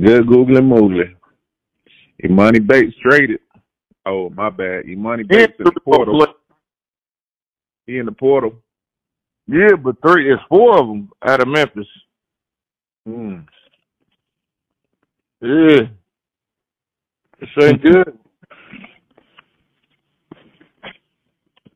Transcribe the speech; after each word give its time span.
Good 0.00 0.28
googly 0.28 0.60
moogly. 0.60 1.14
Emoni 2.24 2.66
Bates 2.66 2.94
traded. 3.02 3.40
Oh, 4.06 4.30
my 4.30 4.50
bad. 4.50 4.84
Emoni 4.84 5.26
Bates 5.28 5.54
in 5.58 5.64
the 5.64 5.80
portal. 5.80 6.26
He 7.86 7.98
in 7.98 8.06
the 8.06 8.12
portal. 8.12 8.54
Yeah, 9.46 9.76
but 9.82 9.96
three, 10.02 10.32
it's 10.32 10.42
four 10.48 10.78
of 10.78 10.86
them 10.86 11.10
out 11.26 11.40
of 11.40 11.48
Memphis. 11.48 11.86
Mm. 13.08 13.46
Yeah. 15.40 15.80
This 17.40 17.50
ain't 17.62 17.82
good. 17.84 18.18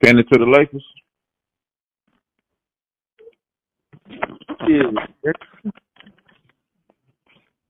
Send 0.04 0.18
it 0.18 0.27
to 0.32 0.39
the 0.39 0.46
Lakers. 0.46 0.84
Yeah. 4.68 5.32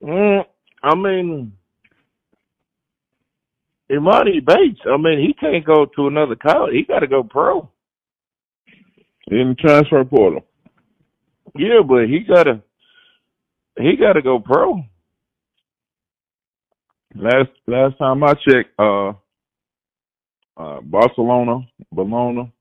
Mm, 0.03 0.45
I 0.83 0.95
mean, 0.95 1.53
Emoni 3.91 4.45
Bates. 4.45 4.81
I 4.87 4.97
mean, 4.97 5.21
he 5.21 5.35
can't 5.35 5.65
go 5.65 5.87
to 5.87 6.07
another 6.07 6.37
college. 6.37 6.75
He 6.75 6.83
got 6.85 7.01
to 7.01 7.07
go 7.07 7.23
pro. 7.23 7.69
In 9.29 9.51
the 9.51 9.55
transfer 9.55 10.05
portal. 10.05 10.45
Yeah, 11.57 11.81
but 11.87 12.07
he 12.07 12.21
gotta 12.21 12.61
he 13.79 13.97
gotta 13.97 14.21
go 14.23 14.39
pro. 14.41 14.83
Last 17.15 17.51
last 17.67 17.99
time 17.99 18.25
I 18.25 18.35
checked, 18.35 18.71
uh, 18.79 19.11
uh, 20.57 20.81
Barcelona, 20.81 21.61
Bologna, 21.93 22.53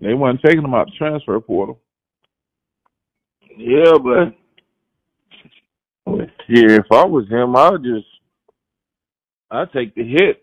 they 0.00 0.14
wasn't 0.14 0.40
taking 0.44 0.62
him 0.64 0.74
out 0.74 0.86
the 0.86 0.92
transfer 0.96 1.38
portal. 1.40 1.80
Yeah, 3.56 3.92
but 4.02 4.34
yeah, 6.06 6.78
if 6.78 6.86
I 6.92 7.04
was 7.06 7.28
him, 7.28 7.56
I'd 7.56 7.82
just 7.84 8.06
I'd 9.50 9.72
take 9.72 9.94
the 9.94 10.04
hit. 10.04 10.42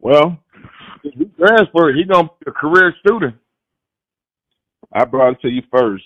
Well, 0.00 0.38
If 1.04 1.14
he 1.14 1.26
transfer, 1.38 1.92
he 1.94 2.04
gonna 2.04 2.24
be 2.40 2.46
a 2.50 2.52
career 2.52 2.94
student. 3.06 3.36
I 4.92 5.04
brought 5.04 5.34
it 5.34 5.40
to 5.42 5.48
you 5.48 5.62
first. 5.72 6.04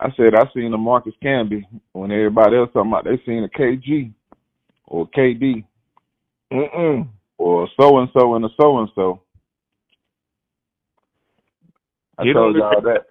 I 0.00 0.10
said 0.16 0.34
I 0.34 0.44
seen 0.54 0.72
the 0.72 0.78
Marcus 0.78 1.14
Camby 1.22 1.64
when 1.92 2.12
everybody 2.12 2.56
else 2.56 2.70
talking 2.74 2.90
about 2.90 3.04
they 3.04 3.20
seen 3.26 3.44
a 3.44 3.48
KG 3.48 4.12
or 4.86 5.08
KD 5.10 5.64
Mm-mm. 6.52 7.08
or 7.38 7.68
so 7.80 7.98
and 7.98 8.08
so 8.18 8.34
and 8.34 8.44
a 8.44 8.48
so 8.60 8.78
and 8.78 8.88
so. 8.94 9.22
I 12.18 12.24
He 12.24 12.32
told 12.32 12.56
y'all 12.56 12.80
that. 12.82 13.06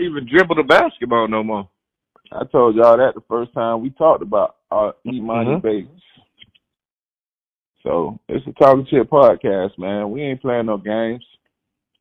Even 0.00 0.26
dribble 0.30 0.56
the 0.56 0.62
basketball 0.64 1.28
no 1.28 1.42
more. 1.44 1.68
I 2.32 2.44
told 2.44 2.76
y'all 2.76 2.96
that 2.98 3.14
the 3.14 3.22
first 3.28 3.52
time 3.54 3.80
we 3.82 3.90
talked 3.90 4.22
about 4.22 4.56
uh, 4.70 4.92
Emoni 5.06 5.56
Mhm. 5.58 5.62
Bates. 5.62 6.02
So 7.82 8.18
it's 8.28 8.46
a 8.46 8.52
talking 8.52 8.86
shit 8.86 9.08
podcast, 9.08 9.78
man. 9.78 10.10
We 10.10 10.22
ain't 10.22 10.42
playing 10.42 10.66
no 10.66 10.76
games. 10.78 11.24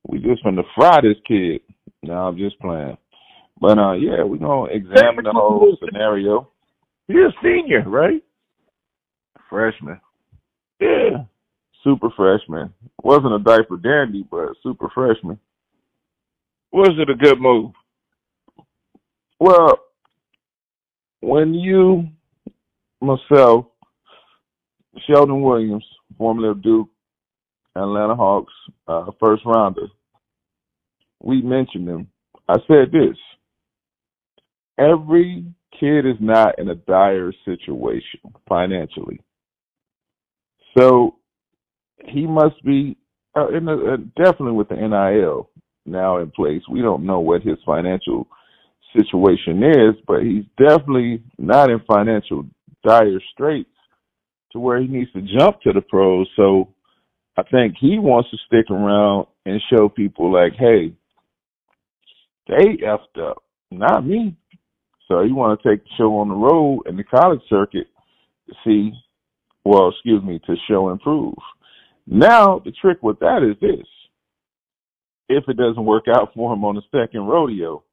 We 0.08 0.20
just 0.20 0.44
finna 0.44 0.64
fry 0.76 1.00
this 1.02 1.18
kid. 1.26 1.62
No, 2.04 2.14
I'm 2.28 2.38
just 2.38 2.60
playing. 2.60 2.98
But 3.60 3.78
uh, 3.78 3.94
yeah, 3.94 4.24
we 4.24 4.38
gonna 4.38 4.72
examine 4.72 5.24
the 5.26 5.32
whole 5.34 5.78
scenario. 5.84 6.50
He's 7.08 7.18
a 7.18 7.32
senior, 7.42 7.84
right? 7.88 8.22
Freshman, 9.50 10.02
Yeah. 10.82 11.24
super 11.84 12.10
freshman. 12.10 12.74
Wasn't 13.02 13.34
a 13.34 13.40
diaper 13.40 13.78
dandy, 13.78 14.24
but 14.30 14.58
super 14.62 14.90
freshman. 14.90 15.40
Was 16.74 16.92
it 17.00 17.10
a 17.10 17.16
good 17.16 17.40
move? 17.40 17.72
Well, 19.40 19.80
when 21.22 21.54
you, 21.54 22.08
myself, 23.02 23.66
Sheldon 25.08 25.42
Williams, 25.42 25.86
formerly 26.18 26.50
of 26.50 26.62
Duke, 26.62 26.90
Atlanta 27.76 28.16
Hawks, 28.16 28.54
uh, 28.88 29.12
first 29.20 29.44
rounder, 29.46 29.88
we 31.22 31.42
mentioned 31.42 31.88
him. 31.88 32.08
I 32.50 32.56
said 32.68 32.92
this 32.92 33.18
every 34.78 35.46
kid 35.80 36.06
is 36.06 36.16
not 36.20 36.58
in 36.60 36.70
a 36.70 36.76
dire 36.76 37.34
situation 37.46 38.20
financially. 38.48 39.20
So 40.78 41.16
he 42.06 42.28
must 42.28 42.64
be 42.64 42.98
uh, 43.36 43.50
in 43.50 43.68
a, 43.68 43.74
uh, 43.74 43.98
definitely 44.16 44.54
with 44.54 44.70
the 44.70 44.76
NIL 44.76 45.50
now 45.86 46.18
in 46.18 46.32
place. 46.32 46.62
We 46.70 46.82
don't 46.82 47.06
know 47.06 47.20
what 47.20 47.42
his 47.42 47.58
financial 47.66 48.28
situation 48.96 49.64
is, 49.64 49.96
but 50.08 50.24
he's 50.24 50.46
definitely 50.58 51.24
not 51.38 51.70
in 51.70 51.80
financial 51.92 52.46
dire 52.86 53.20
straits 53.34 53.70
to 54.52 54.60
where 54.60 54.82
he 54.82 54.88
needs 54.88 55.12
to 55.14 55.22
jump 55.22 55.62
to 55.62 55.74
the 55.74 55.82
pros. 55.82 56.28
So 56.36 56.70
I 57.38 57.44
think 57.44 57.76
he 57.80 58.00
wants 58.00 58.30
to 58.32 58.38
stick 58.48 58.72
around 58.72 59.28
and 59.46 59.62
show 59.70 59.90
people 59.90 60.32
like, 60.32 60.54
hey, 60.58 60.94
they 62.48 62.78
effed 62.84 63.22
up, 63.22 63.44
not 63.72 64.06
me. 64.06 64.36
So 65.08 65.22
you 65.22 65.36
want 65.36 65.62
to 65.62 65.70
take 65.70 65.84
the 65.84 65.90
show 65.98 66.18
on 66.18 66.30
the 66.30 66.36
road 66.36 66.84
in 66.88 66.98
the 66.98 67.04
college 67.04 67.42
circuit 67.50 67.88
to 68.48 68.56
see, 68.66 68.92
well, 69.64 69.90
excuse 69.90 70.24
me, 70.24 70.40
to 70.48 70.56
show 70.70 70.90
and 70.90 71.00
prove. 71.00 71.36
Now 72.06 72.60
the 72.64 72.72
trick 72.72 73.04
with 73.04 73.20
that 73.20 73.44
is 73.44 73.60
this: 73.60 73.86
if 75.30 75.44
it 75.48 75.58
doesn't 75.58 75.84
work 75.86 76.06
out 76.14 76.34
for 76.34 76.54
him 76.54 76.64
on 76.64 76.76
the 76.76 76.82
second 76.92 77.22
rodeo, 77.28 77.84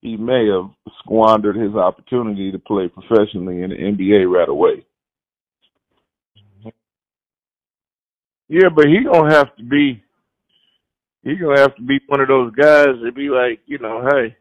he 0.00 0.16
may 0.16 0.46
have 0.48 0.70
squandered 1.00 1.56
his 1.56 1.74
opportunity 1.74 2.52
to 2.52 2.58
play 2.58 2.88
professionally 2.88 3.62
in 3.62 3.70
the 3.70 3.76
NBA 3.76 4.30
right 4.30 4.48
away. 4.48 4.84
Yeah, 8.48 8.68
but 8.74 8.86
he 8.86 9.04
gonna 9.04 9.34
have 9.34 9.54
to 9.56 9.62
be 9.62 10.02
he 11.22 11.36
gonna 11.36 11.60
have 11.60 11.74
to 11.76 11.82
be 11.82 12.00
one 12.06 12.20
of 12.20 12.28
those 12.28 12.52
guys 12.54 12.86
that 13.02 13.12
be 13.14 13.28
like, 13.28 13.60
you 13.66 13.78
know, 13.78 14.08
hey, 14.10 14.36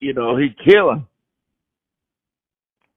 you 0.00 0.12
know, 0.12 0.36
he 0.36 0.48
killing. 0.64 1.06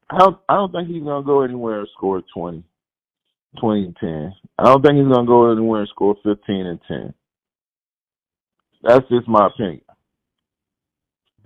I 0.10 0.20
don't, 0.20 0.38
I 0.48 0.56
don't 0.56 0.72
think 0.72 0.88
he's 0.88 1.04
gonna 1.04 1.26
go 1.26 1.42
anywhere 1.42 1.80
and 1.82 1.90
score 1.96 2.24
20, 2.34 2.64
20 3.60 3.86
and 3.86 3.96
ten. 3.98 4.34
I 4.58 4.64
don't 4.64 4.82
think 4.82 4.96
he's 4.96 5.14
gonna 5.14 5.28
go 5.28 5.52
anywhere 5.52 5.82
and 5.82 5.90
score 5.90 6.16
fifteen 6.24 6.66
and 6.66 6.80
ten. 6.88 7.14
That's 8.84 9.08
just 9.10 9.28
my 9.28 9.48
opinion. 9.48 9.82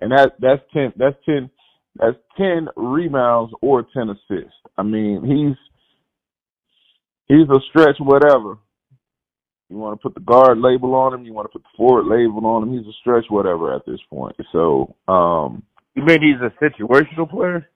And 0.01 0.11
that 0.11 0.33
that's 0.39 0.61
ten 0.73 0.91
that's 0.97 1.15
ten 1.25 1.49
that's 1.95 2.17
ten 2.37 2.67
rebounds 2.75 3.53
or 3.61 3.85
ten 3.93 4.09
assists. 4.09 4.57
I 4.77 4.83
mean, 4.83 5.23
he's 5.23 5.57
he's 7.27 7.47
a 7.49 7.59
stretch 7.69 7.97
whatever. 7.99 8.57
You 9.69 9.77
want 9.77 9.97
to 9.97 10.03
put 10.03 10.15
the 10.15 10.21
guard 10.21 10.57
label 10.57 10.95
on 10.95 11.13
him, 11.13 11.23
you 11.23 11.33
want 11.33 11.45
to 11.45 11.57
put 11.57 11.63
the 11.63 11.77
forward 11.77 12.05
label 12.05 12.45
on 12.45 12.63
him, 12.63 12.77
he's 12.77 12.87
a 12.87 12.97
stretch 12.99 13.25
whatever 13.29 13.73
at 13.73 13.85
this 13.85 14.01
point. 14.09 14.35
So, 14.51 14.95
um 15.07 15.63
You 15.95 16.03
mean 16.03 16.21
he's 16.21 16.41
a 16.41 16.51
situational 16.63 17.29
player? 17.29 17.69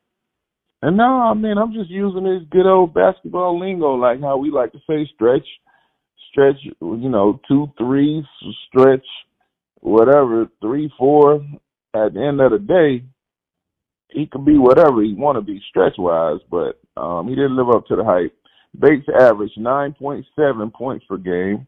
And 0.81 0.97
no, 0.97 1.03
I 1.03 1.34
mean 1.34 1.57
I'm 1.57 1.74
just 1.74 1.90
using 1.90 2.24
this 2.24 2.44
good 2.50 2.66
old 2.66 2.94
basketball 2.94 3.59
lingo, 3.59 3.94
like 3.96 4.19
how 4.19 4.38
we 4.38 4.50
like 4.52 4.72
to 4.72 4.80
say 4.90 5.07
stretch, 5.13 5.47
stretch. 6.31 6.57
You 6.81 7.09
know, 7.09 7.40
two, 7.47 7.72
three, 7.78 8.25
stretch, 8.68 9.06
whatever, 9.81 10.47
three, 10.62 10.92
four. 10.97 11.46
At 11.95 12.13
the 12.13 12.22
end 12.22 12.41
of 12.41 12.51
the 12.51 12.59
day, 12.59 13.06
he 14.09 14.25
could 14.25 14.44
be 14.44 14.57
whatever 14.57 15.01
he 15.01 15.13
want 15.13 15.38
to 15.38 15.41
be 15.41 15.61
stretch 15.69 15.94
wise, 15.97 16.39
but 16.51 16.79
um, 16.97 17.28
he 17.29 17.35
didn't 17.35 17.56
live 17.56 17.69
up 17.69 17.88
to 17.88 17.95
the 17.95 18.03
hype. 18.03 18.35
Bates 18.78 19.07
averaged 19.17 19.57
9.7 19.57 20.73
points 20.73 21.06
per 21.07 21.17
game, 21.17 21.66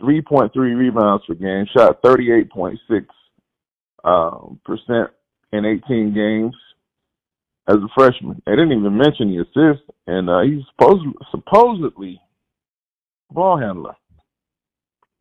3.3 0.00 0.50
rebounds 0.54 1.24
per 1.26 1.34
game, 1.34 1.66
shot 1.76 2.02
38.6 2.02 3.06
um, 4.04 4.60
percent 4.64 5.10
in 5.52 5.64
18 5.64 6.14
games 6.14 6.54
as 7.68 7.76
a 7.76 7.88
freshman. 7.94 8.40
They 8.46 8.52
didn't 8.52 8.72
even 8.72 8.96
mention 8.96 9.28
the 9.28 9.42
assist, 9.42 9.82
and 10.06 10.30
uh, 10.30 10.40
he's 10.40 10.64
supposed 10.72 11.04
supposedly 11.30 12.18
ball 13.30 13.58
handler. 13.58 13.94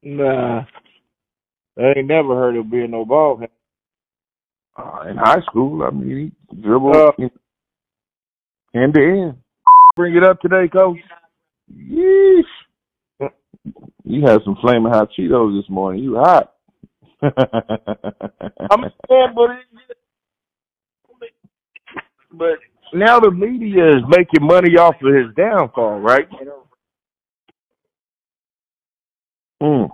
Nah. 0.01 0.63
I 1.77 1.93
ain't 1.97 2.07
never 2.07 2.35
heard 2.35 2.55
of 2.55 2.69
being 2.69 2.91
no 2.91 3.03
ball 3.03 3.37
handler. 3.37 3.49
Uh, 4.75 5.05
in 5.09 5.17
high 5.17 5.41
school, 5.49 5.83
I 5.83 5.91
mean, 5.91 6.33
he 6.51 6.61
dribbled 6.61 6.95
Uh, 6.95 7.11
end 8.73 8.93
to 8.95 9.01
end. 9.01 9.37
Bring 9.95 10.15
it 10.15 10.23
up 10.23 10.39
today, 10.41 10.67
coach. 10.67 10.97
Yeesh. 11.71 12.43
You 14.03 14.21
had 14.25 14.39
some 14.43 14.57
flaming 14.61 14.91
hot 14.91 15.09
Cheetos 15.17 15.61
this 15.61 15.69
morning. 15.69 16.03
You 16.03 16.15
hot. 16.15 16.53
I'm 17.21 17.31
saying, 19.09 19.33
but 19.35 19.51
it, 19.51 19.65
but 22.33 22.59
now 22.93 23.19
the 23.19 23.31
media 23.31 23.87
is 23.89 24.03
making 24.09 24.45
money 24.45 24.75
off 24.77 24.95
of 25.01 25.13
his 25.13 25.33
downfall, 25.35 25.99
right? 25.99 26.27
Mm. 29.61 29.89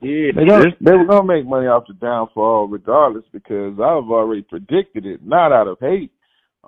Yeah, 0.00 0.32
They 0.36 0.44
gonna, 0.44 0.64
they 0.80 0.92
were 0.92 1.06
gonna 1.06 1.26
make 1.26 1.46
money 1.46 1.66
off 1.68 1.86
the 1.88 1.94
downfall 1.94 2.68
regardless 2.68 3.24
because 3.32 3.74
I've 3.74 4.10
already 4.10 4.42
predicted 4.42 5.06
it, 5.06 5.24
not 5.24 5.52
out 5.52 5.68
of 5.68 5.78
hate. 5.80 6.12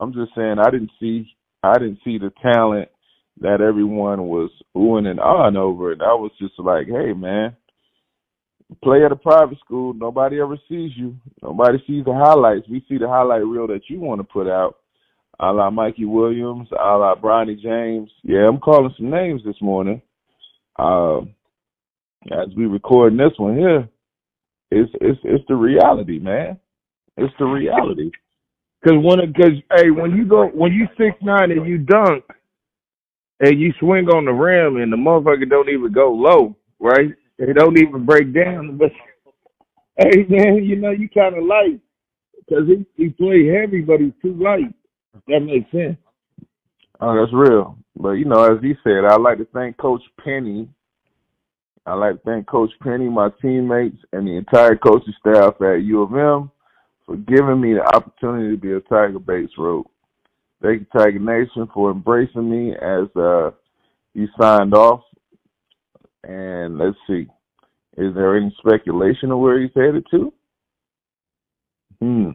I'm 0.00 0.14
just 0.14 0.34
saying 0.34 0.56
I 0.58 0.70
didn't 0.70 0.92
see 0.98 1.28
I 1.62 1.74
didn't 1.74 1.98
see 2.04 2.18
the 2.18 2.32
talent 2.40 2.88
that 3.40 3.60
everyone 3.60 4.24
was 4.24 4.50
oohing 4.76 5.06
and 5.06 5.18
ahhing 5.20 5.56
over 5.56 5.92
and 5.92 6.02
I 6.02 6.14
was 6.14 6.30
just 6.40 6.54
like, 6.58 6.86
hey 6.86 7.12
man, 7.12 7.54
play 8.82 9.04
at 9.04 9.12
a 9.12 9.16
private 9.16 9.58
school, 9.60 9.92
nobody 9.92 10.40
ever 10.40 10.56
sees 10.68 10.92
you. 10.96 11.16
Nobody 11.42 11.78
sees 11.86 12.04
the 12.06 12.14
highlights. 12.14 12.68
We 12.68 12.84
see 12.88 12.96
the 12.96 13.08
highlight 13.08 13.44
reel 13.44 13.66
that 13.66 13.82
you 13.90 14.00
want 14.00 14.20
to 14.20 14.24
put 14.24 14.48
out. 14.48 14.76
A 15.40 15.52
la 15.52 15.70
Mikey 15.70 16.06
Williams, 16.06 16.68
a 16.72 16.96
la 16.96 17.14
Bronny 17.14 17.60
James. 17.60 18.10
Yeah, 18.24 18.48
I'm 18.48 18.58
calling 18.58 18.92
some 18.96 19.10
names 19.10 19.42
this 19.44 19.60
morning. 19.60 20.00
Um 20.78 21.34
as 22.26 22.48
we 22.56 22.66
recording 22.66 23.18
this 23.18 23.32
one 23.38 23.56
here, 23.56 23.88
it's 24.70 24.90
it's 25.00 25.18
it's 25.24 25.44
the 25.48 25.54
reality, 25.54 26.18
man. 26.18 26.58
It's 27.16 27.34
the 27.38 27.46
reality. 27.46 28.10
Cause 28.84 28.94
when 29.02 29.20
it, 29.20 29.34
cause 29.36 29.52
hey, 29.76 29.90
when 29.90 30.12
you 30.16 30.24
go 30.26 30.46
when 30.48 30.72
you 30.72 30.86
six 30.98 31.16
nine 31.22 31.50
and 31.50 31.66
you 31.66 31.78
dunk 31.78 32.24
and 33.40 33.60
you 33.60 33.72
swing 33.80 34.08
on 34.08 34.24
the 34.24 34.32
rim 34.32 34.76
and 34.76 34.92
the 34.92 34.96
motherfucker 34.96 35.48
don't 35.48 35.68
even 35.68 35.92
go 35.92 36.12
low, 36.12 36.56
right? 36.78 37.10
It 37.38 37.54
don't 37.56 37.78
even 37.78 38.04
break 38.04 38.34
down. 38.34 38.76
But 38.78 38.90
hey, 39.98 40.26
man, 40.28 40.64
you 40.64 40.76
know 40.76 40.90
you 40.90 41.08
kind 41.08 41.36
of 41.36 41.44
light 41.44 41.80
because 42.38 42.64
he 42.68 42.86
he 42.96 43.10
play 43.10 43.46
heavy, 43.48 43.80
but 43.80 44.00
he's 44.00 44.12
too 44.22 44.34
light. 44.34 44.74
That 45.28 45.40
makes 45.40 45.70
sense. 45.72 45.96
Oh, 47.00 47.18
that's 47.18 47.32
real. 47.32 47.78
But 47.96 48.12
you 48.12 48.24
know, 48.26 48.44
as 48.44 48.62
he 48.62 48.74
said, 48.84 49.04
I'd 49.08 49.20
like 49.20 49.38
to 49.38 49.46
thank 49.52 49.76
Coach 49.78 50.02
Penny. 50.24 50.68
I'd 51.88 51.94
like 51.94 52.16
to 52.16 52.20
thank 52.30 52.46
Coach 52.46 52.70
Penny, 52.82 53.08
my 53.08 53.30
teammates, 53.40 53.96
and 54.12 54.26
the 54.26 54.36
entire 54.36 54.76
coaching 54.76 55.14
staff 55.20 55.54
at 55.62 55.82
U 55.84 56.02
of 56.02 56.12
M 56.12 56.50
for 57.06 57.16
giving 57.16 57.62
me 57.62 57.72
the 57.72 57.96
opportunity 57.96 58.54
to 58.54 58.60
be 58.60 58.72
a 58.72 58.80
Tiger 58.80 59.18
Bates 59.18 59.54
Road. 59.56 59.86
Thank 60.60 60.80
you, 60.80 60.86
Tiger 60.94 61.18
Nation, 61.18 61.66
for 61.72 61.90
embracing 61.90 62.50
me 62.50 62.72
as 62.72 63.08
uh, 63.16 63.52
he 64.12 64.26
signed 64.38 64.74
off. 64.74 65.00
And 66.24 66.76
let's 66.76 66.96
see, 67.06 67.26
is 67.96 68.14
there 68.14 68.36
any 68.36 68.54
speculation 68.58 69.30
of 69.30 69.38
where 69.38 69.58
he's 69.58 69.70
headed 69.74 70.04
to? 70.10 70.32
Hmm. 72.02 72.30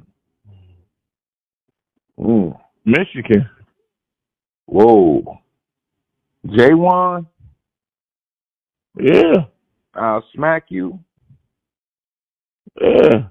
Hmm. 2.18 2.50
Michigan. 2.86 3.48
Whoa. 4.66 5.38
J1, 6.48 7.28
Yeah, 9.00 9.46
I'll 9.96 10.24
smack 10.36 10.66
you. 10.70 11.00
yeah. 12.82 13.28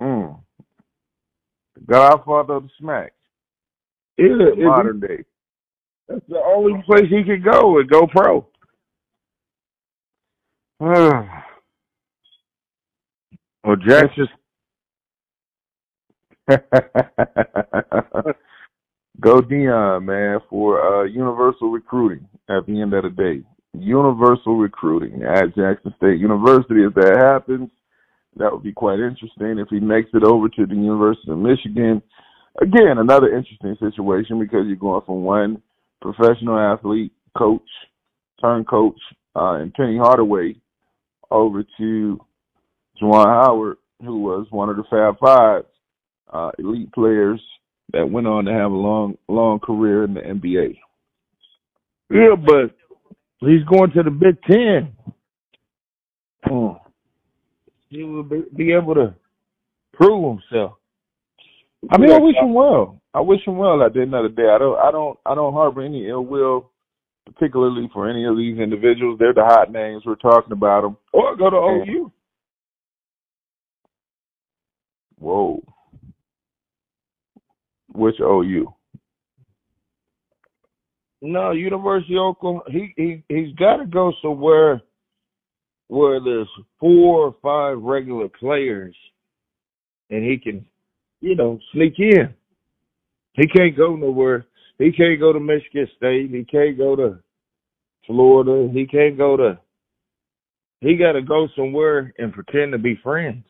Mm. 0.00 0.40
The 1.74 1.80
Godfather 1.86 2.54
of 2.54 2.64
the 2.64 2.70
smack. 2.78 3.12
Yeah, 4.18 4.26
in 4.26 4.40
if 4.40 4.58
modern 4.58 5.00
day. 5.00 5.24
That's 6.08 6.26
the 6.28 6.42
only 6.44 6.82
place 6.84 7.04
he 7.08 7.24
could 7.24 7.44
go 7.44 7.78
and 7.78 7.88
go 7.88 8.06
pro. 8.06 8.46
Or 13.64 13.76
Jackson. 13.76 14.28
Go 19.20 19.40
Deion, 19.40 20.04
man, 20.04 20.40
for 20.50 20.82
uh, 20.82 21.04
universal 21.04 21.70
recruiting 21.70 22.26
at 22.48 22.66
the 22.66 22.80
end 22.80 22.94
of 22.94 23.04
the 23.04 23.10
day. 23.10 23.42
Universal 23.74 24.56
recruiting 24.56 25.22
at 25.22 25.54
Jackson 25.54 25.94
State 25.96 26.20
University. 26.20 26.84
If 26.84 26.94
that 26.94 27.16
happens, 27.18 27.70
that 28.36 28.52
would 28.52 28.62
be 28.62 28.72
quite 28.72 29.00
interesting. 29.00 29.58
If 29.58 29.68
he 29.70 29.80
makes 29.80 30.10
it 30.14 30.24
over 30.24 30.48
to 30.48 30.66
the 30.66 30.74
University 30.74 31.30
of 31.30 31.38
Michigan, 31.38 32.02
again, 32.60 32.98
another 32.98 33.34
interesting 33.34 33.76
situation 33.80 34.38
because 34.38 34.66
you're 34.66 34.76
going 34.76 35.02
from 35.06 35.22
one 35.22 35.62
professional 36.00 36.58
athlete, 36.58 37.12
coach, 37.36 37.62
turn 38.40 38.64
coach, 38.64 38.98
uh, 39.36 39.54
and 39.54 39.72
Penny 39.72 39.96
Hardaway 39.96 40.56
over 41.30 41.64
to 41.78 42.20
Juwan 43.00 43.44
Howard, 43.44 43.78
who 44.00 44.20
was 44.20 44.46
one 44.50 44.68
of 44.68 44.76
the 44.76 44.84
Fab 44.90 45.18
Five 45.18 45.64
uh, 46.32 46.50
elite 46.58 46.92
players 46.92 47.40
that 47.92 48.10
went 48.10 48.26
on 48.26 48.44
to 48.44 48.52
have 48.52 48.70
a 48.70 48.74
long, 48.74 49.16
long 49.28 49.60
career 49.60 50.04
in 50.04 50.14
the 50.14 50.20
NBA. 50.20 50.76
Yeah, 52.10 52.36
but 52.36 52.76
he's 53.50 53.64
going 53.64 53.90
to 53.92 54.02
the 54.02 54.10
Big 54.10 54.40
Ten. 54.42 54.92
Mm. 56.46 56.78
He 57.88 58.02
will 58.02 58.22
be, 58.22 58.42
be 58.56 58.72
able 58.72 58.94
to 58.94 59.14
prove 59.92 60.38
himself. 60.50 60.72
I 61.90 61.98
mean, 61.98 62.12
I 62.12 62.18
wish 62.18 62.36
him 62.36 62.54
well. 62.54 63.00
I 63.12 63.20
wish 63.20 63.40
him 63.46 63.58
well 63.58 63.82
at 63.82 63.92
the 63.94 64.02
end 64.02 64.14
of 64.14 64.22
the 64.22 64.28
day. 64.28 64.48
I 64.48 64.58
don't, 64.58 64.78
I 64.78 64.90
don't, 64.90 65.18
I 65.26 65.34
don't 65.34 65.52
harbor 65.52 65.82
any 65.82 66.08
ill 66.08 66.24
will, 66.24 66.70
particularly 67.26 67.90
for 67.92 68.08
any 68.08 68.24
of 68.24 68.36
these 68.36 68.58
individuals. 68.58 69.18
They're 69.18 69.34
the 69.34 69.44
hot 69.44 69.70
names. 69.70 70.04
We're 70.06 70.14
talking 70.14 70.52
about 70.52 70.82
them. 70.82 70.96
Or 71.12 71.36
go 71.36 71.50
to 71.50 71.56
OU. 71.56 72.12
Whoa. 75.18 75.62
Which 77.92 78.16
OU? 78.20 78.72
No, 81.24 81.52
University 81.52 82.16
of 82.16 82.36
Oklahoma. 82.36 82.62
He 82.66 82.92
he 82.96 83.22
he's 83.28 83.54
got 83.54 83.76
to 83.76 83.86
go 83.86 84.12
somewhere 84.20 84.82
where 85.86 86.20
there's 86.20 86.48
four 86.80 87.26
or 87.26 87.36
five 87.40 87.80
regular 87.80 88.28
players, 88.28 88.96
and 90.10 90.24
he 90.24 90.36
can, 90.36 90.66
you 91.20 91.36
know, 91.36 91.60
sneak 91.72 91.94
in. 91.98 92.34
He 93.34 93.46
can't 93.46 93.76
go 93.76 93.94
nowhere. 93.94 94.46
He 94.78 94.90
can't 94.90 95.20
go 95.20 95.32
to 95.32 95.38
Michigan 95.38 95.86
State. 95.96 96.30
He 96.30 96.44
can't 96.44 96.76
go 96.76 96.96
to 96.96 97.20
Florida. 98.06 98.68
He 98.72 98.86
can't 98.86 99.16
go 99.16 99.36
to. 99.36 99.58
He 100.80 100.96
got 100.96 101.12
to 101.12 101.22
go 101.22 101.46
somewhere 101.54 102.12
and 102.18 102.32
pretend 102.32 102.72
to 102.72 102.78
be 102.78 102.98
friends. 103.00 103.44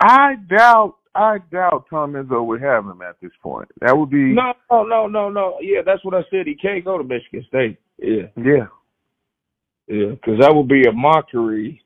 I 0.00 0.36
doubt. 0.48 0.94
I 1.14 1.38
doubt 1.50 1.86
Tom 1.90 2.12
Izzo 2.14 2.44
would 2.46 2.62
have 2.62 2.84
him 2.84 3.02
at 3.02 3.16
this 3.20 3.32
point. 3.42 3.68
That 3.80 3.96
would 3.96 4.10
be 4.10 4.32
No, 4.32 4.54
no, 4.70 4.84
no, 4.84 5.06
no, 5.06 5.28
no. 5.28 5.58
Yeah, 5.60 5.80
that's 5.84 6.04
what 6.04 6.14
I 6.14 6.22
said. 6.30 6.46
He 6.46 6.54
can't 6.54 6.84
go 6.84 6.96
to 6.96 7.04
Michigan 7.04 7.44
State. 7.48 7.78
Yeah, 7.98 8.28
yeah. 8.36 8.66
yeah, 9.88 10.10
because 10.10 10.40
that 10.40 10.54
would 10.54 10.68
be 10.68 10.84
a 10.88 10.92
mockery 10.92 11.82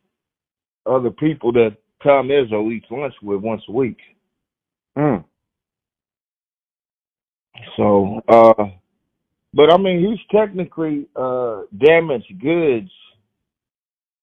of 0.87 1.03
the 1.03 1.11
people 1.11 1.53
that 1.53 1.77
Tom 2.03 2.29
Izzo 2.29 2.73
eats 2.73 2.87
lunch 2.91 3.15
with 3.23 3.41
once 3.41 3.63
a 3.69 3.73
week. 3.73 3.99
Mm. 4.97 5.25
So, 7.77 8.21
uh, 8.29 8.65
but 9.53 9.73
I 9.73 9.79
mean, 9.79 10.07
he's 10.07 10.39
technically 10.39 11.09
uh, 11.17 11.63
damaged 11.77 12.33
goods 12.41 12.91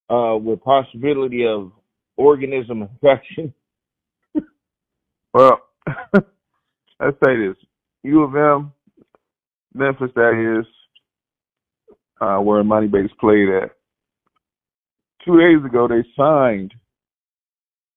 uh, 0.09 0.37
with 0.37 0.63
possibility 0.63 1.45
of 1.45 1.71
organism 2.17 2.83
infection. 2.83 3.53
Well, 5.33 5.61
let's 6.13 7.17
say 7.23 7.35
this: 7.37 7.55
U 8.03 8.23
of 8.23 8.35
M, 8.35 8.71
Memphis, 9.73 10.11
that 10.15 10.59
is, 10.61 10.65
uh, 12.21 12.37
where 12.37 12.63
Emoni 12.63 12.91
Bates 12.91 13.13
played 13.19 13.49
at. 13.49 13.71
Two 15.25 15.39
days 15.39 15.65
ago, 15.65 15.87
they 15.87 16.03
signed 16.17 16.73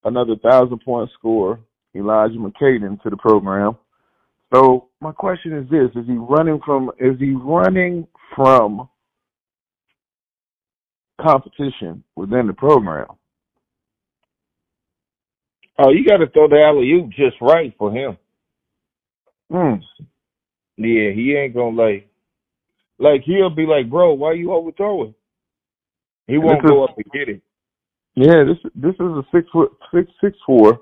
another 0.03 0.35
thousand 0.37 0.79
point 0.83 1.09
scorer, 1.17 1.59
Elijah 1.95 2.35
McCadden, 2.35 3.01
to 3.03 3.09
the 3.09 3.17
program. 3.17 3.77
So 4.53 4.87
my 5.01 5.11
question 5.11 5.57
is 5.57 5.69
this: 5.69 5.89
Is 6.01 6.07
he 6.07 6.15
running 6.15 6.59
from? 6.65 6.89
Is 6.99 7.19
he 7.19 7.33
running 7.33 8.07
from 8.35 8.89
competition 11.21 12.03
within 12.15 12.47
the 12.47 12.53
program? 12.53 13.07
Oh, 15.79 15.89
you 15.91 16.05
got 16.05 16.17
to 16.17 16.27
throw 16.27 16.47
the 16.47 16.61
alley 16.61 16.91
oop 16.91 17.09
just 17.11 17.37
right 17.41 17.73
for 17.77 17.91
him. 17.91 18.17
Hmm. 19.51 19.75
Yeah, 20.77 21.11
he 21.11 21.35
ain't 21.35 21.53
gonna 21.55 21.75
like, 21.75 22.07
like 22.99 23.21
he'll 23.25 23.49
be 23.49 23.65
like, 23.65 23.89
bro, 23.89 24.13
why 24.13 24.33
you 24.33 24.51
overthrowing? 24.53 25.13
He 26.27 26.37
won't 26.37 26.61
This 26.61 26.69
is- 26.69 26.71
go 26.71 26.83
up 26.83 26.95
and 26.97 27.05
get 27.13 27.29
it. 27.29 27.41
Yeah, 28.15 28.43
this 28.43 28.57
this 28.73 28.95
is 28.95 28.99
a 28.99 29.23
six 29.31 29.47
foot 29.51 29.71
six 29.93 30.11
six 30.21 30.35
four 30.45 30.81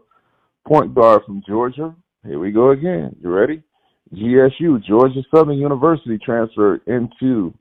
point 0.65 0.95
guard 0.95 1.23
from 1.25 1.43
Georgia. 1.47 1.93
Here 2.25 2.39
we 2.39 2.51
go 2.51 2.71
again. 2.71 3.15
You 3.21 3.29
ready? 3.29 3.61
GSU, 4.13 4.81
Georgia 4.83 5.21
Southern 5.33 5.57
University 5.57 6.17
transferred 6.17 6.81
into 6.87 7.53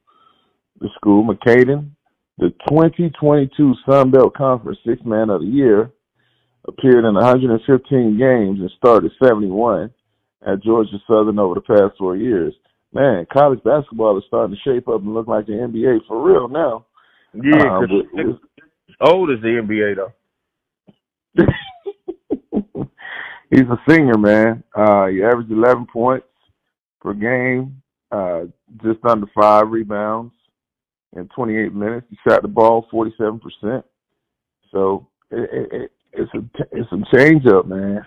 the 0.81 0.89
school. 0.95 1.25
McCadden, 1.25 1.91
the 2.39 2.51
2022 2.69 3.75
Sun 3.89 4.11
Belt 4.13 4.35
Conference 4.35 4.79
Six 4.87 5.03
Man 5.05 5.29
of 5.31 5.41
the 5.41 5.47
Year, 5.47 5.91
appeared 6.67 7.05
in 7.05 7.15
115 7.15 8.19
games 8.19 8.61
and 8.61 8.71
started 8.77 9.13
71 9.23 9.91
at 10.47 10.63
Georgia 10.63 10.99
Southern 11.07 11.39
over 11.39 11.55
the 11.55 11.61
past 11.61 11.99
four 11.99 12.17
years. 12.17 12.55
Man, 12.93 13.27
college 13.33 13.63
basketball 13.65 14.17
is 14.19 14.25
starting 14.29 14.55
to 14.57 14.63
shape 14.63 14.89
up 14.89 15.01
and 15.01 15.15
look 15.15 15.27
like 15.27 15.47
the 15.47 15.53
NBA 15.53 16.07
for 16.07 16.23
real 16.23 16.49
now. 16.49 16.87
Yeah, 17.35 17.81
with- 17.81 18.39
Old 19.01 19.31
as 19.31 19.41
the 19.41 19.61
NBA 19.61 19.97
though. 19.97 20.13
He's 23.51 23.63
a 23.63 23.79
senior, 23.89 24.17
man. 24.17 24.63
Uh, 24.75 25.07
he 25.07 25.23
averaged 25.23 25.51
11 25.51 25.87
points 25.93 26.27
per 27.01 27.13
game, 27.13 27.83
uh, 28.13 28.45
just 28.83 29.05
under 29.05 29.27
five 29.35 29.69
rebounds 29.71 30.33
in 31.17 31.29
28 31.29 31.75
minutes. 31.75 32.07
He 32.11 32.17
shot 32.29 32.43
the 32.43 32.49
ball 32.49 32.87
47%. 32.93 33.83
So 34.73 35.09
it, 35.31 35.69
it, 35.73 35.93
it's 36.17 36.31
a 36.35 36.43
it's 36.73 36.91
some 36.91 37.05
change 37.15 37.47
up, 37.47 37.67
man. 37.67 38.05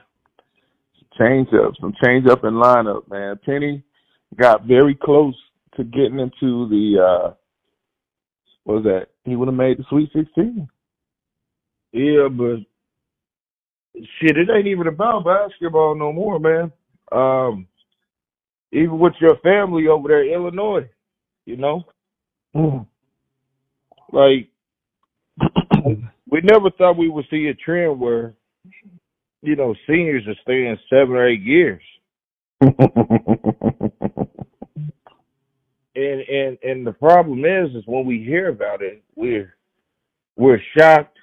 Change 1.20 1.50
up, 1.54 1.74
some 1.80 1.94
change 2.04 2.28
up 2.28 2.44
in 2.44 2.54
lineup, 2.54 3.10
man. 3.10 3.40
Penny 3.46 3.84
got 4.36 4.66
very 4.66 4.96
close 4.96 5.36
to 5.76 5.84
getting 5.84 6.20
into 6.20 6.68
the 6.70 7.00
uh 7.02 7.34
what 8.64 8.76
was 8.76 8.84
that? 8.84 9.08
He 9.24 9.36
would 9.36 9.48
have 9.48 9.56
made 9.56 9.78
the 9.78 9.86
Sweet 9.90 10.10
Sixteen. 10.14 10.68
Yeah, 11.94 12.28
but 12.30 12.58
shit, 14.20 14.38
it 14.38 14.50
ain't 14.54 14.68
even 14.68 14.88
about 14.88 15.26
basketball 15.26 15.96
no 15.96 16.12
more, 16.12 16.40
man. 16.40 16.72
Um, 17.12 17.68
even 18.72 19.00
with 19.00 19.14
your 19.22 19.38
family 19.38 19.88
over 19.88 20.10
there 20.10 20.24
in 20.24 20.34
Illinois, 20.34 20.90
you 21.46 21.58
know, 21.58 21.84
Mm. 22.56 22.86
like 24.12 24.50
we 26.30 26.42
never 26.42 26.70
thought 26.72 26.98
we 26.98 27.10
would 27.10 27.26
see 27.30 27.48
a 27.48 27.54
trend 27.54 28.00
where, 28.00 28.34
you 29.42 29.56
know, 29.56 29.76
seniors 29.88 30.28
are 30.28 30.36
staying 30.44 30.78
seven 30.90 31.16
or 31.16 31.28
eight 31.28 31.42
years. 31.42 31.82
And 35.98 36.22
and 36.22 36.58
and 36.62 36.86
the 36.86 36.92
problem 36.92 37.44
is, 37.44 37.76
is 37.76 37.82
when 37.88 38.06
we 38.06 38.24
hear 38.24 38.50
about 38.50 38.84
it, 38.84 39.02
we're 39.16 39.56
we're 40.36 40.62
shocked, 40.78 41.18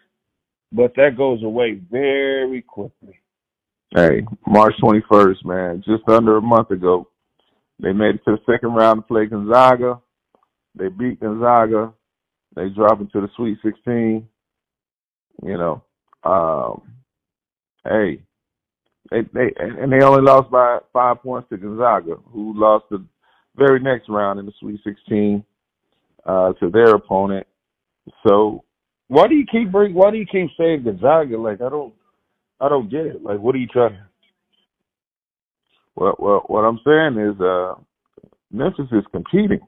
but 0.73 0.97
that 0.97 1.17
goes 1.17 1.45
away 1.45 1.81
very 1.93 2.61
quickly. 2.61 3.21
hey, 3.95 4.23
March 4.49 4.75
21st, 4.83 5.45
man, 5.45 5.85
just 5.87 6.03
under 6.09 6.39
a 6.39 6.43
month 6.43 6.73
ago, 6.73 7.09
they 7.81 7.93
made 7.93 8.17
it 8.17 8.25
to 8.25 8.33
the 8.33 8.53
second 8.53 8.75
round 8.75 8.99
to 8.99 9.03
play 9.03 9.27
Gonzaga. 9.27 10.01
They 10.75 10.89
beat 10.89 11.21
Gonzaga. 11.21 11.93
They 12.57 12.69
drop 12.71 13.01
into 13.01 13.21
the 13.21 13.29
Sweet 13.37 13.59
16. 13.63 14.29
You 15.43 15.59
know, 15.59 15.83
um, 16.25 16.83
hey, 17.85 18.23
they 19.11 19.23
they 19.33 19.53
and 19.59 19.93
they 19.93 20.05
only 20.05 20.23
lost 20.23 20.51
by 20.51 20.79
five 20.93 21.23
points 21.23 21.49
to 21.51 21.57
Gonzaga, 21.57 22.17
who 22.33 22.59
lost 22.59 22.87
the 22.91 23.05
very 23.57 23.81
next 23.81 24.09
round 24.09 24.39
in 24.39 24.47
the 24.47 24.53
Sweet 24.61 24.81
16 24.85 25.45
uh, 26.27 26.53
to 26.55 26.71
their 26.71 26.95
opponent. 26.95 27.47
So 28.27 28.65
Why 29.09 29.29
do 29.29 29.35
you 29.35 29.47
keep 29.51 29.71
bring? 29.71 29.95
Why 29.95 30.11
do 30.11 30.17
you 30.19 30.27
keep 30.27 30.51
saying 30.59 30.85
Gonzaga? 30.85 31.37
Like 31.39 31.61
I 31.61 31.69
don't, 31.69 31.95
I 32.61 32.69
don't 32.69 32.91
get 32.91 33.07
it. 33.07 33.23
Like 33.23 33.39
what 33.39 33.55
are 33.55 33.59
you 33.59 33.69
trying? 33.69 33.99
what 35.95 36.21
what 36.21 36.51
what 36.51 36.65
I'm 36.65 36.81
saying 36.85 37.19
is, 37.19 37.41
uh, 37.41 37.75
Memphis 38.51 38.87
is 38.93 39.05
competing. 39.13 39.61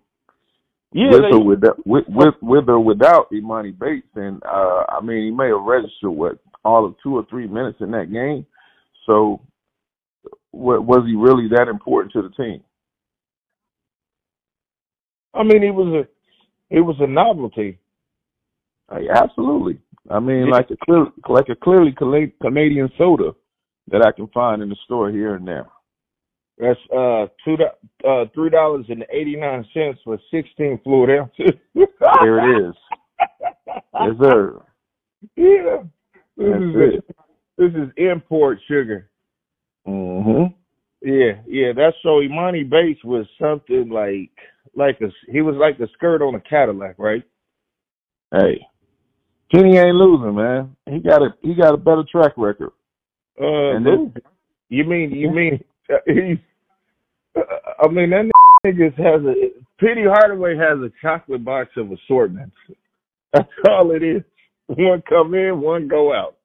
Yeah, 0.93 1.11
with, 1.11 1.23
they, 1.23 1.37
or 1.37 1.45
without, 1.45 1.87
with, 1.87 2.05
with, 2.09 2.35
with 2.41 2.69
or 2.69 2.81
without 2.81 3.31
Emoni 3.31 3.77
Bates, 3.79 4.07
and 4.15 4.43
uh, 4.45 4.85
I 4.89 5.01
mean, 5.03 5.25
he 5.25 5.31
may 5.31 5.49
have 5.49 5.63
registered 5.63 6.11
what 6.11 6.39
all 6.65 6.85
of 6.87 6.95
two 7.03 7.17
or 7.17 7.27
three 7.29 7.47
minutes 7.47 7.79
in 7.81 7.91
that 7.91 8.13
game. 8.13 8.47
So, 9.05 9.41
wa- 10.53 10.81
was 10.81 11.05
he 11.07 11.15
really 11.15 11.49
that 11.49 11.69
important 11.69 12.13
to 12.13 12.23
the 12.23 12.31
team? 12.43 12.63
I 15.35 15.43
mean, 15.43 15.63
it 15.63 15.71
was 15.75 16.07
a, 16.07 16.75
it 16.75 16.81
was 16.81 16.97
a 17.01 17.07
novelty. 17.07 17.79
Absolutely. 18.91 19.79
I 20.11 20.21
mean, 20.21 20.47
Yeah. 20.47 20.53
like 20.53 20.71
a 20.71 20.77
clear, 20.85 21.07
like 21.29 21.49
a 21.51 21.57
clearly 21.57 21.93
Canadian 22.41 22.91
soda 22.97 23.33
that 23.89 24.03
I 24.07 24.13
can 24.13 24.29
find 24.29 24.63
in 24.63 24.69
the 24.69 24.77
store 24.85 25.11
here 25.11 25.35
and 25.35 25.47
there. 25.47 25.67
That's 26.59 26.79
uh 26.91 27.27
two 27.45 27.57
uh 28.09 28.25
three 28.35 28.51
dollars 28.51 28.87
and 28.89 29.05
eighty 29.11 29.37
nine 29.37 29.65
cents 29.75 29.99
for 30.05 30.19
sixteen 30.31 30.81
fluid 30.83 31.11
ounces. 31.11 31.55
There 32.23 32.39
it 32.39 32.69
is. 32.69 32.75
Yes, 33.95 34.15
sir. 34.21 34.63
Yeah. 35.35 35.83
This 36.37 36.47
That's 36.53 36.63
is 36.63 36.75
it. 36.77 37.17
this 37.59 37.71
is 37.73 37.89
import 37.97 38.59
sugar. 38.69 39.11
Mm-hmm. 39.87 40.55
Yeah, 41.03 41.41
yeah. 41.47 41.73
That's 41.75 41.97
so 42.03 42.21
Emoni 42.21 42.69
Bates 42.69 43.03
was 43.05 43.27
something 43.41 43.89
like 43.89 44.31
like 44.75 45.01
a 45.01 45.09
he 45.31 45.41
was 45.41 45.57
like 45.57 45.79
a 45.81 45.91
skirt 45.95 46.23
on 46.23 46.35
a 46.35 46.41
Cadillac, 46.41 46.97
right? 46.99 47.23
Hey, 48.33 48.67
Kenny 49.51 49.77
ain't 49.79 49.97
losing, 49.97 50.35
man. 50.35 50.77
He 50.87 51.01
got 51.01 51.23
a 51.23 51.35
he 51.43 51.55
got 51.55 51.75
a 51.75 51.79
better 51.79 52.05
track 52.11 52.33
record. 52.37 52.73
Uh, 53.41 53.79
Lou, 53.79 54.13
you 54.69 54.85
mean 54.85 55.13
you 55.13 55.31
mean 55.31 55.63
he's? 56.07 56.39
Uh, 57.37 57.43
I 57.83 57.89
mean 57.89 58.11
that 58.11 58.31
nigga 58.65 58.91
just 58.91 58.99
has 58.99 59.23
a 59.23 59.35
Penny 59.79 60.05
Hardaway 60.05 60.57
has 60.57 60.79
a 60.79 60.91
chocolate 61.03 61.45
box 61.45 61.71
of 61.77 61.93
assortments. 61.93 62.57
That's 63.33 63.49
all 63.69 63.91
it 63.91 64.03
is. 64.03 64.23
One 64.69 65.03
come 65.09 65.35
in, 65.35 65.61
one 65.61 65.89
go 65.89 66.13
out. 66.15 66.37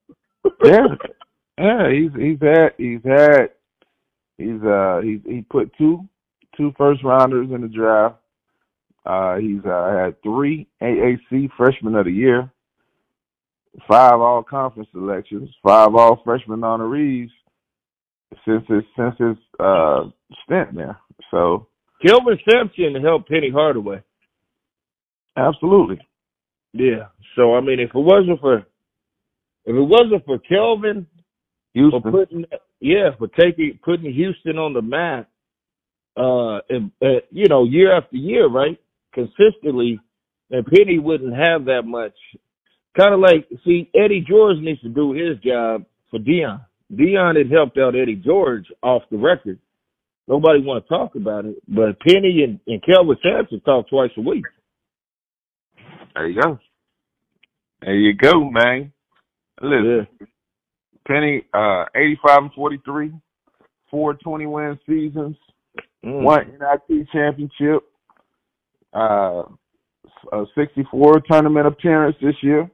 yeah, 0.64 0.88
yeah. 1.58 1.92
He's 1.92 2.12
he's 2.20 2.40
had 2.42 2.70
he's 2.78 3.00
had 3.04 3.50
he's 4.38 4.62
uh 4.64 5.02
he's 5.04 5.20
he 5.26 5.42
put 5.50 5.72
two 5.78 6.08
two 6.58 6.74
first 6.78 7.04
rounders 7.04 7.50
in 7.52 7.62
the 7.62 7.68
draft. 7.68 8.16
Uh, 9.06 9.38
he's 9.38 9.66
uh, 9.66 9.98
had 9.98 10.22
three 10.22 10.68
AAC 10.82 11.50
Freshman 11.58 11.96
of 11.96 12.06
the 12.06 12.12
Year, 12.12 12.52
five 13.88 14.20
All 14.20 14.44
Conference 14.44 14.90
selections, 14.92 15.50
five 15.64 15.96
All 15.96 16.22
Freshman 16.24 16.60
honorees 16.60 17.30
since 18.46 18.64
his 18.68 18.84
since 18.96 19.16
his 19.18 19.38
uh 19.60 20.04
stint 20.44 20.76
there. 20.76 20.98
So 21.30 21.68
Kelvin 22.06 22.40
Sampson 22.50 23.02
helped 23.02 23.30
Penny 23.30 23.52
Hardaway. 23.54 24.04
absolutely, 25.38 26.00
Yeah. 26.74 27.08
So 27.36 27.56
I 27.56 27.62
mean, 27.62 27.80
if 27.80 27.90
it 27.90 27.96
wasn't 27.96 28.40
for 28.40 28.58
if 28.58 29.76
it 29.76 29.88
wasn't 29.88 30.26
for 30.26 30.40
Kelvin 30.40 31.08
for 31.74 31.80
Houston. 31.80 32.12
putting 32.12 32.46
yeah 32.80 33.10
for 33.18 33.28
taking 33.28 33.80
putting 33.84 34.14
Houston 34.14 34.58
on 34.58 34.74
the 34.74 34.82
map, 34.82 35.30
uh, 36.18 36.60
and, 36.70 36.92
uh, 37.02 37.22
you 37.30 37.48
know, 37.48 37.64
year 37.64 37.96
after 37.96 38.18
year, 38.18 38.48
right, 38.48 38.80
consistently, 39.14 40.00
and 40.50 40.66
Penny 40.66 41.00
wouldn't 41.00 41.34
have 41.36 41.66
that 41.66 41.84
much. 41.86 42.14
Kind 42.98 43.14
of 43.14 43.22
like, 43.22 43.48
see, 43.66 43.90
Eddie 43.96 44.26
George 44.28 44.58
needs 44.60 44.82
to 44.82 44.90
do 44.90 45.14
his 45.14 45.38
job 45.40 45.86
for 46.10 46.20
Deion. 46.20 46.66
Deion 46.94 47.38
had 47.38 47.52
helped 47.52 47.78
out 47.78 47.96
Eddie 47.96 48.16
George 48.16 48.66
off 48.84 49.04
the 49.12 49.18
record. 49.18 49.60
Nobody 50.28 50.62
want 50.62 50.84
to 50.84 50.90
talk 50.90 51.16
about 51.16 51.46
it, 51.46 51.56
but 51.68 52.00
Penny 52.00 52.44
and, 52.44 52.60
and 52.68 52.84
Kelvin 52.84 53.18
Sampson 53.24 53.60
talk 53.62 53.90
twice 53.90 54.12
a 54.18 54.22
week. 54.22 54.46
There 56.14 56.28
you 56.28 56.42
go. 56.42 56.60
There 57.82 57.96
you 57.96 58.14
go, 58.14 58.50
man. 58.50 58.92
Listen. 59.62 60.08
Yeah. 60.20 60.28
Penny, 61.08 61.44
uh, 61.54 61.86
85 61.96 62.38
and 62.38 62.54
43, 62.54 63.12
four 63.90 64.14
20 64.16 64.46
win 64.46 64.80
seasons, 64.88 65.36
Mm. 66.04 66.24
one 66.24 66.58
NIT 66.60 67.08
championship, 67.12 67.84
uh, 68.94 69.44
a 70.32 70.46
64 70.56 71.22
tournament 71.30 71.68
appearance 71.68 72.16
this 72.20 72.36
year, 72.42 72.70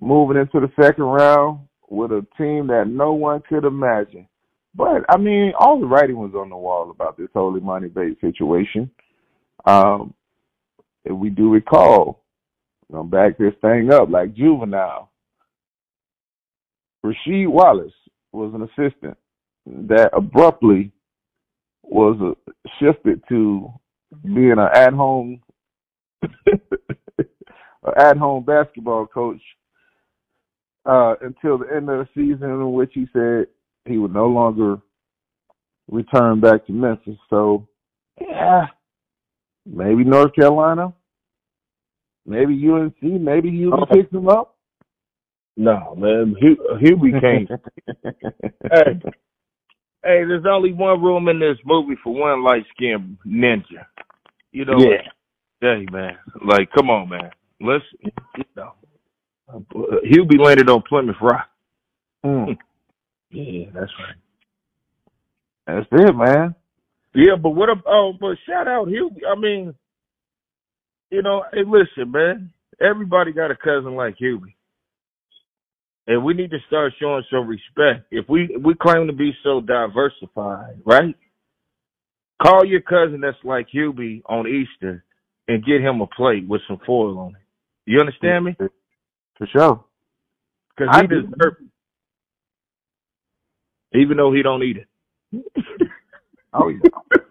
moving 0.00 0.36
into 0.36 0.60
the 0.60 0.70
second 0.78 1.04
round 1.04 1.60
with 1.92 2.10
a 2.10 2.26
team 2.38 2.68
that 2.68 2.84
no 2.88 3.12
one 3.12 3.42
could 3.46 3.64
imagine. 3.64 4.26
But, 4.74 5.04
I 5.10 5.18
mean, 5.18 5.52
all 5.58 5.78
the 5.78 5.86
writing 5.86 6.16
was 6.16 6.32
on 6.34 6.48
the 6.48 6.56
wall 6.56 6.90
about 6.90 7.18
this 7.18 7.28
whole 7.34 7.52
Emoni 7.52 7.92
Bates 7.92 8.18
situation. 8.22 8.90
Um, 9.66 10.14
if 11.04 11.12
we 11.12 11.28
do 11.28 11.50
recall, 11.50 12.22
I'm 12.94 13.10
back 13.10 13.36
this 13.36 13.52
thing 13.60 13.92
up 13.92 14.08
like 14.08 14.34
juvenile. 14.34 15.10
Rasheed 17.04 17.48
Wallace 17.48 17.92
was 18.32 18.54
an 18.54 18.62
assistant 18.62 19.18
that 19.66 20.10
abruptly 20.14 20.92
was 21.82 22.16
uh, 22.22 22.52
shifted 22.80 23.22
to 23.28 23.68
being 24.24 24.52
an 24.52 24.68
at-home 24.74 25.42
an 26.46 27.92
at-home 27.98 28.44
basketball 28.44 29.06
coach 29.06 29.40
uh, 30.86 31.14
until 31.20 31.58
the 31.58 31.66
end 31.74 31.88
of 31.88 31.98
the 31.98 32.08
season, 32.14 32.50
in 32.50 32.72
which 32.72 32.92
he 32.94 33.06
said 33.12 33.46
he 33.84 33.98
would 33.98 34.12
no 34.12 34.26
longer 34.26 34.76
return 35.90 36.40
back 36.40 36.66
to 36.66 36.72
Memphis. 36.72 37.16
So, 37.30 37.66
yeah, 38.20 38.66
maybe 39.66 40.04
North 40.04 40.34
Carolina, 40.34 40.92
maybe 42.26 42.54
UNC, 42.68 43.02
maybe 43.02 43.50
Houston 43.50 43.80
Oh. 43.82 43.86
picks 43.86 44.12
him 44.12 44.28
up. 44.28 44.56
No, 45.56 45.94
man, 45.98 46.34
Hu- 46.40 46.76
Hubie 46.80 47.20
can't. 47.20 47.50
hey, 48.72 49.00
hey, 50.02 50.24
there's 50.24 50.46
only 50.48 50.72
one 50.72 51.02
room 51.02 51.28
in 51.28 51.38
this 51.38 51.58
movie 51.66 51.96
for 52.02 52.14
one 52.14 52.42
light 52.42 52.64
skinned 52.74 53.18
ninja. 53.26 53.84
You 54.52 54.64
know, 54.64 54.78
Yeah. 54.78 55.02
hey 55.60 55.86
man, 55.92 56.16
like, 56.44 56.70
come 56.72 56.88
on, 56.88 57.08
man. 57.10 57.30
Let's, 57.60 57.84
you 58.00 58.44
know, 58.56 58.72
uh, 59.48 59.58
Hubie 60.04 60.38
landed 60.38 60.68
on 60.70 60.82
Plymouth 60.88 61.16
Rock. 61.22 61.48
Mm. 62.24 62.58
Yeah, 63.34 63.66
that's 63.74 63.92
right. 63.98 64.16
That's 65.66 65.86
it, 65.90 66.14
man. 66.14 66.54
Yeah, 67.14 67.36
but 67.42 67.50
what? 67.50 67.70
ab- 67.70 67.84
Oh, 67.86 68.12
but 68.20 68.36
shout 68.46 68.68
out 68.68 68.88
Hubie. 68.88 69.22
I 69.26 69.38
mean, 69.38 69.74
you 71.10 71.22
know, 71.22 71.44
hey, 71.52 71.62
listen, 71.66 72.10
man. 72.12 72.52
Everybody 72.80 73.32
got 73.32 73.50
a 73.50 73.56
cousin 73.56 73.94
like 73.96 74.16
Hubie, 74.18 74.54
and 76.06 76.24
we 76.24 76.34
need 76.34 76.50
to 76.50 76.58
start 76.66 76.92
showing 77.00 77.24
some 77.30 77.46
respect. 77.48 78.06
If 78.10 78.28
we 78.28 78.48
if 78.54 78.62
we 78.62 78.74
claim 78.74 79.06
to 79.08 79.12
be 79.14 79.32
so 79.44 79.60
diversified, 79.62 80.80
right? 80.86 81.16
Call 82.42 82.64
your 82.66 82.80
cousin 82.82 83.20
that's 83.22 83.36
like 83.44 83.68
Hubie 83.74 84.22
on 84.28 84.46
Easter 84.46 85.04
and 85.48 85.64
get 85.64 85.80
him 85.80 86.00
a 86.00 86.06
plate 86.08 86.46
with 86.48 86.62
some 86.68 86.80
foil 86.86 87.18
on 87.18 87.30
it. 87.30 87.42
You 87.86 88.00
understand 88.00 88.44
me? 88.46 88.56
For 89.42 89.48
sure. 89.58 89.84
Because 90.76 91.00
he 91.00 91.06
deserves 91.08 91.56
it, 93.92 93.98
even 93.98 94.16
though 94.16 94.32
he 94.32 94.40
don't 94.40 94.62
eat 94.62 94.76
it. 94.78 94.86
Oh 96.54 96.68
yeah. 96.68 97.22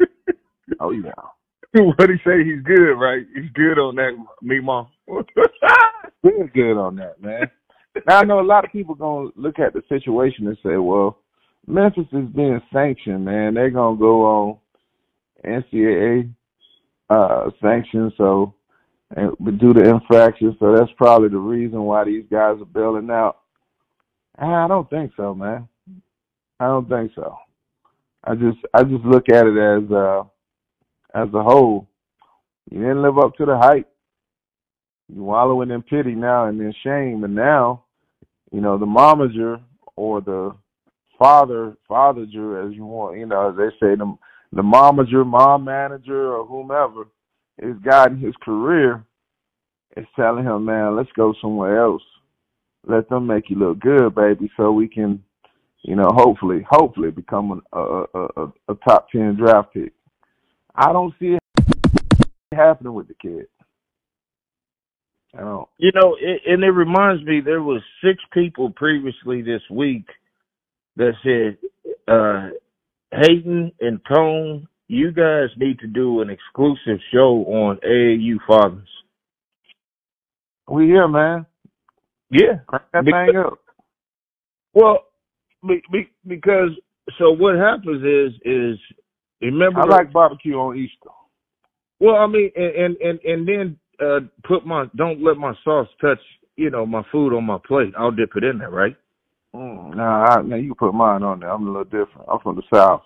oh 0.80 0.90
yeah. 0.90 1.12
what 1.72 2.10
he 2.10 2.16
say? 2.26 2.42
He's 2.42 2.64
good, 2.64 2.94
right? 2.94 3.24
He's 3.32 3.48
good 3.54 3.78
on 3.78 3.94
that, 3.94 4.10
me 4.42 4.58
mom. 4.58 4.88
We're 5.06 5.22
good 6.52 6.76
on 6.76 6.96
that, 6.96 7.22
man. 7.22 7.48
now 8.08 8.18
I 8.18 8.24
know 8.24 8.40
a 8.40 8.42
lot 8.42 8.64
of 8.64 8.72
people 8.72 8.96
gonna 8.96 9.30
look 9.36 9.60
at 9.60 9.72
the 9.72 9.82
situation 9.88 10.48
and 10.48 10.58
say, 10.64 10.78
"Well, 10.78 11.20
Memphis 11.68 12.08
is 12.12 12.28
being 12.34 12.60
sanctioned, 12.72 13.24
man. 13.24 13.54
They're 13.54 13.70
gonna 13.70 13.96
go 13.96 14.26
on 14.26 14.58
NCAA 15.44 16.28
uh, 17.08 17.50
sanctions, 17.62 18.12
so 18.18 18.52
and 19.14 19.60
do 19.60 19.72
the 19.72 19.88
infraction. 19.88 20.56
So 20.58 20.74
that's 20.74 20.90
probably 20.96 21.28
the 21.28 21.38
reason 21.38 21.82
why 21.82 22.04
these 22.04 22.24
guys 22.30 22.60
are 22.60 22.64
bailing 22.64 23.10
out." 23.10 23.38
I 24.38 24.66
don't 24.68 24.88
think 24.90 25.12
so, 25.16 25.34
man. 25.34 25.68
I 26.60 26.66
don't 26.66 26.88
think 26.88 27.12
so. 27.14 27.36
I 28.24 28.34
just 28.34 28.58
I 28.74 28.82
just 28.82 29.04
look 29.04 29.28
at 29.30 29.46
it 29.46 29.56
as 29.56 29.90
uh 29.90 30.24
as 31.14 31.28
a 31.32 31.42
whole. 31.42 31.88
You 32.70 32.80
didn't 32.80 33.02
live 33.02 33.18
up 33.18 33.36
to 33.36 33.46
the 33.46 33.56
hype. 33.56 33.88
You 35.14 35.22
wallowing 35.22 35.70
in 35.70 35.82
pity 35.82 36.14
now 36.14 36.46
and 36.46 36.60
in 36.60 36.74
shame, 36.82 37.22
and 37.22 37.34
now, 37.34 37.84
you 38.50 38.60
know, 38.60 38.76
the 38.76 38.86
momager 38.86 39.60
or 39.94 40.20
the 40.20 40.54
father 41.16 41.76
fatherager, 41.88 42.66
as 42.66 42.74
you 42.74 42.84
want, 42.84 43.18
you 43.18 43.26
know, 43.26 43.50
as 43.50 43.56
they 43.56 43.70
say, 43.78 43.94
the 43.94 44.16
the 44.52 44.62
momager, 44.62 45.24
mom 45.24 45.64
manager, 45.64 46.34
or 46.34 46.44
whomever 46.44 47.06
is 47.58 47.76
guiding 47.84 48.18
his 48.18 48.34
career 48.42 49.04
is 49.96 50.06
telling 50.14 50.44
him, 50.44 50.64
man, 50.64 50.96
let's 50.96 51.12
go 51.16 51.34
somewhere 51.40 51.82
else. 51.82 52.02
Let 52.86 53.08
them 53.08 53.26
make 53.26 53.50
you 53.50 53.56
look 53.56 53.80
good, 53.80 54.14
baby, 54.14 54.50
so 54.56 54.70
we 54.70 54.88
can, 54.88 55.24
you 55.82 55.96
know, 55.96 56.08
hopefully, 56.12 56.64
hopefully 56.68 57.10
become 57.10 57.62
a 57.72 57.78
a, 57.78 58.04
a, 58.14 58.52
a 58.68 58.74
top 58.86 59.08
ten 59.10 59.36
draft 59.36 59.72
pick. 59.74 59.92
I 60.74 60.92
don't 60.92 61.14
see 61.18 61.36
it 61.36 61.40
happening 62.52 62.94
with 62.94 63.08
the 63.08 63.14
kid. 63.14 63.46
I 65.34 65.40
don't. 65.40 65.68
You 65.78 65.90
know, 65.94 66.16
it, 66.20 66.42
and 66.46 66.62
it 66.62 66.70
reminds 66.70 67.24
me 67.24 67.40
there 67.40 67.62
was 67.62 67.82
six 68.04 68.22
people 68.32 68.70
previously 68.70 69.42
this 69.42 69.62
week 69.70 70.06
that 70.96 71.12
said, 71.22 71.58
uh, 72.08 72.50
Hayden 73.12 73.72
and 73.80 74.00
Tone, 74.12 74.68
you 74.88 75.10
guys 75.12 75.48
need 75.56 75.78
to 75.80 75.86
do 75.86 76.20
an 76.20 76.30
exclusive 76.30 77.00
show 77.12 77.44
on 77.48 77.78
AAU 77.78 78.36
fathers. 78.46 78.88
We 80.68 80.86
here, 80.86 81.08
man. 81.08 81.46
Yeah. 82.30 82.58
Crank 82.66 82.84
that 82.92 83.04
Because- 83.04 83.26
thing 83.28 83.36
up. 83.38 83.58
Well, 84.74 85.06
be, 85.66 85.82
be, 85.90 86.08
because 86.26 86.70
so 87.18 87.30
what 87.30 87.56
happens 87.56 88.02
is 88.04 88.38
is 88.44 88.78
remember 89.40 89.80
I 89.80 89.84
like 89.84 90.12
barbecue 90.12 90.54
on 90.56 90.76
Easter. 90.76 91.08
well 91.98 92.16
I 92.16 92.26
mean 92.26 92.50
and 92.54 92.96
and 92.98 93.20
and, 93.24 93.48
then 93.48 93.78
uh 94.00 94.20
put 94.44 94.66
my 94.66 94.84
don't 94.96 95.22
let 95.22 95.38
my 95.38 95.54
sauce 95.64 95.88
touch 96.00 96.18
you 96.56 96.68
know 96.70 96.84
my 96.84 97.02
food 97.10 97.32
on 97.34 97.44
my 97.44 97.58
plate. 97.66 97.94
I'll 97.96 98.10
dip 98.10 98.36
it 98.36 98.44
in 98.44 98.58
there, 98.58 98.70
right? 98.70 98.96
Mm, 99.54 99.96
nah, 99.96 100.24
I, 100.26 100.42
man, 100.42 100.62
you 100.62 100.74
can 100.74 100.88
put 100.88 100.94
mine 100.94 101.22
on 101.22 101.40
there. 101.40 101.50
I'm 101.50 101.62
a 101.66 101.70
little 101.70 101.84
different. 101.84 102.28
I'm 102.30 102.38
from 102.40 102.56
the 102.56 102.62
South. 102.72 103.02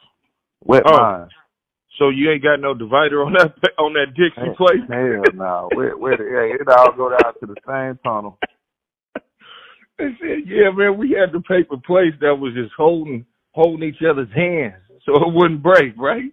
Wet 0.64 0.83
Oh. 0.87 0.96
mine. 0.96 1.28
So 2.00 2.08
you 2.08 2.30
ain't 2.32 2.42
got 2.42 2.60
no 2.60 2.72
divider 2.72 3.22
on 3.22 3.34
that 3.34 3.52
on 3.78 3.92
that 3.92 4.14
Dixie 4.16 4.40
Hell- 4.40 4.54
plate. 4.56 4.80
Hell 4.88 5.22
no. 5.34 5.68
Where, 5.74 5.96
where 5.98 6.16
the, 6.16 6.24
hey, 6.24 6.56
it 6.58 6.66
all 6.68 6.92
go 6.96 7.10
down 7.10 7.34
to 7.40 7.46
the 7.46 7.56
same 7.68 7.98
tunnel. 8.02 8.38
They 9.98 10.16
said, 10.18 10.38
yeah, 10.46 10.70
man, 10.74 10.96
we 10.96 11.10
had 11.10 11.30
the 11.30 11.42
paper 11.42 11.76
plates 11.86 12.16
that 12.22 12.34
was 12.34 12.54
just 12.54 12.72
holding 12.74 13.26
holding 13.52 13.86
each 13.86 14.00
other's 14.02 14.32
hands 14.34 14.80
so 15.04 15.12
it 15.14 15.34
wouldn't 15.34 15.62
break, 15.62 15.92
right? 15.98 16.32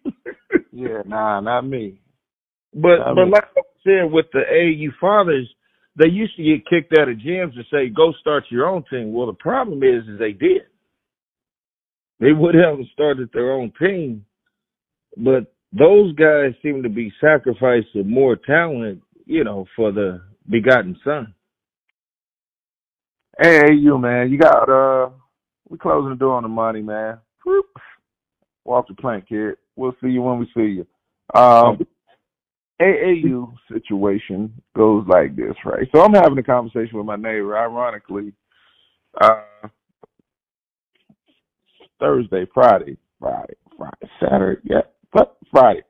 Yeah, 0.71 1.01
nah, 1.05 1.41
not 1.41 1.67
me. 1.67 1.99
but 2.73 3.01
I 3.01 3.13
but 3.13 3.23
mean- 3.25 3.31
like 3.31 3.43
I 3.57 3.61
said, 3.83 4.09
with 4.09 4.27
the 4.31 4.39
AAU 4.49 4.87
fathers, 5.01 5.53
they 5.97 6.07
used 6.07 6.37
to 6.37 6.43
get 6.43 6.65
kicked 6.69 6.97
out 6.97 7.09
of 7.09 7.17
gyms 7.17 7.55
and 7.57 7.65
say, 7.69 7.89
"Go 7.89 8.13
start 8.21 8.45
your 8.49 8.67
own 8.69 8.85
team." 8.89 9.11
Well, 9.11 9.27
the 9.27 9.33
problem 9.33 9.83
is, 9.83 10.07
is 10.07 10.17
they 10.17 10.31
did. 10.31 10.61
They 12.21 12.31
would 12.31 12.55
have 12.55 12.77
started 12.93 13.29
their 13.33 13.51
own 13.51 13.73
team, 13.77 14.23
but 15.17 15.53
those 15.73 16.13
guys 16.15 16.53
seem 16.61 16.83
to 16.83 16.89
be 16.89 17.11
sacrificing 17.19 18.09
more 18.09 18.35
talent, 18.35 19.01
you 19.25 19.43
know, 19.43 19.65
for 19.75 19.91
the 19.91 20.21
begotten 20.49 20.97
son. 21.03 21.33
Hey, 23.39 23.73
you 23.73 23.97
man, 23.97 24.31
you 24.31 24.37
got 24.37 24.69
uh, 24.69 25.09
we 25.69 25.77
closing 25.77 26.09
the 26.09 26.15
door 26.15 26.35
on 26.35 26.43
the 26.43 26.49
money, 26.49 26.81
man. 26.81 27.19
Whoop. 27.45 27.65
Walk 28.65 28.87
the 28.87 28.95
plank, 28.95 29.29
kid. 29.29 29.55
We'll 29.75 29.95
see 30.01 30.09
you 30.09 30.21
when 30.21 30.39
we 30.39 30.45
see 30.55 30.81
you. 30.81 30.87
Um, 31.39 31.85
AAU 32.81 33.53
situation 33.71 34.53
goes 34.75 35.05
like 35.07 35.35
this, 35.35 35.55
right? 35.65 35.87
So 35.93 36.01
I'm 36.01 36.13
having 36.13 36.37
a 36.37 36.43
conversation 36.43 36.97
with 36.97 37.05
my 37.05 37.15
neighbor. 37.15 37.57
Ironically, 37.57 38.33
uh, 39.19 39.41
Thursday, 41.99 42.45
Friday, 42.53 42.97
Friday, 43.19 43.55
Friday, 43.77 44.11
Saturday, 44.19 44.61
yeah, 44.63 44.81
Friday, 45.51 45.81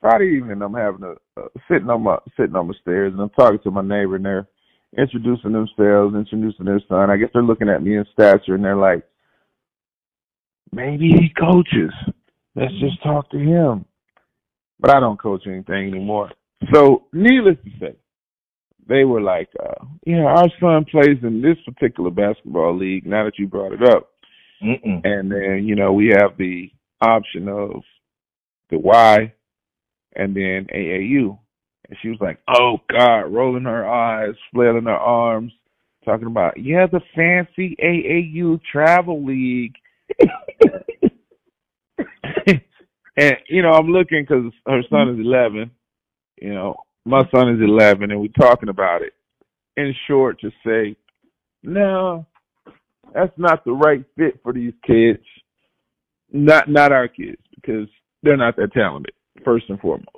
Friday 0.00 0.36
evening. 0.36 0.62
I'm 0.62 0.74
having 0.74 1.02
a 1.02 1.40
uh, 1.40 1.48
sitting 1.68 1.90
on 1.90 2.02
my 2.02 2.18
sitting 2.36 2.56
on 2.56 2.68
the 2.68 2.74
stairs, 2.80 3.12
and 3.12 3.20
I'm 3.20 3.30
talking 3.30 3.58
to 3.64 3.70
my 3.70 3.82
neighbor, 3.82 4.16
and 4.16 4.24
they're 4.24 4.48
introducing 4.96 5.52
themselves, 5.52 6.14
introducing 6.14 6.66
their 6.66 6.80
son. 6.88 7.10
I 7.10 7.16
guess 7.16 7.30
they're 7.32 7.42
looking 7.42 7.68
at 7.68 7.82
me 7.82 7.96
in 7.96 8.04
stature, 8.12 8.54
and 8.54 8.64
they're 8.64 8.76
like, 8.76 9.02
maybe 10.72 11.08
he 11.08 11.32
coaches. 11.38 11.92
Let's 12.54 12.74
just 12.80 13.02
talk 13.02 13.30
to 13.30 13.38
him. 13.38 13.84
But 14.80 14.90
I 14.94 15.00
don't 15.00 15.20
coach 15.20 15.42
anything 15.46 15.88
anymore. 15.88 16.30
So, 16.72 17.04
needless 17.12 17.56
to 17.64 17.70
say, 17.80 17.96
they 18.88 19.04
were 19.04 19.20
like, 19.20 19.48
uh, 19.60 19.84
yeah, 20.06 20.24
our 20.24 20.48
son 20.60 20.84
plays 20.90 21.18
in 21.22 21.42
this 21.42 21.56
particular 21.64 22.10
basketball 22.10 22.76
league. 22.76 23.06
Now 23.06 23.24
that 23.24 23.38
you 23.38 23.46
brought 23.46 23.72
it 23.72 23.82
up, 23.82 24.10
Mm-mm. 24.62 25.00
and 25.04 25.30
then 25.30 25.64
you 25.64 25.74
know 25.74 25.92
we 25.92 26.08
have 26.08 26.36
the 26.38 26.70
option 27.00 27.48
of 27.48 27.82
the 28.70 28.78
Y, 28.78 29.32
and 30.16 30.34
then 30.34 30.66
AAU. 30.74 31.38
And 31.88 31.98
she 32.00 32.08
was 32.08 32.18
like, 32.20 32.38
"Oh 32.48 32.78
God," 32.90 33.32
rolling 33.32 33.64
her 33.64 33.86
eyes, 33.86 34.34
flailing 34.52 34.84
her 34.84 34.96
arms, 34.96 35.52
talking 36.04 36.26
about, 36.26 36.58
"Yeah, 36.58 36.86
the 36.86 37.00
fancy 37.14 37.76
AAU 37.82 38.60
travel 38.70 39.24
league." 39.24 39.74
and 43.16 43.36
you 43.48 43.62
know, 43.62 43.72
I'm 43.72 43.88
looking 43.88 44.22
because 44.22 44.52
her 44.66 44.82
son 44.90 45.10
is 45.10 45.18
11. 45.18 45.70
You 46.40 46.54
know, 46.54 46.76
my 47.04 47.22
son 47.34 47.50
is 47.50 47.60
11, 47.60 48.10
and 48.10 48.20
we're 48.20 48.28
talking 48.28 48.68
about 48.68 49.02
it. 49.02 49.12
In 49.76 49.94
short, 50.06 50.40
to 50.40 50.50
say, 50.64 50.96
no, 51.62 52.26
that's 53.12 53.36
not 53.36 53.64
the 53.64 53.72
right 53.72 54.04
fit 54.16 54.40
for 54.42 54.52
these 54.52 54.74
kids. 54.86 55.22
Not 56.32 56.68
not 56.68 56.92
our 56.92 57.08
kids 57.08 57.40
because 57.54 57.88
they're 58.24 58.36
not 58.36 58.56
that 58.56 58.72
talented. 58.72 59.14
First 59.44 59.68
and 59.68 59.80
foremost, 59.80 60.08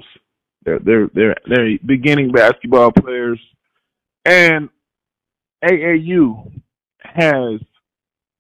they're 0.64 0.78
they're 0.78 1.08
they're 1.14 1.36
they're 1.46 1.78
beginning 1.84 2.32
basketball 2.32 2.92
players, 2.92 3.40
and 4.24 4.68
AAU 5.64 6.52
has 7.00 7.60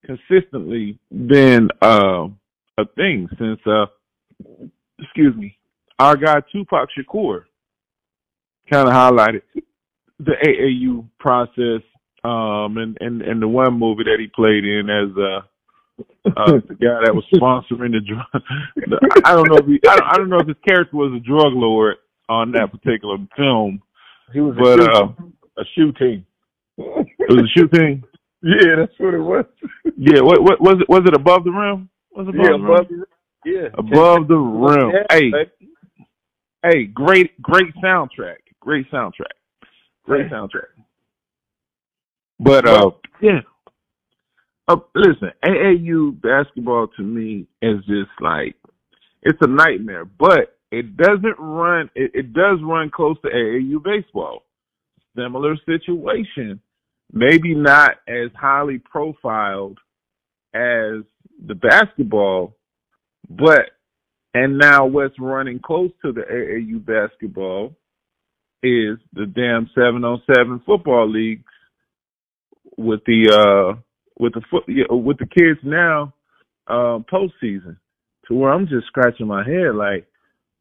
consistently 0.04 0.98
been 1.10 1.68
uh, 1.82 2.28
a 2.78 2.84
thing 2.96 3.28
since 3.38 3.60
uh 3.66 3.86
excuse 4.98 5.34
me 5.36 5.56
our 5.98 6.16
guy 6.16 6.40
Tupac 6.52 6.88
Shakur 6.96 7.44
kind 8.70 8.88
of 8.88 8.94
highlighted 8.94 9.42
the 10.18 10.32
AAU 10.44 11.08
process 11.18 11.82
um 12.24 12.76
and, 12.78 12.96
and 13.00 13.22
and 13.22 13.40
the 13.40 13.48
one 13.48 13.78
movie 13.78 14.04
that 14.04 14.18
he 14.18 14.26
played 14.28 14.64
in 14.64 14.90
as 14.90 15.16
uh 15.16 15.46
uh 16.26 16.52
the 16.68 16.76
guy 16.80 17.00
that 17.04 17.14
was 17.14 17.24
sponsoring 17.32 17.92
the 17.92 18.00
drug 18.00 18.42
the, 18.76 19.22
I 19.24 19.32
don't 19.32 19.48
know 19.48 19.56
if 19.56 19.66
he 19.66 19.80
I 19.88 19.96
don't, 19.96 20.08
I 20.08 20.16
don't 20.16 20.28
know 20.28 20.38
if 20.38 20.48
his 20.48 20.56
character 20.66 20.96
was 20.96 21.12
a 21.16 21.20
drug 21.26 21.52
lord 21.54 21.96
on 22.28 22.52
that 22.52 22.70
particular 22.72 23.16
film 23.36 23.80
He 24.32 24.40
was 24.40 24.56
but 24.58 24.80
a, 24.80 24.84
shoe, 24.84 24.90
uh 24.92 25.26
a 25.58 25.64
shoe 25.74 25.92
team. 25.92 26.26
It 26.78 27.30
was 27.30 27.44
a 27.44 27.58
shoe 27.58 27.68
team. 27.68 28.04
Yeah, 28.42 28.76
that's 28.76 28.92
what 28.98 29.14
it 29.14 29.20
was. 29.20 29.44
Yeah, 29.96 30.20
what 30.20 30.42
what 30.42 30.60
was 30.60 30.76
it? 30.80 30.88
Was 30.88 31.02
it 31.06 31.14
above 31.14 31.44
the 31.44 31.50
rim? 31.50 31.88
Was 32.14 32.28
it 32.28 32.34
above 32.34 32.44
yeah, 32.44 32.50
the 32.50 32.58
rim? 32.58 32.64
above 32.64 32.88
the, 32.88 33.06
yeah, 33.44 33.68
Above 33.78 34.28
the 34.28 34.36
rim. 34.36 34.92
Hey, 35.10 35.32
hey, 36.62 36.84
great, 36.84 37.40
great 37.40 37.74
soundtrack. 37.82 38.36
Great 38.60 38.90
soundtrack. 38.90 39.36
Great 40.04 40.30
soundtrack. 40.30 40.68
But 42.38 42.68
uh, 42.68 42.90
yeah. 43.20 43.40
Uh, 44.68 44.76
listen, 44.94 45.30
AAU 45.44 46.20
basketball 46.20 46.88
to 46.96 47.02
me 47.02 47.46
is 47.62 47.78
just 47.86 48.10
like 48.20 48.56
it's 49.22 49.38
a 49.40 49.46
nightmare. 49.46 50.04
But 50.04 50.56
it 50.70 50.96
doesn't 50.96 51.36
run. 51.38 51.90
It, 51.94 52.12
it 52.14 52.32
does 52.32 52.58
run 52.62 52.90
close 52.90 53.16
to 53.22 53.28
AAU 53.28 53.82
baseball. 53.82 54.42
Similar 55.16 55.56
situation, 55.64 56.60
maybe 57.12 57.54
not 57.54 57.92
as 58.08 58.30
highly 58.38 58.78
profiled 58.78 59.78
as 60.54 61.02
the 61.46 61.54
basketball, 61.54 62.54
but 63.28 63.70
and 64.34 64.58
now 64.58 64.86
what's 64.86 65.18
running 65.18 65.60
close 65.64 65.90
to 66.04 66.12
the 66.12 66.20
AAU 66.20 66.84
basketball 66.84 67.74
is 68.62 68.98
the 69.12 69.26
damn 69.26 69.70
seven 69.74 70.04
on 70.04 70.22
seven 70.34 70.60
football 70.66 71.10
leagues 71.10 71.44
with 72.76 73.00
the 73.06 73.30
uh 73.32 73.80
with 74.18 74.34
the 74.34 74.42
foot 74.50 74.64
yeah, 74.68 74.84
with 74.90 75.18
the 75.18 75.26
kids 75.26 75.60
now 75.62 76.12
uh 76.68 76.98
postseason 77.12 77.76
to 78.26 78.34
where 78.34 78.52
I'm 78.52 78.66
just 78.66 78.86
scratching 78.88 79.26
my 79.26 79.44
head 79.44 79.74
like, 79.74 80.06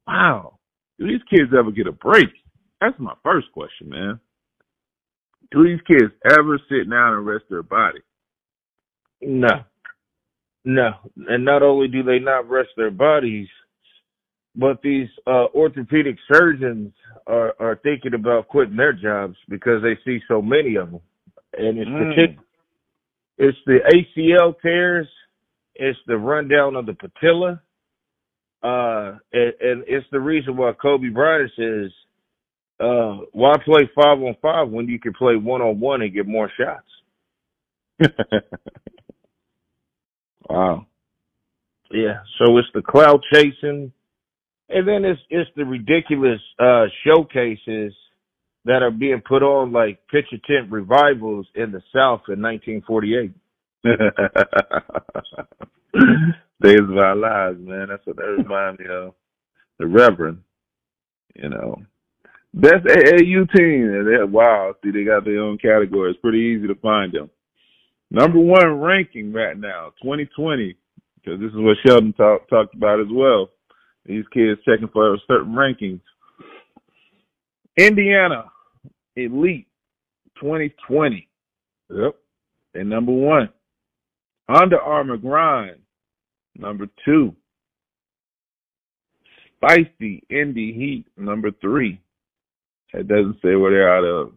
wow, 0.07 0.59
do 0.99 1.07
these 1.07 1.21
kids 1.29 1.51
ever 1.57 1.71
get 1.71 1.87
a 1.87 1.91
break? 1.91 2.29
That's 2.81 2.99
my 2.99 3.13
first 3.23 3.51
question, 3.53 3.89
man. 3.89 4.19
Do 5.51 5.63
these 5.63 5.81
kids 5.87 6.11
ever 6.25 6.59
sit 6.69 6.89
down 6.89 7.13
and 7.13 7.25
rest 7.25 7.45
their 7.49 7.63
body? 7.63 7.99
No. 9.21 9.63
No. 10.63 10.91
And 11.27 11.45
not 11.45 11.63
only 11.63 11.87
do 11.87 12.03
they 12.03 12.19
not 12.19 12.49
rest 12.49 12.69
their 12.75 12.91
bodies, 12.91 13.47
but 14.55 14.81
these 14.81 15.07
uh, 15.27 15.45
orthopedic 15.53 16.17
surgeons 16.31 16.93
are, 17.27 17.53
are 17.59 17.79
thinking 17.83 18.13
about 18.13 18.47
quitting 18.47 18.75
their 18.75 18.93
jobs 18.93 19.35
because 19.49 19.81
they 19.81 19.97
see 20.05 20.19
so 20.27 20.41
many 20.41 20.75
of 20.75 20.91
them. 20.91 21.01
And 21.57 21.77
it's 21.77 21.89
Mm. 21.89 22.37
It's 23.37 23.57
the 23.65 23.79
ACL 24.17 24.55
tears, 24.61 25.07
it's 25.75 25.99
the 26.07 26.17
rundown 26.17 26.75
of 26.75 26.85
the 26.85 26.93
patella, 26.93 27.61
uh, 28.63 29.17
and, 29.33 29.53
and 29.61 29.83
it's 29.87 30.07
the 30.11 30.19
reason 30.19 30.57
why 30.57 30.71
Kobe 30.81 31.09
Bryant 31.09 31.51
says, 31.57 31.91
uh, 32.79 33.17
why 33.31 33.53
play 33.63 33.89
five 33.95 34.19
on 34.19 34.35
five 34.41 34.69
when 34.69 34.87
you 34.87 34.99
can 34.99 35.13
play 35.13 35.35
one 35.35 35.61
on 35.61 35.79
one 35.79 36.01
and 36.01 36.13
get 36.13 36.27
more 36.27 36.51
shots? 36.57 36.87
wow. 40.49 40.85
Yeah, 41.91 42.19
so 42.37 42.57
it's 42.57 42.67
the 42.73 42.81
cloud 42.81 43.21
chasing, 43.33 43.91
and 44.69 44.87
then 44.87 45.05
it's 45.05 45.21
it's 45.29 45.49
the 45.55 45.63
ridiculous 45.63 46.41
uh 46.59 46.85
showcases 47.05 47.93
that 48.65 48.81
are 48.81 48.91
being 48.91 49.21
put 49.25 49.43
on 49.43 49.71
like 49.71 50.05
picture 50.07 50.37
tent 50.45 50.71
revivals 50.71 51.47
in 51.55 51.71
the 51.71 51.81
South 51.93 52.21
in 52.27 52.41
1948. 52.41 53.31
Days 56.61 56.79
of 56.79 56.97
our 56.97 57.15
lives, 57.15 57.57
man. 57.59 57.87
That's 57.89 58.05
what 58.05 58.15
that 58.17 58.23
reminds 58.23 58.79
me 58.79 58.85
of. 58.89 59.13
The 59.77 59.85
Reverend, 59.85 60.39
you 61.35 61.49
know. 61.49 61.81
Best 62.53 62.85
AAU 62.85 63.51
team. 63.55 63.93
And 63.93 64.07
They're 64.07 64.25
wow. 64.25 64.73
See, 64.83 64.91
they 64.91 65.03
got 65.03 65.25
their 65.25 65.41
own 65.41 65.57
category. 65.57 66.11
It's 66.11 66.19
pretty 66.21 66.39
easy 66.39 66.67
to 66.67 66.75
find 66.75 67.13
them. 67.13 67.29
Number 68.09 68.39
one 68.39 68.79
ranking 68.79 69.33
right 69.33 69.57
now, 69.57 69.91
2020, 70.01 70.75
because 71.15 71.39
this 71.39 71.49
is 71.49 71.57
what 71.57 71.77
Sheldon 71.85 72.13
talk, 72.13 72.47
talked 72.49 72.73
about 72.73 72.99
as 72.99 73.07
well. 73.11 73.49
These 74.05 74.23
kids 74.33 74.61
checking 74.65 74.87
for 74.87 75.17
certain 75.27 75.53
rankings. 75.53 76.01
Indiana 77.77 78.45
Elite 79.15 79.67
2020. 80.39 81.27
Yep. 81.89 82.15
They're 82.73 82.83
number 82.83 83.11
one. 83.11 83.49
Under 84.47 84.79
Armour 84.79 85.17
Grind, 85.17 85.79
number 86.55 86.87
two. 87.03 87.35
Spiece 89.55 90.21
Indy 90.29 90.73
Heat, 90.73 91.05
number 91.17 91.49
three. 91.61 91.99
It 92.93 93.07
doesn't 93.07 93.37
say 93.41 93.55
where 93.55 93.71
they're 93.71 93.95
out 93.95 94.03
of. 94.03 94.33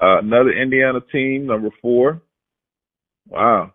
Uh, 0.00 0.18
another 0.18 0.52
Indiana 0.52 1.00
team, 1.10 1.46
number 1.46 1.70
four. 1.80 2.20
Wow. 3.28 3.72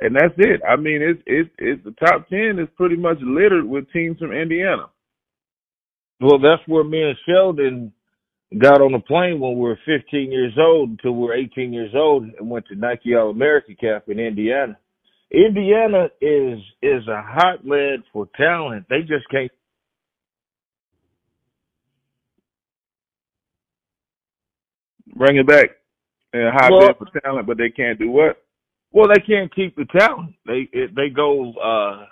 And 0.00 0.16
that's 0.16 0.34
it. 0.36 0.60
I 0.68 0.76
mean, 0.76 1.00
it's 1.00 1.22
it's 1.26 1.50
it's 1.58 1.84
the 1.84 1.92
top 1.92 2.28
ten 2.28 2.58
is 2.58 2.68
pretty 2.76 2.96
much 2.96 3.18
littered 3.20 3.64
with 3.64 3.90
teams 3.92 4.18
from 4.18 4.32
Indiana. 4.32 4.86
Well, 6.22 6.38
that's 6.38 6.62
where 6.68 6.84
me 6.84 7.02
and 7.02 7.16
Sheldon 7.26 7.92
got 8.58 8.80
on 8.80 8.94
a 8.94 9.00
plane 9.00 9.40
when 9.40 9.54
we 9.54 9.62
were 9.62 9.78
15 9.84 10.30
years 10.30 10.52
old 10.56 10.90
until 10.90 11.12
we 11.12 11.26
were 11.26 11.34
18 11.34 11.72
years 11.72 11.92
old 11.96 12.22
and 12.22 12.48
went 12.48 12.66
to 12.66 12.76
Nike 12.76 13.16
All 13.16 13.30
America 13.30 13.74
Camp 13.74 14.04
in 14.08 14.20
Indiana. 14.20 14.78
Indiana 15.32 16.08
is 16.20 16.58
is 16.82 17.08
a 17.08 17.22
hotbed 17.26 18.04
for 18.12 18.28
talent. 18.36 18.86
They 18.88 19.00
just 19.00 19.28
can't. 19.30 19.50
Bring 25.16 25.38
it 25.38 25.46
back. 25.46 25.70
And 26.34 26.52
high 26.54 26.70
Well- 26.70 26.88
bid 26.88 26.98
for 26.98 27.20
talent, 27.20 27.46
but 27.46 27.56
they 27.56 27.70
can't 27.70 27.98
do 27.98 28.10
what? 28.10 28.42
Well, 28.92 29.08
they 29.08 29.20
can't 29.22 29.52
keep 29.54 29.74
the 29.74 29.86
talent. 29.86 30.34
They 30.46 30.68
it, 30.72 30.94
they 30.94 31.08
go 31.08 31.52
uh 31.54 32.06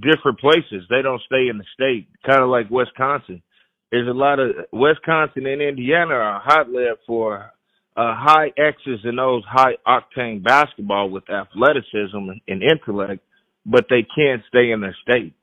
different 0.00 0.38
places. 0.38 0.84
They 0.88 1.02
don't 1.02 1.22
stay 1.26 1.48
in 1.48 1.58
the 1.58 1.64
state. 1.74 2.08
Kind 2.24 2.42
of 2.42 2.48
like 2.48 2.70
Wisconsin. 2.70 3.42
There's 3.90 4.08
a 4.08 4.12
lot 4.12 4.38
of 4.38 4.50
Wisconsin 4.72 5.46
and 5.46 5.62
Indiana 5.62 6.14
are 6.14 6.42
hotbed 6.44 6.98
for 7.06 7.52
uh, 7.96 8.14
high 8.14 8.52
X's 8.56 9.00
and 9.04 9.18
O's, 9.18 9.44
high 9.48 9.76
octane 9.86 10.42
basketball 10.42 11.08
with 11.08 11.24
athleticism 11.30 12.16
and, 12.16 12.40
and 12.46 12.62
intellect, 12.62 13.22
but 13.64 13.86
they 13.88 14.06
can't 14.14 14.42
stay 14.48 14.70
in 14.70 14.80
their 14.80 14.96
state. 15.02 15.34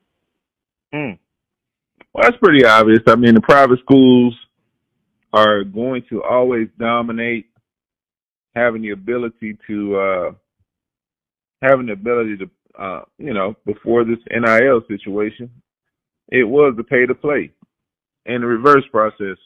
Hmm. 0.93 1.13
Well, 2.13 2.23
that's 2.23 2.37
pretty 2.41 2.63
obvious. 2.63 2.99
I 3.07 3.15
mean, 3.15 3.33
the 3.33 3.41
private 3.41 3.79
schools 3.79 4.35
are 5.33 5.63
going 5.63 6.03
to 6.09 6.21
always 6.21 6.67
dominate, 6.77 7.47
having 8.55 8.83
the 8.83 8.91
ability 8.91 9.57
to, 9.65 9.95
uh, 9.97 10.31
having 11.63 11.87
the 11.87 11.93
ability 11.93 12.37
to, 12.37 12.49
uh, 12.77 13.01
you 13.17 13.33
know, 13.33 13.55
before 13.65 14.03
this 14.03 14.19
NIL 14.29 14.81
situation, 14.87 15.49
it 16.29 16.43
was 16.43 16.73
the 16.75 16.83
pay 16.83 17.05
to 17.05 17.15
play. 17.15 17.51
In 18.25 18.41
the 18.41 18.47
reverse 18.47 18.85
process, 18.91 19.37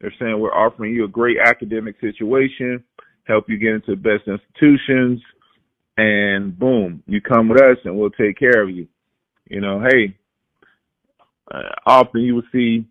they're 0.00 0.14
saying 0.18 0.38
we're 0.38 0.54
offering 0.54 0.94
you 0.94 1.04
a 1.04 1.08
great 1.08 1.38
academic 1.38 1.96
situation, 2.00 2.82
help 3.24 3.48
you 3.48 3.58
get 3.58 3.74
into 3.74 3.92
the 3.92 3.96
best 3.96 4.28
institutions, 4.28 5.20
and 5.96 6.56
boom, 6.58 7.02
you 7.06 7.20
come 7.20 7.48
with 7.48 7.60
us 7.60 7.76
and 7.84 7.96
we'll 7.96 8.10
take 8.10 8.38
care 8.38 8.62
of 8.62 8.70
you. 8.70 8.86
You 9.48 9.60
know, 9.60 9.80
hey, 9.80 10.16
uh, 11.50 11.62
often 11.86 12.20
you 12.20 12.36
will 12.36 12.42
see, 12.52 12.86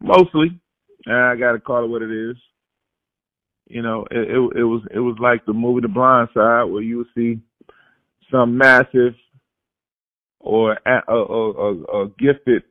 mostly, 0.00 0.58
I 1.06 1.34
got 1.36 1.52
to 1.52 1.60
call 1.60 1.84
it 1.84 1.88
what 1.88 2.02
it 2.02 2.10
is. 2.10 2.36
You 3.68 3.82
know, 3.82 4.06
it, 4.10 4.30
it 4.30 4.60
it 4.60 4.64
was 4.64 4.82
it 4.94 5.00
was 5.00 5.16
like 5.20 5.44
the 5.44 5.52
movie 5.52 5.82
The 5.82 5.88
Blind 5.88 6.30
Side, 6.32 6.64
where 6.64 6.82
you 6.82 6.98
would 6.98 7.06
see 7.14 7.38
some 8.30 8.56
massive 8.58 9.14
or 10.40 10.78
a, 10.86 11.02
a, 11.08 11.14
a, 11.16 12.04
a 12.04 12.08
gifted 12.18 12.62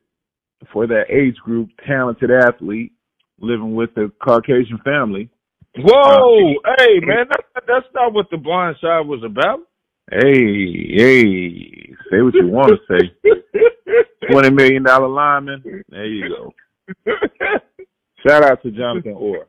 for 0.72 0.86
that 0.86 1.04
age 1.10 1.36
group, 1.36 1.70
talented 1.86 2.30
athlete 2.30 2.92
living 3.40 3.74
with 3.74 3.90
a 3.96 4.10
Caucasian 4.24 4.78
family. 4.84 5.30
Whoa, 5.78 6.54
uh, 6.64 6.74
hey 6.78 6.98
man, 7.00 7.26
that's 7.28 7.66
that's 7.66 7.86
not 7.94 8.12
what 8.12 8.26
the 8.30 8.36
blind 8.38 8.76
side 8.80 9.06
was 9.06 9.22
about. 9.24 9.60
Hey, 10.10 10.94
hey, 10.96 11.94
say 12.10 12.22
what 12.22 12.34
you 12.34 12.48
want 12.48 12.72
to 12.72 12.78
say. 12.98 13.30
Twenty 14.30 14.50
million 14.50 14.82
dollar 14.82 15.08
lineman. 15.08 15.84
There 15.88 16.06
you 16.06 16.28
go. 16.28 16.54
Shout 18.26 18.44
out 18.44 18.62
to 18.62 18.70
Jonathan 18.72 19.12
Orr. 19.14 19.46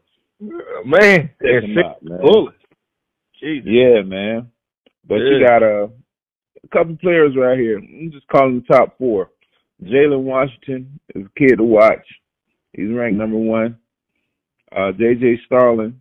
man, 0.86 1.30
Check 1.42 1.64
and 1.64 1.80
out, 1.80 2.04
man. 2.04 2.20
bullets. 2.22 2.58
Jesus. 3.42 3.70
Yeah, 3.72 4.02
man. 4.04 4.52
But 5.10 5.16
you 5.16 5.44
got 5.44 5.64
a, 5.64 5.90
a 6.64 6.68
couple 6.72 6.96
players 6.98 7.36
right 7.36 7.58
here. 7.58 7.80
I'm 7.80 8.12
just 8.14 8.28
calling 8.28 8.64
the 8.68 8.74
top 8.74 8.96
four. 9.00 9.32
Jalen 9.84 10.22
Washington 10.22 11.00
is 11.16 11.26
a 11.26 11.40
kid 11.40 11.58
to 11.58 11.64
watch. 11.64 12.06
He's 12.74 12.94
ranked 12.94 13.18
number 13.18 13.38
one. 13.38 13.78
Uh, 14.72 14.92
J.J. 14.92 15.40
Starling, 15.48 16.00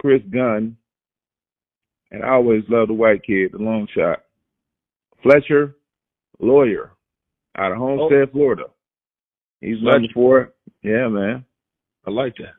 Chris 0.00 0.22
Gunn, 0.32 0.76
and 2.12 2.22
I 2.22 2.34
always 2.34 2.62
love 2.68 2.86
the 2.86 2.94
white 2.94 3.24
kid, 3.24 3.50
the 3.52 3.58
long 3.58 3.88
shot. 3.92 4.20
Fletcher 5.24 5.74
Loyer 6.38 6.92
out 7.56 7.72
of 7.72 7.78
Homestead, 7.78 8.30
Florida. 8.30 8.64
He's 9.60 9.82
number 9.82 9.98
Fletcher. 9.98 10.12
four. 10.14 10.52
Yeah, 10.82 11.08
man. 11.08 11.44
I 12.06 12.10
like 12.10 12.36
that. 12.36 12.54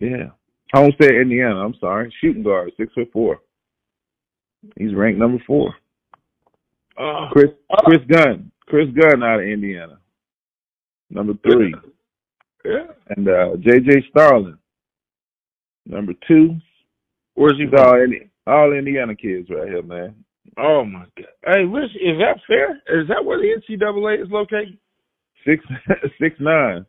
Yeah. 0.00 0.30
Homestead, 0.72 1.10
Indiana. 1.10 1.56
I'm 1.56 1.74
sorry, 1.80 2.14
shooting 2.20 2.44
guard, 2.44 2.70
six 2.76 2.92
foot 2.94 3.10
four. 3.12 3.40
He's 4.76 4.94
ranked 4.94 5.18
number 5.18 5.42
four. 5.46 5.74
Uh, 6.98 7.28
Chris 7.32 7.50
Chris 7.84 8.00
Gunn, 8.10 8.50
Chris 8.66 8.88
Gunn 8.94 9.22
out 9.22 9.40
of 9.40 9.46
Indiana, 9.46 9.98
number 11.08 11.32
three. 11.42 11.74
Yeah. 12.64 12.86
And 13.16 13.26
uh, 13.26 13.56
J.J. 13.56 14.04
Starling, 14.10 14.58
number 15.86 16.12
two. 16.28 16.56
Where's 17.34 17.56
he 17.56 17.74
all, 17.74 18.06
all 18.46 18.72
Indiana 18.72 19.14
kids 19.14 19.48
right 19.48 19.66
here, 19.68 19.82
man. 19.82 20.14
Oh 20.58 20.84
my 20.84 21.04
god! 21.16 21.26
Hey, 21.46 21.64
listen, 21.64 21.96
is 22.02 22.18
that 22.18 22.38
fair? 22.46 22.72
Is 23.00 23.08
that 23.08 23.24
where 23.24 23.38
the 23.38 23.60
NCAA 23.68 24.22
is 24.22 24.30
located? 24.30 24.76
Six 25.46 25.64
six 26.20 26.36
nine, 26.38 26.84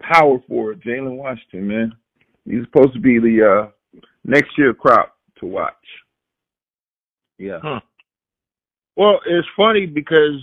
power 0.00 0.38
forward, 0.48 0.82
Jalen 0.82 1.16
Washington, 1.16 1.68
man. 1.68 1.92
He's 2.44 2.64
supposed 2.64 2.94
to 2.94 3.00
be 3.00 3.18
the 3.18 3.68
uh 3.68 4.02
next 4.24 4.58
year 4.58 4.74
crop 4.74 5.16
to 5.38 5.46
watch. 5.46 5.74
Yeah. 7.42 7.58
Huh. 7.60 7.80
Well, 8.96 9.18
it's 9.26 9.48
funny 9.56 9.86
because 9.86 10.40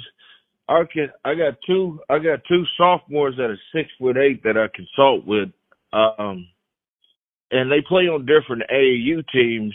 I 0.68 0.84
can 0.92 1.10
I 1.24 1.34
got 1.34 1.54
two 1.66 2.00
I 2.10 2.20
got 2.20 2.42
two 2.48 2.64
sophomores 2.78 3.36
that 3.38 3.50
are 3.50 3.60
six 3.74 3.90
foot 3.98 4.18
eight 4.18 4.44
that 4.44 4.58
I 4.58 4.68
consult 4.76 5.26
with, 5.26 5.50
um, 5.94 6.48
and 7.52 7.72
they 7.72 7.82
play 7.88 8.04
on 8.04 8.26
different 8.26 8.64
AAU 8.70 9.24
teams. 9.32 9.74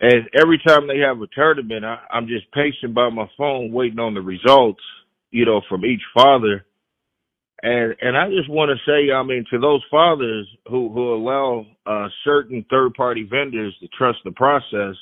And 0.00 0.28
every 0.38 0.60
time 0.66 0.86
they 0.86 0.98
have 0.98 1.22
a 1.22 1.28
tournament, 1.28 1.84
I, 1.84 1.98
I'm 2.10 2.26
just 2.26 2.50
pacing 2.52 2.92
by 2.92 3.08
my 3.08 3.26
phone 3.38 3.72
waiting 3.72 4.00
on 4.00 4.14
the 4.14 4.20
results, 4.20 4.82
you 5.30 5.46
know, 5.46 5.62
from 5.68 5.86
each 5.86 6.02
father. 6.12 6.66
And 7.62 7.94
and 8.02 8.18
I 8.18 8.28
just 8.28 8.50
want 8.50 8.70
to 8.70 8.90
say, 8.90 9.12
I 9.12 9.22
mean, 9.22 9.46
to 9.50 9.58
those 9.58 9.82
fathers 9.90 10.46
who 10.68 10.92
who 10.92 11.14
allow 11.14 11.64
uh, 11.86 12.08
certain 12.22 12.66
third 12.68 12.92
party 12.92 13.22
vendors 13.22 13.74
to 13.80 13.88
trust 13.96 14.18
the 14.26 14.32
process 14.32 14.96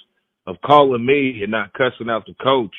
of 0.46 0.56
calling 0.64 1.04
me 1.04 1.40
and 1.42 1.50
not 1.50 1.72
cussing 1.72 2.10
out 2.10 2.26
the 2.26 2.34
coach, 2.42 2.74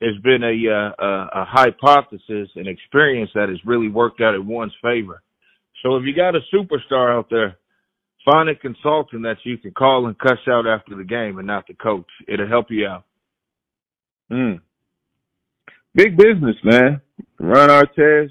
has 0.00 0.16
been 0.22 0.42
a 0.42 0.70
uh, 0.70 1.04
a, 1.04 1.42
a 1.42 1.44
hypothesis 1.44 2.48
and 2.56 2.66
experience 2.66 3.30
that 3.34 3.48
has 3.48 3.58
really 3.64 3.88
worked 3.88 4.20
out 4.20 4.34
in 4.34 4.46
one's 4.46 4.74
favor. 4.82 5.22
So 5.82 5.96
if 5.96 6.04
you 6.04 6.14
got 6.14 6.36
a 6.36 6.40
superstar 6.52 7.16
out 7.16 7.28
there, 7.30 7.56
find 8.24 8.48
a 8.48 8.54
consultant 8.54 9.22
that 9.22 9.36
you 9.44 9.58
can 9.58 9.72
call 9.72 10.06
and 10.06 10.18
cuss 10.18 10.38
out 10.48 10.66
after 10.66 10.96
the 10.96 11.04
game 11.04 11.38
and 11.38 11.46
not 11.46 11.66
the 11.66 11.74
coach. 11.74 12.06
It'll 12.28 12.48
help 12.48 12.66
you 12.70 12.86
out. 12.86 13.04
Mm. 14.30 14.60
Big 15.94 16.16
business, 16.16 16.56
man. 16.64 17.00
Ron 17.38 17.68
Artest, 17.68 18.30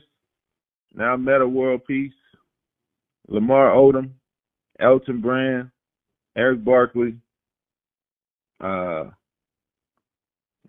now 0.94 1.16
Metta 1.16 1.48
World 1.48 1.82
Peace, 1.86 2.14
Lamar 3.28 3.72
Odom, 3.72 4.12
Elton 4.80 5.22
Brand, 5.22 5.70
Erick 6.36 6.64
Barkley. 6.64 7.18
Uh, 8.62 9.12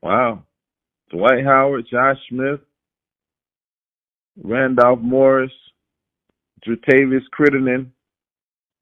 wow. 0.01 0.45
Dwight 1.11 1.45
Howard, 1.45 1.87
Josh 1.91 2.17
Smith, 2.29 2.61
Randolph 4.43 5.01
Morris, 5.01 5.53
Javaris 6.67 7.21
Crittenton, 7.39 7.91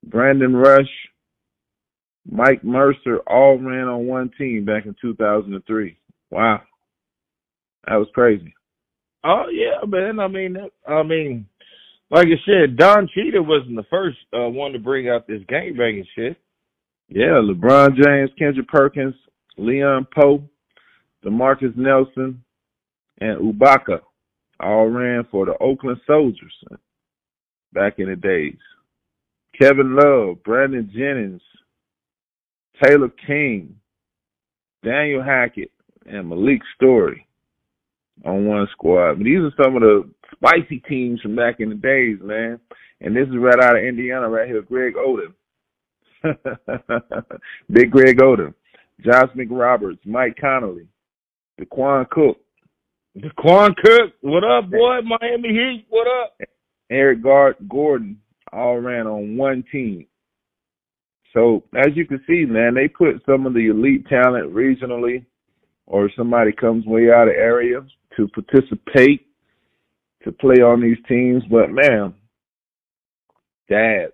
Brandon 0.07 0.55
Rush, 0.55 0.89
Mike 2.31 2.63
Mercer 2.63 3.19
all 3.27 3.59
ran 3.59 3.89
on 3.89 4.07
one 4.07 4.31
team 4.39 4.65
back 4.65 4.87
in 4.87 4.95
2003. 5.01 5.97
Wow. 6.31 6.63
That 7.87 7.97
was 7.97 8.09
crazy. 8.15 8.55
Oh 9.25 9.45
yeah, 9.53 9.85
man. 9.87 10.21
I 10.21 10.29
mean, 10.29 10.57
I 10.87 11.03
mean, 11.03 11.47
like 12.11 12.27
I 12.27 12.41
said, 12.47 12.77
Don 12.77 13.09
Cheetah 13.15 13.43
wasn't 13.43 13.77
the 13.77 13.85
first 13.91 14.19
uh, 14.33 14.49
one 14.49 14.73
to 14.73 14.79
bring 14.79 15.09
out 15.09 15.27
this 15.27 15.43
game 15.49 15.77
banging 15.77 16.07
shit. 16.15 16.37
Yeah, 17.13 17.43
LeBron 17.43 17.97
James, 17.97 18.31
Kendrick 18.39 18.69
Perkins, 18.69 19.17
Leon 19.57 20.07
Powe, 20.17 20.43
DeMarcus 21.25 21.77
Nelson, 21.77 22.43
and 23.21 23.39
Ibaka 23.41 23.99
all 24.61 24.87
ran 24.87 25.27
for 25.29 25.45
the 25.45 25.57
Oakland 25.61 26.01
Soldiers 26.07 26.55
back 27.73 27.99
in 27.99 28.09
the 28.09 28.15
days. 28.15 28.59
Kevin 29.61 29.97
Love, 29.97 30.43
Brandon 30.45 30.89
Jennings, 30.95 31.43
Taylor 32.83 33.11
King, 33.27 33.75
Daniel 34.85 35.23
Hackett, 35.23 35.73
and 36.07 36.29
Malik 36.29 36.61
Story 36.77 37.27
on 38.25 38.47
one 38.47 38.69
squad. 38.71 39.15
But 39.15 39.25
these 39.25 39.39
are 39.39 39.65
some 39.65 39.75
of 39.75 39.83
the 39.83 40.09
spicy 40.33 40.79
teams 40.89 41.21
from 41.21 41.35
back 41.35 41.59
in 41.59 41.71
the 41.71 41.75
days, 41.75 42.19
man. 42.23 42.61
And 43.01 43.17
this 43.17 43.27
is 43.27 43.37
right 43.37 43.61
out 43.61 43.77
of 43.77 43.83
Indiana, 43.83 44.29
right 44.29 44.47
here, 44.47 44.63
Greg 44.63 44.95
Oden. 44.95 45.35
Big 47.71 47.91
Greg 47.91 48.19
Oden. 48.19 48.55
Josh 49.05 49.31
McRoberts, 49.35 50.05
Mike 50.05 50.37
Conley, 50.41 50.87
Daequan 51.59 52.09
Cook. 52.11 52.39
Daequan 53.19 53.75
Cook, 53.77 54.13
what 54.21 54.45
up, 54.45 54.71
boy? 54.71 55.01
Miami 55.03 55.49
Heat, 55.49 55.87
what 55.89 56.07
up? 56.07 56.37
Eric 56.91 57.21
Gordon 57.23 58.19
all 58.53 58.79
ran 58.79 59.07
on 59.07 59.37
one 59.37 59.65
team. 59.71 60.07
So 61.33 61.63
as 61.75 61.95
you 61.95 62.07
can 62.07 62.23
see, 62.27 62.45
man, 62.45 62.75
they 62.75 62.89
put 62.89 63.23
some 63.25 63.47
of 63.47 63.55
the 63.55 63.69
elite 63.69 64.07
talent 64.09 64.53
regionally, 64.53 65.25
or 65.87 66.11
somebody 66.17 66.53
comes 66.53 66.85
way 66.87 67.11
out 67.11 67.29
of 67.29 67.35
area 67.35 67.81
to 68.17 68.29
participate 68.29 69.27
to 70.25 70.33
play 70.33 70.57
on 70.57 70.81
these 70.81 70.99
teams. 71.09 71.43
But 71.51 71.71
man, 71.71 72.15
dads. 73.69 74.13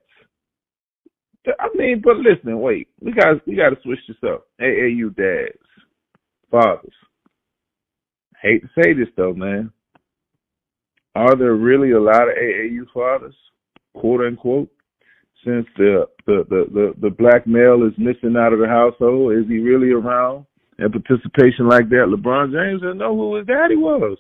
I 1.58 1.68
mean, 1.74 2.02
but 2.02 2.16
listen, 2.16 2.60
wait, 2.60 2.88
we 3.00 3.12
got 3.12 3.46
we 3.46 3.56
got 3.56 3.70
to 3.70 3.76
switch 3.82 4.00
this 4.08 4.16
up. 4.28 4.46
AAU 4.60 5.14
dads, 5.14 5.58
fathers. 6.50 6.94
Hate 8.42 8.62
to 8.62 8.68
say 8.82 8.92
this 8.92 9.08
though, 9.16 9.34
man. 9.34 9.72
Are 11.14 11.36
there 11.36 11.54
really 11.54 11.92
a 11.92 12.00
lot 12.00 12.28
of 12.28 12.34
AAU 12.36 12.86
fathers, 12.92 13.34
quote 13.94 14.20
unquote? 14.26 14.68
Since 15.44 15.66
the 15.76 16.06
the 16.26 16.44
the 16.48 16.64
the, 16.72 16.94
the 17.00 17.10
black 17.10 17.46
male 17.46 17.86
is 17.86 17.96
missing 17.96 18.36
out 18.36 18.52
of 18.52 18.58
the 18.58 18.68
household, 18.68 19.32
is 19.34 19.48
he 19.48 19.58
really 19.58 19.92
around? 19.92 20.46
And 20.78 20.92
participation 20.92 21.68
like 21.68 21.88
that, 21.88 22.12
LeBron 22.12 22.52
James 22.52 22.82
didn't 22.82 22.98
know 22.98 23.16
who 23.16 23.36
his 23.36 23.46
daddy 23.46 23.76
was. 23.76 24.18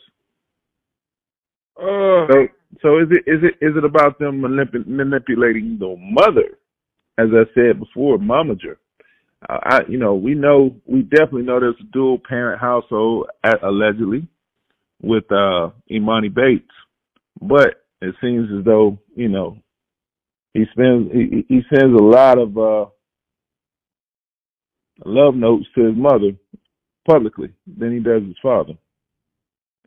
Uh, 1.78 2.32
so, 2.32 2.48
so 2.80 2.98
is 2.98 3.08
it 3.10 3.30
is 3.30 3.42
it 3.42 3.64
is 3.64 3.76
it 3.76 3.84
about 3.84 4.18
them 4.18 4.40
manip- 4.40 4.86
manipulating 4.86 5.76
the 5.78 5.94
mother, 5.98 6.56
as 7.18 7.28
I 7.32 7.44
said 7.54 7.78
before, 7.80 8.18
momager? 8.18 8.76
Uh, 9.48 9.58
I, 9.62 9.80
you 9.88 9.98
know, 9.98 10.14
we 10.14 10.34
know, 10.34 10.76
we 10.86 11.02
definitely 11.02 11.42
know 11.42 11.60
there's 11.60 11.76
a 11.80 11.92
dual 11.92 12.18
parent 12.26 12.60
household 12.60 13.28
at, 13.44 13.62
allegedly 13.62 14.26
with 15.02 15.24
uh 15.30 15.70
Emoni 15.90 16.32
Bates, 16.34 16.70
but 17.40 17.84
it 18.00 18.14
seems 18.20 18.48
as 18.58 18.64
though 18.64 18.98
you 19.14 19.28
know 19.28 19.58
he 20.54 20.64
spends 20.72 21.10
he, 21.12 21.44
he 21.48 21.60
sends 21.68 21.94
a 21.94 22.02
lot 22.02 22.38
of 22.38 22.56
uh 22.56 22.86
love 25.04 25.34
notes 25.34 25.66
to 25.74 25.84
his 25.84 25.96
mother 25.96 26.30
publicly 27.08 27.52
than 27.66 27.92
he 27.92 28.00
does 28.00 28.22
his 28.22 28.36
father 28.42 28.72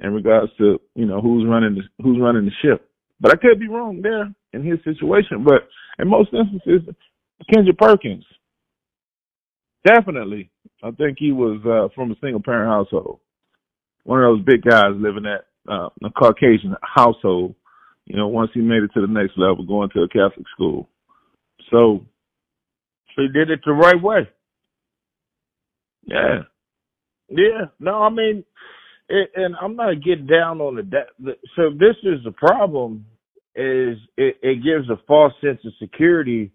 in 0.02 0.14
regards 0.14 0.52
to 0.58 0.80
you 0.96 1.06
know 1.06 1.22
who's 1.22 1.48
running 1.48 1.76
the 1.76 2.04
who's 2.04 2.20
running 2.22 2.46
the 2.46 2.52
ship. 2.62 2.88
But 3.20 3.34
I 3.34 3.36
could 3.36 3.60
be 3.60 3.68
wrong 3.68 4.02
there 4.02 4.34
in 4.54 4.64
his 4.66 4.80
situation. 4.84 5.44
But 5.44 5.68
in 5.98 6.08
most 6.08 6.30
instances, 6.34 6.96
Kendrick 7.52 7.78
Perkins 7.78 8.26
Definitely. 9.86 10.50
I 10.84 10.92
think 10.92 11.18
he 11.20 11.32
was 11.32 11.60
uh, 11.66 11.94
from 11.96 12.12
a 12.12 12.16
single 12.22 12.42
parent 12.42 12.70
household. 12.70 13.20
One 14.04 14.24
of 14.24 14.38
those 14.38 14.46
big 14.46 14.64
guys 14.64 14.92
living 14.96 15.26
at 15.26 15.46
uh, 15.72 15.90
a 16.04 16.10
Caucasian 16.12 16.76
household, 16.82 17.56
you 18.06 18.18
know, 18.18 18.28
once 18.28 18.52
he 18.54 18.62
made 18.62 18.84
it 18.84 18.92
to 18.94 19.02
the 19.02 19.08
next 19.08 19.38
level, 19.38 19.66
going 19.66 19.90
to 19.92 20.02
a 20.02 20.08
Catholic 20.08 20.48
school. 20.54 20.90
So, 21.70 22.06
so 23.16 23.22
he 23.22 23.28
did 23.28 23.52
it 23.52 23.62
the 23.66 23.74
right 23.74 24.02
way. 24.02 24.28
Yeah. 26.06 26.40
Yeah. 27.30 27.66
No, 27.80 28.02
I 28.04 28.10
mean, 28.10 28.44
it, 29.10 29.30
and 29.36 29.56
I'm 29.62 29.76
not 29.76 30.04
getting 30.04 30.28
down 30.28 30.60
on 30.62 30.76
the, 30.76 31.06
the. 31.20 31.34
So 31.56 31.70
this 31.72 31.96
is 32.04 32.24
the 32.24 32.32
problem: 32.32 33.06
is 33.56 33.98
it, 34.18 34.38
it 34.42 34.64
gives 34.64 34.90
a 34.90 35.00
false 35.08 35.34
sense 35.42 35.60
of 35.66 35.74
security 35.80 36.52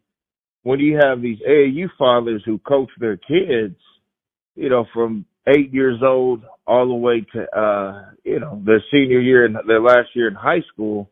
when 0.64 0.80
you 0.80 0.98
have 1.00 1.22
these 1.22 1.38
AAU 1.48 1.88
fathers 1.96 2.42
who 2.44 2.58
coach 2.58 2.90
their 2.98 3.16
kids, 3.16 3.76
you 4.56 4.68
know, 4.68 4.86
from 4.92 5.24
eight 5.46 5.72
years 5.72 6.00
old 6.02 6.42
all 6.66 6.88
the 6.88 6.94
way 6.94 7.24
to, 7.34 7.56
uh, 7.56 8.06
you 8.24 8.40
know, 8.40 8.60
their 8.64 8.82
senior 8.90 9.20
year 9.20 9.44
and 9.44 9.56
their 9.68 9.80
last 9.80 10.08
year 10.14 10.26
in 10.26 10.34
high 10.34 10.62
school, 10.72 11.10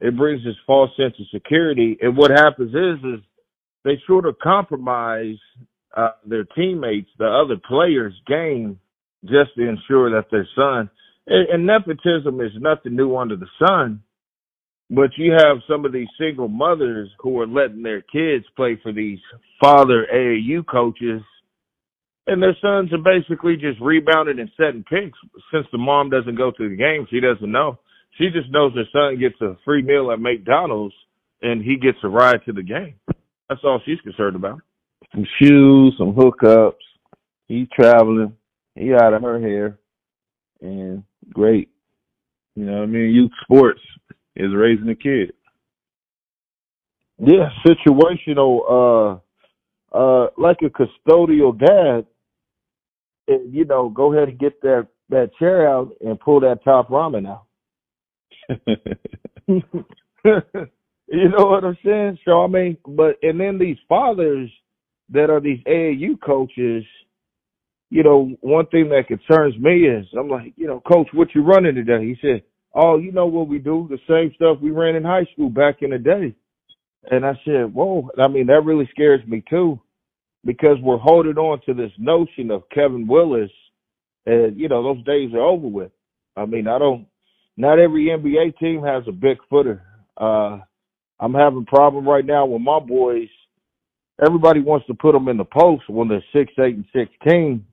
it 0.00 0.16
brings 0.16 0.44
this 0.44 0.54
false 0.66 0.90
sense 0.96 1.14
of 1.18 1.26
security. 1.32 1.98
And 2.00 2.16
what 2.16 2.30
happens 2.30 2.70
is, 2.70 3.04
is 3.04 3.20
they 3.84 4.00
sort 4.06 4.26
of 4.26 4.38
compromise 4.38 5.36
uh, 5.96 6.10
their 6.24 6.44
teammates, 6.44 7.10
the 7.18 7.26
other 7.26 7.60
players' 7.68 8.14
game, 8.28 8.78
just 9.24 9.50
to 9.56 9.68
ensure 9.68 10.10
that 10.10 10.30
their 10.30 10.46
son. 10.54 10.88
And, 11.26 11.48
and 11.48 11.66
nepotism 11.66 12.40
is 12.40 12.52
nothing 12.60 12.94
new 12.94 13.16
under 13.16 13.36
the 13.36 13.48
sun. 13.58 14.02
But 14.90 15.10
you 15.16 15.32
have 15.32 15.58
some 15.68 15.84
of 15.84 15.92
these 15.92 16.08
single 16.18 16.48
mothers 16.48 17.10
who 17.18 17.40
are 17.40 17.46
letting 17.46 17.82
their 17.82 18.02
kids 18.02 18.44
play 18.54 18.78
for 18.82 18.92
these 18.92 19.18
father 19.60 20.06
AAU 20.12 20.66
coaches, 20.66 21.22
and 22.26 22.42
their 22.42 22.56
sons 22.60 22.92
are 22.92 22.98
basically 22.98 23.56
just 23.56 23.80
rebounding 23.80 24.38
and 24.38 24.50
setting 24.56 24.84
picks. 24.84 25.18
Since 25.52 25.66
the 25.72 25.78
mom 25.78 26.10
doesn't 26.10 26.36
go 26.36 26.50
to 26.50 26.68
the 26.68 26.76
game, 26.76 27.06
she 27.10 27.20
doesn't 27.20 27.50
know. 27.50 27.78
She 28.18 28.28
just 28.30 28.50
knows 28.50 28.72
her 28.74 28.84
son 28.92 29.18
gets 29.18 29.40
a 29.40 29.56
free 29.64 29.82
meal 29.82 30.10
at 30.12 30.20
McDonald's 30.20 30.94
and 31.42 31.62
he 31.62 31.76
gets 31.76 31.98
a 32.02 32.08
ride 32.08 32.40
to 32.46 32.52
the 32.52 32.62
game. 32.62 32.94
That's 33.48 33.60
all 33.64 33.80
she's 33.84 34.00
concerned 34.00 34.36
about. 34.36 34.60
Some 35.12 35.26
shoes, 35.38 35.94
some 35.98 36.14
hookups. 36.14 36.72
He's 37.46 37.68
traveling. 37.78 38.34
He 38.74 38.92
out 38.94 39.12
of 39.12 39.22
her 39.22 39.38
hair, 39.38 39.78
and 40.60 41.04
great. 41.32 41.68
You 42.56 42.64
know, 42.64 42.78
what 42.78 42.82
I 42.82 42.86
mean, 42.86 43.14
youth 43.14 43.30
sports 43.42 43.80
is 44.36 44.54
raising 44.54 44.88
a 44.88 44.94
kid. 44.94 45.32
Yeah, 47.18 47.50
situational. 47.66 48.60
Uh, 49.14 49.20
uh, 49.94 50.26
like 50.36 50.58
a 50.62 50.70
custodial 50.70 51.58
dad. 51.58 52.06
And, 53.28 53.54
You 53.54 53.64
know, 53.64 53.88
go 53.88 54.12
ahead 54.12 54.28
and 54.28 54.38
get 54.38 54.60
that 54.62 54.88
that 55.10 55.30
chair 55.38 55.68
out 55.68 55.92
and 56.00 56.18
pull 56.18 56.40
that 56.40 56.64
top 56.64 56.88
ramen 56.88 57.28
out. 57.28 57.44
you 59.48 61.28
know 61.28 61.46
what 61.46 61.64
I'm 61.64 61.78
saying? 61.84 62.18
So 62.24 62.42
I 62.42 62.46
mean, 62.48 62.76
but 62.86 63.18
and 63.22 63.38
then 63.38 63.58
these 63.58 63.76
fathers 63.88 64.50
that 65.10 65.30
are 65.30 65.40
these 65.40 65.60
AAU 65.66 66.20
coaches, 66.24 66.84
you 67.90 68.02
know, 68.02 68.34
one 68.40 68.66
thing 68.66 68.88
that 68.88 69.06
concerns 69.08 69.56
me 69.58 69.86
is 69.86 70.06
I'm 70.18 70.28
like, 70.28 70.54
you 70.56 70.66
know, 70.66 70.80
coach, 70.80 71.08
what 71.12 71.34
you 71.34 71.42
running 71.42 71.74
today? 71.74 72.04
He 72.04 72.16
said, 72.20 72.42
Oh, 72.74 72.98
you 72.98 73.12
know 73.12 73.26
what 73.26 73.48
we 73.48 73.58
do? 73.58 73.88
The 73.90 73.98
same 74.08 74.32
stuff 74.36 74.58
we 74.60 74.70
ran 74.70 74.96
in 74.96 75.04
high 75.04 75.26
school 75.32 75.50
back 75.50 75.82
in 75.82 75.90
the 75.90 75.98
day. 75.98 76.34
And 77.10 77.24
I 77.26 77.34
said, 77.44 77.72
Whoa, 77.74 78.10
I 78.18 78.28
mean, 78.28 78.46
that 78.48 78.64
really 78.64 78.88
scares 78.92 79.20
me 79.26 79.42
too. 79.48 79.80
Because 80.44 80.78
we're 80.82 80.98
holding 80.98 81.38
on 81.38 81.60
to 81.66 81.74
this 81.74 81.92
notion 81.98 82.50
of 82.50 82.68
Kevin 82.74 83.06
Willis 83.06 83.50
and 84.26 84.58
you 84.58 84.68
know, 84.68 84.82
those 84.82 85.04
days 85.04 85.32
are 85.34 85.40
over 85.42 85.66
with. 85.68 85.92
I 86.36 86.46
mean, 86.46 86.68
I 86.68 86.78
don't 86.78 87.06
not 87.56 87.78
every 87.78 88.06
NBA 88.06 88.58
team 88.58 88.82
has 88.82 89.04
a 89.08 89.12
big 89.12 89.38
footer. 89.50 89.82
Uh, 90.16 90.58
I'm 91.20 91.34
having 91.34 91.66
a 91.68 91.76
problem 91.76 92.08
right 92.08 92.24
now 92.24 92.46
with 92.46 92.62
my 92.62 92.80
boys. 92.80 93.28
Everybody 94.24 94.60
wants 94.60 94.86
to 94.86 94.94
put 94.94 95.12
them 95.12 95.28
in 95.28 95.36
the 95.36 95.44
post 95.44 95.88
when 95.88 96.08
they're 96.08 96.24
six, 96.32 96.52
eight, 96.58 96.76
and 96.76 96.84
sixteen, 96.94 97.66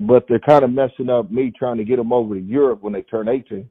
but 0.00 0.26
they're 0.28 0.38
kind 0.40 0.64
of 0.64 0.72
messing 0.72 1.10
up 1.10 1.30
me 1.30 1.52
trying 1.58 1.78
to 1.78 1.84
get 1.84 1.96
them 1.96 2.12
over 2.12 2.34
to 2.34 2.40
Europe 2.40 2.82
when 2.82 2.92
they 2.92 3.02
turn 3.02 3.28
eighteen. 3.28 3.70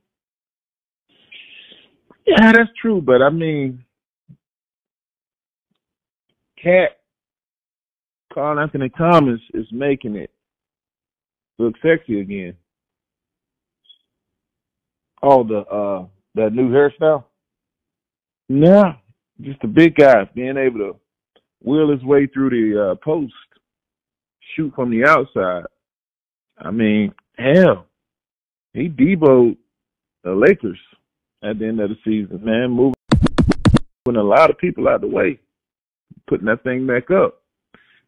Yeah, 2.28 2.52
that's 2.52 2.70
true, 2.82 3.02
but 3.02 3.22
I 3.22 3.30
mean, 3.30 3.86
Cat 6.62 7.00
Karl-Anthony 8.34 8.90
Towns 8.90 9.40
is 9.54 9.66
making 9.72 10.18
it 10.18 10.30
look 11.58 11.76
sexy 11.82 12.20
again. 12.20 12.54
Oh, 15.24 15.44
the 15.44 15.60
uh 15.60 16.06
that 16.36 16.54
new 16.54 16.70
hairstyle? 16.70 17.24
No, 18.50 18.94
just 19.42 19.64
a 19.64 19.68
big 19.68 19.96
guy 19.96 20.30
being 20.36 20.58
able 20.58 20.80
to 20.80 20.96
wheel 21.64 21.92
his 21.92 22.04
way 22.04 22.28
through 22.28 22.50
the 22.50 22.92
uh, 22.92 22.96
post, 23.04 23.34
shoot 24.56 24.74
from 24.76 24.92
the 24.92 25.06
outside. 25.06 25.64
I 26.60 26.72
mean, 26.72 27.14
hell, 27.38 27.88
he 28.74 28.90
deboed 28.90 29.58
the 30.24 30.32
Lakers 30.32 30.80
at 31.44 31.60
the 31.60 31.68
end 31.68 31.80
of 31.80 31.90
the 31.90 31.98
season, 32.04 32.44
man, 32.44 32.72
moving 32.72 32.94
a 34.08 34.24
lot 34.24 34.50
of 34.50 34.58
people 34.58 34.88
out 34.88 34.96
of 34.96 35.02
the 35.02 35.08
way, 35.08 35.40
putting 36.28 36.46
that 36.46 36.64
thing 36.64 36.88
back 36.88 37.12
up. 37.12 37.42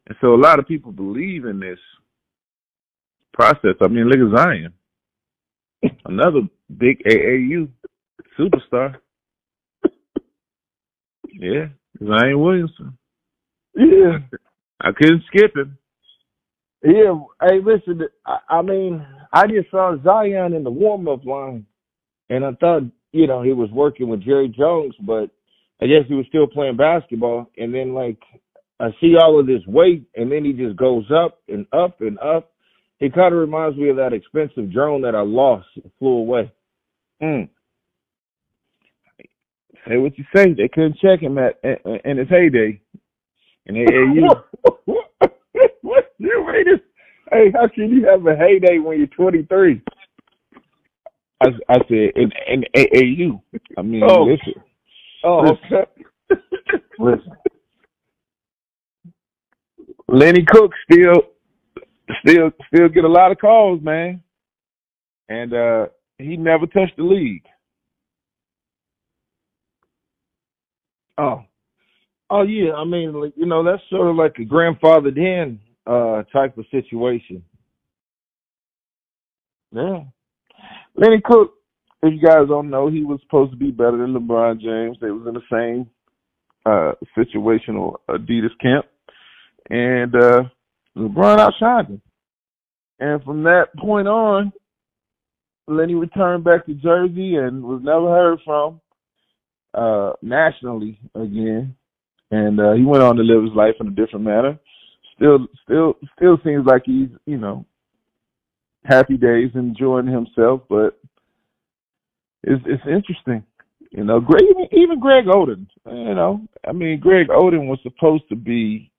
And 0.07 0.17
so 0.21 0.33
a 0.33 0.35
lot 0.35 0.59
of 0.59 0.67
people 0.67 0.91
believe 0.91 1.45
in 1.45 1.59
this 1.59 1.79
process. 3.33 3.75
I 3.81 3.87
mean, 3.87 4.09
look 4.09 4.33
at 4.33 4.37
Zion. 4.37 4.73
Another 6.05 6.41
big 6.77 7.03
AAU 7.03 7.69
superstar. 8.37 8.95
yeah, 11.33 11.67
Zion 12.05 12.39
Williamson. 12.39 12.97
Yeah. 13.75 14.19
I 14.81 14.91
couldn't 14.91 15.23
skip 15.27 15.55
him. 15.55 15.77
Yeah. 16.83 17.19
Hey, 17.41 17.59
listen, 17.63 18.01
I, 18.25 18.39
I 18.49 18.61
mean, 18.61 19.05
I 19.33 19.47
just 19.47 19.69
saw 19.69 19.95
Zion 20.03 20.53
in 20.53 20.63
the 20.63 20.71
warm 20.71 21.07
up 21.07 21.25
line 21.25 21.65
and 22.29 22.45
I 22.45 22.51
thought, 22.53 22.83
you 23.11 23.27
know, 23.27 23.41
he 23.41 23.53
was 23.53 23.69
working 23.71 24.07
with 24.07 24.23
Jerry 24.23 24.47
Jones, 24.49 24.95
but 25.01 25.29
I 25.81 25.87
guess 25.87 26.07
he 26.07 26.13
was 26.13 26.25
still 26.27 26.47
playing 26.47 26.77
basketball 26.77 27.49
and 27.57 27.73
then 27.73 27.93
like 27.93 28.19
I 28.79 28.89
see 29.01 29.15
all 29.21 29.39
of 29.39 29.47
this 29.47 29.61
weight 29.67 30.05
and 30.15 30.31
then 30.31 30.45
he 30.45 30.53
just 30.53 30.75
goes 30.75 31.05
up 31.11 31.39
and 31.47 31.65
up 31.73 32.01
and 32.01 32.19
up 32.19 32.51
he 32.99 33.09
kind 33.09 33.33
of 33.33 33.39
reminds 33.39 33.77
me 33.77 33.89
of 33.89 33.95
that 33.95 34.13
expensive 34.13 34.71
drone 34.71 35.01
that 35.03 35.15
I 35.15 35.21
lost, 35.21 35.67
and 35.75 35.89
flew 35.99 36.17
away. 36.17 36.51
Mm. 37.21 37.49
Say 39.87 39.97
what 39.97 40.17
you 40.17 40.25
say. 40.35 40.53
They 40.53 40.67
couldn't 40.67 40.97
check 40.99 41.21
him 41.21 41.37
at 41.37 41.59
in 42.03 42.17
his 42.17 42.27
heyday. 42.27 42.81
In 43.65 43.75
AAU. 43.75 44.43
what 45.81 46.13
you 46.17 46.45
mean? 46.45 46.81
Hey, 47.31 47.51
how 47.53 47.69
can 47.73 47.89
you 47.89 48.05
have 48.05 48.25
a 48.25 48.35
heyday 48.35 48.79
when 48.79 48.97
you're 48.97 49.07
23? 49.07 49.81
I, 51.41 51.47
I 51.69 51.77
said 51.87 52.11
in, 52.15 52.31
in 52.47 52.65
AAU. 52.75 53.41
I 53.77 53.81
mean, 53.81 54.03
oh. 54.03 54.23
listen. 54.23 54.61
Oh, 55.23 55.41
listen. 55.41 55.77
okay. 56.31 56.41
listen. 56.99 57.31
Lenny 60.11 60.43
Cooke 60.43 60.71
still 60.91 61.21
still 62.25 62.51
still 62.73 62.89
get 62.89 63.03
a 63.03 63.07
lot 63.09 63.31
of 63.31 63.37
calls, 63.37 63.81
man. 63.81 64.21
And 65.29 65.53
uh 65.53 65.87
he 66.17 66.35
never 66.35 66.65
touched 66.65 66.97
the 66.97 67.03
league. 67.03 67.45
Oh. 71.17 71.43
Oh 72.31 72.41
yeah, 72.43 72.73
I 72.73 72.85
mean 72.85 73.13
like, 73.13 73.33
you 73.35 73.45
know, 73.45 73.63
that's 73.63 73.81
sort 73.89 74.07
of 74.09 74.15
like 74.15 74.35
a 74.39 74.45
grandfathered 74.45 75.17
in 75.17 75.59
uh 75.85 76.23
type 76.33 76.57
of 76.57 76.65
situation. 76.71 77.43
Yeah. 79.71 80.03
Lenny 80.95 81.21
Cooke, 81.23 81.53
if 82.03 82.13
you 82.13 82.21
guys 82.21 82.47
don't 82.47 82.69
know, 82.69 82.89
he 82.89 83.03
was 83.03 83.19
supposed 83.21 83.51
to 83.51 83.57
be 83.57 83.71
better 83.71 83.97
than 83.97 84.13
LeBron 84.13 84.59
James. 84.59 84.97
They 85.01 85.11
was 85.11 85.27
in 85.27 85.33
the 85.33 85.41
same 85.51 85.89
uh 86.65 86.93
situational 87.17 87.95
Adidas 88.09 88.57
camp. 88.61 88.85
And 89.69 90.15
uh 90.15 90.43
LeBron 90.97 91.37
outshined 91.37 91.89
him. 91.89 92.01
And 92.99 93.23
from 93.23 93.43
that 93.43 93.67
point 93.77 94.07
on, 94.07 94.51
Lenny 95.67 95.95
returned 95.95 96.43
back 96.43 96.65
to 96.65 96.73
Jersey 96.73 97.35
and 97.35 97.63
was 97.63 97.81
never 97.83 98.09
heard 98.09 98.39
from 98.43 98.81
uh, 99.73 100.13
nationally 100.21 100.99
again. 101.15 101.75
And 102.31 102.59
uh, 102.59 102.73
he 102.73 102.83
went 102.83 103.03
on 103.03 103.15
to 103.15 103.23
live 103.23 103.43
his 103.43 103.53
life 103.55 103.75
in 103.79 103.87
a 103.87 103.91
different 103.91 104.25
manner. 104.25 104.59
Still, 105.15 105.47
still, 105.63 105.93
still 106.17 106.37
seems 106.43 106.65
like 106.65 106.83
he's, 106.85 107.09
you 107.25 107.37
know, 107.37 107.65
happy 108.85 109.17
days, 109.17 109.51
enjoying 109.55 110.07
himself. 110.07 110.61
But 110.69 110.99
it's 112.43 112.63
it's 112.65 112.83
interesting, 112.85 113.43
you 113.91 114.03
know. 114.03 114.19
Greg, 114.19 114.43
even 114.71 114.99
Greg 114.99 115.25
Oden, 115.25 115.67
you 115.85 116.15
know, 116.15 116.41
I 116.67 116.71
mean, 116.71 116.99
Greg 116.99 117.27
Oden 117.27 117.67
was 117.67 117.79
supposed 117.83 118.27
to 118.29 118.35
be 118.35 118.91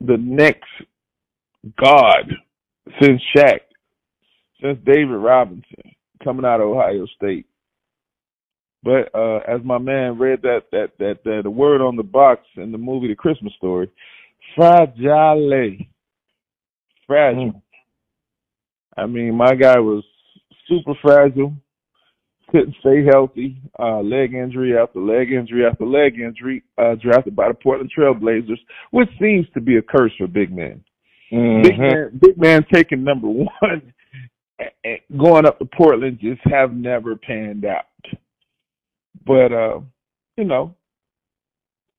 the 0.00 0.16
next 0.16 0.70
God 1.78 2.32
since 3.00 3.20
Shaq, 3.36 3.60
since 4.62 4.78
David 4.84 5.16
Robinson 5.16 5.64
coming 6.22 6.44
out 6.44 6.60
of 6.60 6.68
Ohio 6.68 7.06
State. 7.16 7.46
But 8.82 9.14
uh, 9.14 9.38
as 9.46 9.60
my 9.62 9.78
man 9.78 10.18
read 10.18 10.40
that 10.42 10.62
that 10.72 10.92
that, 10.98 11.18
that 11.24 11.40
the 11.42 11.50
word 11.50 11.82
on 11.82 11.96
the 11.96 12.02
box 12.02 12.42
in 12.56 12.72
the 12.72 12.78
movie 12.78 13.08
The 13.08 13.14
Christmas 13.14 13.52
Story, 13.54 13.90
fragile, 14.56 15.76
fragile. 17.06 17.52
Mm. 17.52 17.62
I 18.96 19.06
mean, 19.06 19.34
my 19.34 19.54
guy 19.54 19.78
was 19.78 20.04
super 20.68 20.94
fragile, 21.02 21.54
couldn't 22.50 22.74
stay 22.80 23.04
healthy, 23.04 23.56
uh, 23.78 24.00
leg 24.00 24.34
injury 24.34 24.76
after 24.76 25.00
leg 25.00 25.32
injury 25.32 25.64
after 25.64 25.86
leg 25.86 26.18
injury, 26.18 26.62
uh, 26.78 26.94
drafted 27.00 27.36
by 27.36 27.48
the 27.48 27.54
Portland 27.54 27.90
Trailblazers, 27.96 28.58
which 28.90 29.08
seems 29.20 29.46
to 29.54 29.60
be 29.60 29.76
a 29.76 29.82
curse 29.82 30.12
for 30.18 30.26
big 30.26 30.54
men. 30.54 30.82
Mm-hmm. 31.32 31.62
Big 31.62 31.78
man, 31.78 32.20
big 32.20 32.38
man 32.38 32.66
taking 32.72 33.04
number 33.04 33.28
one, 33.28 33.92
going 35.16 35.46
up 35.46 35.58
to 35.58 35.64
Portland 35.64 36.18
just 36.20 36.40
have 36.44 36.72
never 36.72 37.16
panned 37.16 37.64
out. 37.64 37.84
But 39.24 39.52
uh, 39.52 39.80
you 40.36 40.44
know, 40.44 40.74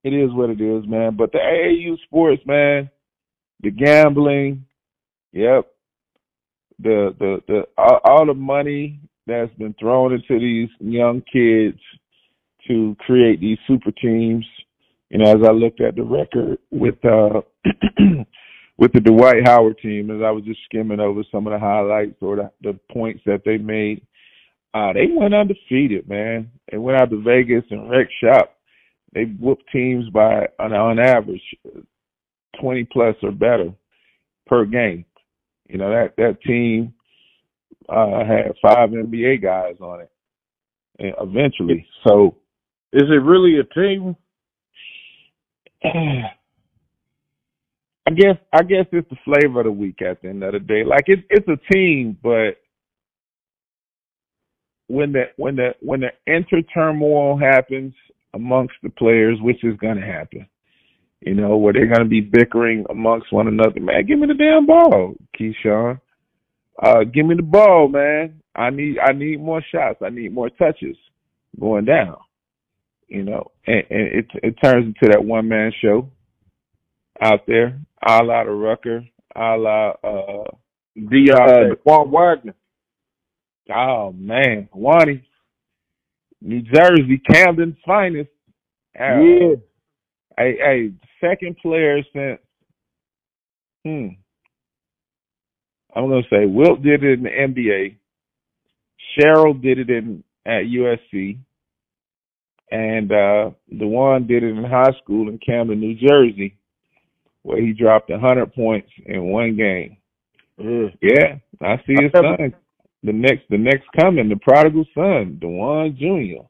it 0.03 0.09
is 0.09 0.31
what 0.33 0.49
it 0.49 0.59
is, 0.59 0.87
man. 0.87 1.15
But 1.15 1.31
the 1.31 1.37
AAU 1.37 1.97
sports, 2.05 2.41
man, 2.45 2.89
the 3.61 3.71
gambling, 3.71 4.65
yep, 5.31 5.67
the 6.83 7.15
the 7.19 7.41
the 7.47 7.63
all, 7.77 8.25
the 8.25 8.33
money 8.33 8.99
that's 9.27 9.53
been 9.55 9.75
thrown 9.79 10.13
into 10.13 10.39
these 10.39 10.69
young 10.79 11.21
kids 11.31 11.79
to 12.67 12.95
create 12.99 13.39
these 13.39 13.57
super 13.67 13.91
teams. 13.91 14.45
You 15.09 15.19
know, 15.19 15.31
as 15.31 15.47
I 15.47 15.51
looked 15.51 15.81
at 15.81 15.95
the 15.95 16.03
record 16.03 16.57
with 16.71 17.03
uh 17.03 17.41
with 18.77 18.93
the 18.93 18.99
Dwight 18.99 19.45
Howard 19.45 19.77
team, 19.79 20.09
as 20.09 20.21
I 20.23 20.31
was 20.31 20.43
just 20.43 20.59
skimming 20.65 20.99
over 20.99 21.23
some 21.31 21.45
of 21.47 21.53
the 21.53 21.59
highlights 21.59 22.15
or 22.21 22.35
the, 22.37 22.51
the 22.61 22.79
points 22.91 23.21
that 23.25 23.41
they 23.45 23.57
made, 23.57 24.01
uh, 24.73 24.93
they 24.93 25.07
went 25.13 25.33
undefeated, 25.35 26.07
man. 26.07 26.49
They 26.71 26.77
went 26.77 26.99
out 26.99 27.09
to 27.09 27.21
Vegas 27.21 27.63
and 27.69 27.89
wrecked 27.89 28.13
shop. 28.23 28.55
They 29.13 29.25
whooped 29.25 29.69
teams 29.71 30.09
by 30.09 30.47
on, 30.59 30.73
on 30.73 30.99
average 30.99 31.43
twenty 32.59 32.85
plus 32.85 33.15
or 33.21 33.31
better 33.31 33.73
per 34.47 34.65
game. 34.65 35.05
You 35.71 35.77
know 35.77 35.89
that 35.89 36.15
that 36.17 36.41
team 36.41 36.93
uh, 37.87 38.25
had 38.25 38.51
five 38.61 38.89
NBA 38.89 39.41
guys 39.41 39.75
on 39.79 40.01
it 40.01 40.11
and 40.99 41.13
eventually. 41.21 41.85
So, 42.07 42.35
is 42.93 43.03
it 43.03 43.23
really 43.23 43.59
a 43.59 43.63
team? 43.63 44.15
I 48.07 48.13
guess 48.13 48.35
I 48.53 48.63
guess 48.63 48.85
it's 48.91 49.09
the 49.09 49.15
flavor 49.23 49.61
of 49.61 49.65
the 49.65 49.71
week 49.71 50.01
at 50.01 50.21
the 50.21 50.29
end 50.29 50.43
of 50.43 50.53
the 50.53 50.59
day. 50.59 50.83
Like 50.83 51.05
it's 51.07 51.21
it's 51.29 51.47
a 51.47 51.73
team, 51.73 52.17
but 52.21 52.57
when 54.87 55.13
the 55.13 55.25
when 55.37 55.55
the 55.55 55.69
when 55.81 56.01
the 56.01 56.11
inter 56.27 56.61
turmoil 56.73 57.37
happens 57.37 57.93
amongst 58.33 58.73
the 58.83 58.89
players, 58.89 59.37
which 59.41 59.63
is 59.63 59.77
gonna 59.77 60.05
happen, 60.05 60.45
you 61.21 61.35
know, 61.35 61.55
where 61.57 61.73
they're 61.73 61.87
gonna 61.87 62.05
be 62.05 62.21
bickering 62.21 62.85
amongst 62.89 63.31
one 63.31 63.47
another, 63.47 63.79
man, 63.79 64.05
give 64.05 64.19
me 64.19 64.27
the 64.27 64.33
damn 64.33 64.65
ball, 64.65 65.15
Keyshawn. 65.39 65.99
Uh, 66.81 67.03
give 67.03 67.25
me 67.25 67.35
the 67.35 67.43
ball, 67.43 67.87
man. 67.87 68.41
I 68.55 68.69
need 68.71 68.97
I 68.99 69.13
need 69.13 69.39
more 69.39 69.63
shots. 69.71 69.99
I 70.03 70.09
need 70.09 70.33
more 70.33 70.49
touches 70.49 70.97
going 71.59 71.85
down. 71.85 72.17
You 73.07 73.23
know, 73.23 73.51
and, 73.67 73.83
and 73.89 74.07
it 74.07 74.25
it 74.41 74.55
turns 74.63 74.87
into 74.87 75.11
that 75.11 75.23
one 75.23 75.47
man 75.47 75.71
show 75.81 76.09
out 77.21 77.45
there, 77.45 77.79
a 78.07 78.23
la 78.23 78.43
the 78.43 78.51
Rucker, 78.51 79.05
a 79.35 79.57
la 79.57 79.89
uh, 80.03 80.43
the 80.95 81.31
uh, 81.31 81.75
Juan 81.83 82.09
Wagner. 82.11 82.55
Oh 83.73 84.11
man, 84.13 84.69
Wani, 84.73 85.23
New 86.41 86.61
Jersey, 86.61 87.21
Camden's 87.29 87.77
finest. 87.85 88.29
Uh, 88.99 89.19
yeah. 89.21 89.55
A, 90.41 90.57
a 90.65 90.91
second 91.19 91.57
player 91.61 92.01
since 92.13 92.39
hmm. 93.83 94.07
I'm 95.95 96.09
gonna 96.09 96.21
say 96.29 96.45
Wilt 96.45 96.81
did 96.81 97.03
it 97.03 97.19
in 97.19 97.23
the 97.23 97.29
NBA. 97.29 97.97
Cheryl 99.17 99.61
did 99.61 99.79
it 99.79 99.89
in 99.89 100.23
at 100.45 100.63
USC. 100.63 101.37
And 102.71 103.11
uh 103.11 103.51
the 103.69 103.87
one 103.87 104.27
did 104.27 104.43
it 104.43 104.57
in 104.57 104.63
high 104.63 104.93
school 105.03 105.29
in 105.29 105.37
Camden, 105.37 105.79
New 105.79 105.95
Jersey 105.95 106.57
where 107.43 107.61
he 107.61 107.73
dropped 107.73 108.09
a 108.09 108.19
hundred 108.19 108.53
points 108.53 108.89
in 109.05 109.23
one 109.23 109.55
game. 109.55 109.97
Yeah, 110.59 111.37
I 111.61 111.77
see 111.87 111.95
his 111.99 112.11
son. 112.13 112.53
The 113.03 113.13
next, 113.13 113.49
the 113.49 113.57
next 113.57 113.87
coming, 113.99 114.29
the 114.29 114.35
prodigal 114.35 114.85
son, 114.93 115.39
Dajuan 115.41 115.97
Jr. 115.97 116.45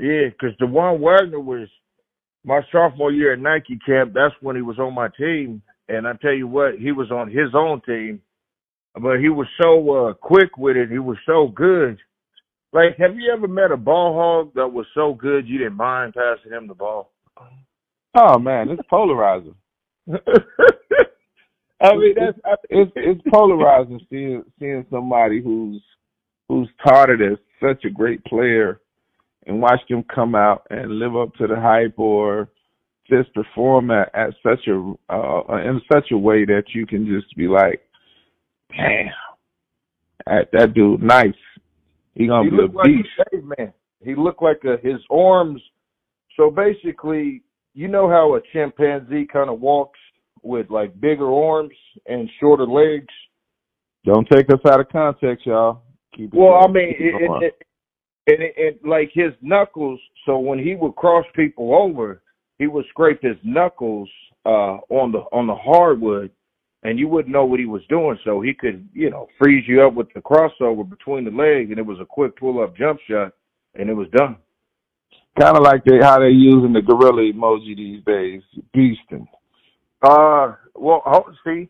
Yeah, 0.00 0.28
because 0.28 0.56
Dajuan 0.60 1.00
Wagner 1.00 1.40
was 1.40 1.68
my 2.44 2.60
sophomore 2.72 3.12
year 3.12 3.32
at 3.32 3.40
Nike 3.40 3.78
camp. 3.84 4.12
That's 4.14 4.34
when 4.40 4.56
he 4.56 4.62
was 4.62 4.78
on 4.78 4.94
my 4.94 5.08
team, 5.18 5.62
and 5.88 6.06
I 6.06 6.12
tell 6.14 6.32
you 6.32 6.46
what, 6.46 6.78
he 6.78 6.92
was 6.92 7.10
on 7.10 7.28
his 7.30 7.54
own 7.54 7.80
team, 7.82 8.20
but 8.94 9.18
he 9.18 9.28
was 9.28 9.46
so 9.60 10.08
uh, 10.08 10.14
quick 10.14 10.56
with 10.56 10.76
it. 10.76 10.90
He 10.90 10.98
was 10.98 11.18
so 11.26 11.48
good. 11.48 11.98
Like, 12.72 12.96
have 12.98 13.16
you 13.16 13.32
ever 13.34 13.48
met 13.48 13.72
a 13.72 13.76
ball 13.76 14.14
hog 14.14 14.54
that 14.54 14.68
was 14.68 14.86
so 14.94 15.14
good 15.14 15.48
you 15.48 15.58
didn't 15.58 15.76
mind 15.76 16.14
passing 16.14 16.52
him 16.52 16.68
the 16.68 16.74
ball? 16.74 17.12
Oh 18.14 18.38
man, 18.38 18.68
it's 18.68 18.82
polarizing. 18.88 19.54
I 21.80 21.94
mean, 21.94 22.14
that's 22.16 22.38
I 22.44 22.54
it's 22.70 22.90
it's 22.96 23.20
polarizing 23.30 24.00
seeing 24.10 24.42
seeing 24.58 24.84
somebody 24.90 25.40
who's 25.42 25.82
who's 26.48 26.68
touted 26.86 27.20
as 27.22 27.38
such 27.62 27.84
a 27.84 27.90
great 27.90 28.24
player 28.24 28.80
and 29.48 29.60
watch 29.60 29.80
them 29.88 30.04
come 30.14 30.34
out 30.34 30.66
and 30.70 30.98
live 30.98 31.16
up 31.16 31.34
to 31.36 31.46
the 31.46 31.56
hype 31.56 31.98
or 31.98 32.50
just 33.08 33.32
perform 33.34 33.90
at, 33.90 34.14
at 34.14 34.34
such 34.42 34.68
a 34.68 34.92
uh, 35.10 35.56
in 35.56 35.80
such 35.92 36.10
a 36.12 36.18
way 36.18 36.44
that 36.44 36.64
you 36.74 36.86
can 36.86 37.06
just 37.06 37.34
be 37.34 37.48
like, 37.48 37.80
damn, 38.70 39.06
that, 40.26 40.48
that 40.52 40.74
dude 40.74 41.02
nice. 41.02 41.32
He 42.14 42.26
gonna 42.26 42.44
he 42.44 42.50
be 42.50 42.56
a 42.56 42.60
looked 42.60 42.74
like 42.74 42.86
beast. 42.86 43.08
caveman. 43.32 43.72
He 44.04 44.14
looked 44.14 44.42
like 44.42 44.60
a, 44.64 44.76
his 44.86 45.00
arms. 45.10 45.62
So 46.36 46.50
basically, 46.50 47.42
you 47.74 47.88
know 47.88 48.08
how 48.08 48.36
a 48.36 48.40
chimpanzee 48.52 49.26
kind 49.32 49.48
of 49.48 49.60
walks 49.60 49.98
with 50.42 50.70
like 50.70 51.00
bigger 51.00 51.32
arms 51.32 51.74
and 52.06 52.28
shorter 52.38 52.66
legs. 52.66 53.12
Don't 54.04 54.28
take 54.30 54.50
us 54.50 54.60
out 54.66 54.80
of 54.80 54.88
context, 54.90 55.46
y'all. 55.46 55.82
Keep 56.14 56.34
Well, 56.34 56.60
I 56.62 56.70
mean, 56.70 56.94
it 56.98 57.42
it, 57.42 57.62
going. 58.36 58.42
it, 58.42 58.54
it, 58.56 58.80
and 58.82 58.90
like 58.90 59.10
his 59.12 59.32
knuckles. 59.42 60.00
So 60.26 60.38
when 60.38 60.58
he 60.58 60.74
would 60.74 60.96
cross 60.96 61.24
people 61.34 61.74
over, 61.74 62.22
he 62.58 62.66
would 62.66 62.86
scrape 62.90 63.22
his 63.22 63.36
knuckles 63.44 64.08
uh 64.46 64.78
on 64.90 65.12
the 65.12 65.20
on 65.32 65.46
the 65.46 65.54
hardwood, 65.54 66.30
and 66.82 66.98
you 66.98 67.08
wouldn't 67.08 67.32
know 67.32 67.44
what 67.44 67.60
he 67.60 67.66
was 67.66 67.82
doing. 67.88 68.18
So 68.24 68.40
he 68.40 68.54
could, 68.54 68.88
you 68.92 69.10
know, 69.10 69.28
freeze 69.38 69.64
you 69.66 69.82
up 69.82 69.94
with 69.94 70.08
the 70.14 70.20
crossover 70.20 70.88
between 70.88 71.24
the 71.24 71.30
legs, 71.30 71.70
and 71.70 71.78
it 71.78 71.86
was 71.86 71.98
a 72.00 72.06
quick 72.06 72.36
pull 72.36 72.62
up 72.62 72.76
jump 72.76 73.00
shot, 73.08 73.32
and 73.74 73.88
it 73.90 73.94
was 73.94 74.08
done. 74.16 74.36
kind 75.38 75.56
of 75.56 75.62
like 75.62 75.84
they 75.84 75.98
how 76.02 76.18
they're 76.18 76.28
using 76.28 76.72
the 76.72 76.82
gorilla 76.82 77.22
emoji 77.32 77.76
these 77.76 78.04
days, 78.04 78.42
beasting. 78.76 79.26
Uh, 80.02 80.54
well, 80.74 81.02
see, 81.44 81.68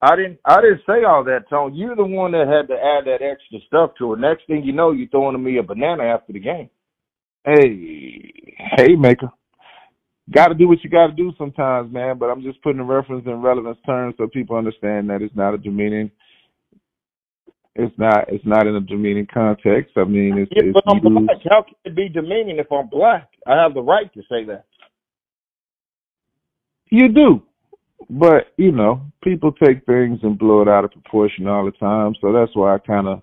I 0.00 0.14
didn't, 0.14 0.38
I 0.44 0.60
didn't 0.60 0.82
say 0.86 1.04
all 1.04 1.24
that, 1.24 1.48
Tone. 1.50 1.74
You're 1.74 1.96
the 1.96 2.04
one 2.04 2.32
that 2.32 2.46
had 2.46 2.68
to 2.72 2.74
add 2.74 3.04
that 3.06 3.24
extra 3.24 3.58
stuff 3.66 3.90
to 3.98 4.14
it. 4.14 4.20
Next 4.20 4.46
thing 4.46 4.62
you 4.62 4.72
know, 4.72 4.92
you're 4.92 5.08
throwing 5.08 5.42
me 5.42 5.58
a 5.58 5.62
banana 5.62 6.04
after 6.04 6.32
the 6.32 6.38
game. 6.38 6.70
Hey, 7.44 8.32
hey, 8.76 8.94
maker. 8.94 9.30
Got 10.30 10.48
to 10.48 10.54
do 10.54 10.68
what 10.68 10.84
you 10.84 10.90
got 10.90 11.06
to 11.06 11.12
do 11.12 11.32
sometimes, 11.38 11.92
man. 11.92 12.18
But 12.18 12.26
I'm 12.26 12.42
just 12.42 12.62
putting 12.62 12.78
the 12.78 12.84
reference 12.84 13.24
in 13.26 13.40
relevance 13.40 13.78
terms 13.86 14.14
so 14.18 14.28
people 14.28 14.56
understand 14.56 15.08
that 15.10 15.22
it's 15.22 15.34
not 15.34 15.54
a 15.54 15.58
demeaning. 15.58 16.10
It's 17.74 17.96
not. 17.96 18.28
It's 18.28 18.44
not 18.44 18.66
in 18.66 18.76
a 18.76 18.80
demeaning 18.80 19.26
context. 19.32 19.92
I 19.96 20.04
mean, 20.04 20.36
it's. 20.36 20.52
Yeah, 20.54 20.64
it's 20.64 20.74
but 20.74 20.84
I'm 20.86 20.98
used- 21.02 21.26
black. 21.26 21.38
How 21.48 21.62
can 21.62 21.74
it 21.84 21.96
be 21.96 22.08
demeaning 22.08 22.58
if 22.58 22.70
I'm 22.70 22.88
black? 22.88 23.28
I 23.46 23.56
have 23.56 23.72
the 23.72 23.80
right 23.80 24.12
to 24.12 24.20
say 24.28 24.44
that. 24.44 24.64
You 26.90 27.08
do, 27.08 27.42
but 28.10 28.52
you 28.56 28.72
know, 28.72 29.02
people 29.22 29.52
take 29.52 29.84
things 29.86 30.20
and 30.22 30.38
blow 30.38 30.62
it 30.62 30.68
out 30.68 30.84
of 30.84 30.92
proportion 30.92 31.46
all 31.46 31.64
the 31.64 31.72
time. 31.72 32.14
So 32.20 32.32
that's 32.32 32.54
why 32.54 32.74
I 32.74 32.78
kind 32.78 33.08
of, 33.08 33.22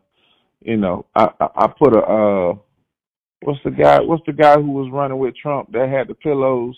you 0.61 0.77
know, 0.77 1.05
I, 1.15 1.29
I 1.39 1.47
I 1.55 1.67
put 1.67 1.95
a 1.95 1.99
uh, 1.99 2.55
what's 3.41 3.59
the 3.63 3.71
guy? 3.71 3.99
What's 4.01 4.25
the 4.25 4.33
guy 4.33 4.55
who 4.55 4.71
was 4.71 4.91
running 4.91 5.17
with 5.17 5.35
Trump 5.35 5.71
that 5.71 5.89
had 5.89 6.07
the 6.07 6.15
pillows? 6.15 6.77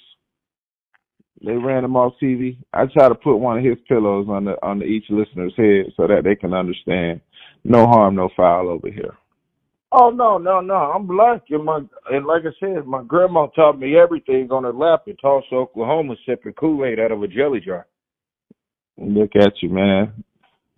They 1.45 1.53
ran 1.53 1.83
him 1.83 1.95
off 1.95 2.13
TV. 2.21 2.57
I 2.73 2.85
try 2.87 3.09
to 3.09 3.15
put 3.15 3.37
one 3.37 3.59
of 3.59 3.63
his 3.63 3.77
pillows 3.87 4.27
on 4.29 4.45
the 4.45 4.53
on 4.63 4.79
the, 4.79 4.85
each 4.85 5.05
listener's 5.09 5.53
head 5.55 5.93
so 5.95 6.07
that 6.07 6.23
they 6.23 6.35
can 6.35 6.53
understand. 6.53 7.21
No 7.63 7.85
harm, 7.85 8.15
no 8.15 8.29
foul 8.35 8.69
over 8.69 8.89
here. 8.89 9.17
Oh 9.91 10.09
no, 10.09 10.37
no, 10.37 10.59
no! 10.59 10.73
I'm 10.73 11.07
black, 11.07 11.43
and 11.49 11.63
my 11.63 11.79
and 12.11 12.25
like 12.25 12.43
I 12.43 12.51
said, 12.59 12.85
my 12.85 13.03
grandma 13.03 13.47
taught 13.47 13.79
me 13.79 13.97
everything 13.97 14.51
on 14.51 14.63
her 14.63 14.73
lap 14.73 15.03
in 15.07 15.15
Tulsa, 15.15 15.55
Oklahoma, 15.55 16.15
sipping 16.25 16.53
Kool 16.53 16.85
Aid 16.85 16.99
out 16.99 17.13
of 17.13 17.23
a 17.23 17.27
jelly 17.27 17.61
jar. 17.61 17.87
Look 18.97 19.31
at 19.35 19.53
you, 19.61 19.69
man. 19.69 20.23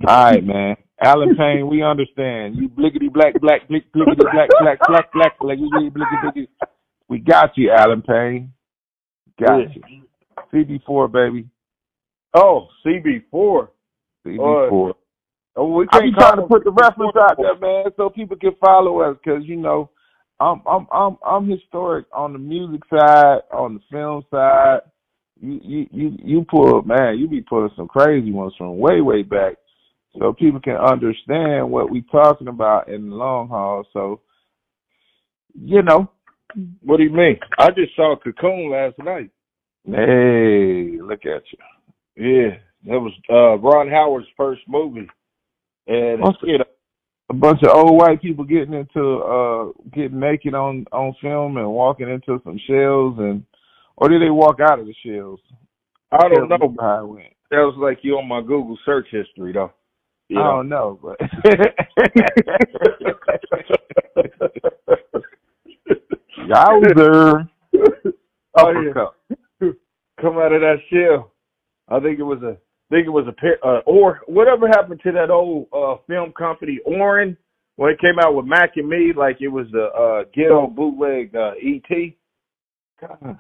All 0.08 0.26
right, 0.26 0.44
man. 0.44 0.76
Allen 1.02 1.36
Payne, 1.36 1.68
we 1.68 1.82
understand. 1.82 2.56
You 2.58 2.70
blickety 2.70 3.12
black, 3.12 3.40
black, 3.42 3.68
blick, 3.68 3.86
blickety 3.94 4.20
black, 4.32 4.50
black, 4.60 4.80
black, 4.88 5.12
black, 5.12 5.40
black, 5.40 5.40
blickety, 5.40 5.90
blickety, 5.90 6.24
blickety. 6.24 6.48
We 7.08 7.20
got 7.20 7.58
you, 7.58 7.72
Allen 7.72 8.02
Payne. 8.02 8.52
Got 9.40 9.76
you. 9.76 9.82
CB4, 10.54 11.12
baby. 11.12 11.48
Oh, 12.36 12.68
CB4. 12.86 13.70
CB4. 14.26 14.94
Oh, 15.60 15.68
we 15.74 15.88
I 15.92 16.00
can't 16.00 16.06
be 16.06 16.12
trying 16.14 16.38
to 16.38 16.48
put 16.48 16.64
the 16.64 16.72
reference 16.72 17.16
out 17.20 17.36
there, 17.38 17.60
man, 17.60 17.92
so 17.98 18.10
people 18.10 18.38
can 18.38 18.56
follow 18.64 19.02
us, 19.02 19.18
because 19.22 19.44
you 19.44 19.58
know, 19.58 19.90
I'm 20.40 20.62
I'm 20.66 20.88
I'm 20.92 21.18
I'm 21.26 21.50
historic 21.50 22.06
on 22.14 22.32
the 22.32 22.40
music 22.40 22.82
side, 22.90 23.40
on 23.52 23.74
the 23.74 23.82
film 23.92 24.24
side. 24.32 24.80
You 25.42 25.60
you 25.62 25.88
you 25.92 26.18
you 26.24 26.46
pull 26.50 26.82
man, 26.84 27.18
you 27.20 27.28
be 27.28 27.42
pulling 27.42 27.72
some 27.76 27.90
crazy 27.90 28.32
ones 28.32 28.54
from 28.58 28.78
way 28.78 29.02
way 29.02 29.22
back, 29.22 29.56
so 30.18 30.32
people 30.32 30.62
can 30.62 30.78
understand 30.78 31.70
what 31.70 31.90
we 31.92 32.04
talking 32.10 32.48
about 32.48 32.88
in 32.88 33.10
the 33.10 33.16
long 33.16 33.50
haul. 33.50 33.84
So, 33.92 34.22
you 35.54 35.82
know, 35.82 36.10
What 36.84 36.98
do 36.98 37.04
you 37.04 37.12
mean? 37.12 37.38
I 37.58 37.70
just 37.72 37.96
saw 37.96 38.16
Cocoon 38.24 38.72
last 38.72 38.98
night. 39.00 39.30
hey, 39.86 40.98
look 41.02 41.26
at 41.26 41.44
you. 41.52 41.60
Yeah, 42.16 42.58
that 42.86 43.00
was 43.00 43.14
uh 43.30 43.58
Ron 43.60 43.90
Howard's 43.90 44.28
first 44.38 44.62
movie, 44.68 45.08
and 45.90 46.22
What's 46.22 46.40
the- 46.42 46.48
you 46.48 46.58
know, 46.60 46.66
a 47.30 47.34
bunch 47.34 47.62
of 47.64 47.70
old 47.76 47.98
white 47.98 48.22
people 48.22 48.44
getting 48.46 48.74
into 48.74 49.18
uh 49.20 49.72
getting 49.94 50.20
naked 50.20 50.54
on 50.56 50.86
on 50.92 51.14
film 51.22 51.58
and 51.58 51.70
walking 51.70 52.10
into 52.10 52.40
some 52.44 52.60
shells 52.68 53.16
and 53.20 53.44
or 53.98 54.08
did 54.10 54.22
they 54.22 54.30
walk 54.30 54.60
out 54.62 54.80
of 54.80 54.86
the 54.86 54.96
shells? 55.06 55.40
I 56.12 56.28
don't 56.30 56.48
know. 56.50 56.76
how 56.80 57.04
it 57.04 57.08
went. 57.08 57.34
That 57.52 57.58
was 57.60 57.76
like 57.78 58.00
you 58.04 58.18
on 58.18 58.28
my 58.28 58.42
Google 58.42 58.78
search 58.86 59.08
history 59.12 59.54
though. 59.54 59.72
You 60.30 60.40
I 60.40 60.44
know. 60.44 60.52
don't 60.58 60.70
know, 60.70 61.00
but 61.04 61.18
Yowzer. 66.38 67.48
Oh, 68.58 68.72
yeah. 68.72 69.70
Come 70.22 70.38
out 70.38 70.52
of 70.54 70.62
that 70.62 70.78
shell. 70.92 71.32
I 71.88 72.00
think 72.00 72.20
it 72.20 72.24
was 72.24 72.42
a 72.44 72.52
I 72.52 72.58
think 72.90 73.08
it 73.08 73.12
was 73.12 73.28
a 73.28 73.32
pair 73.32 73.58
uh, 73.64 73.80
or 73.86 74.22
whatever 74.28 74.68
happened 74.68 75.00
to 75.04 75.12
that 75.12 75.30
old 75.30 75.68
uh 75.74 75.96
film 76.08 76.32
company 76.34 76.80
Orion 76.88 77.38
when 77.76 77.92
it 77.92 78.00
came 78.00 78.20
out 78.20 78.36
with 78.36 78.46
Mac 78.46 78.72
and 78.78 78.90
Me 78.90 79.14
like 79.16 79.38
it 79.42 79.48
was 79.48 79.68
the 79.72 79.86
uh 79.86 80.24
ghetto 80.34 80.68
bootleg 80.68 81.36
uh 81.36 81.52
ET. 81.62 82.14
God, 83.00 83.40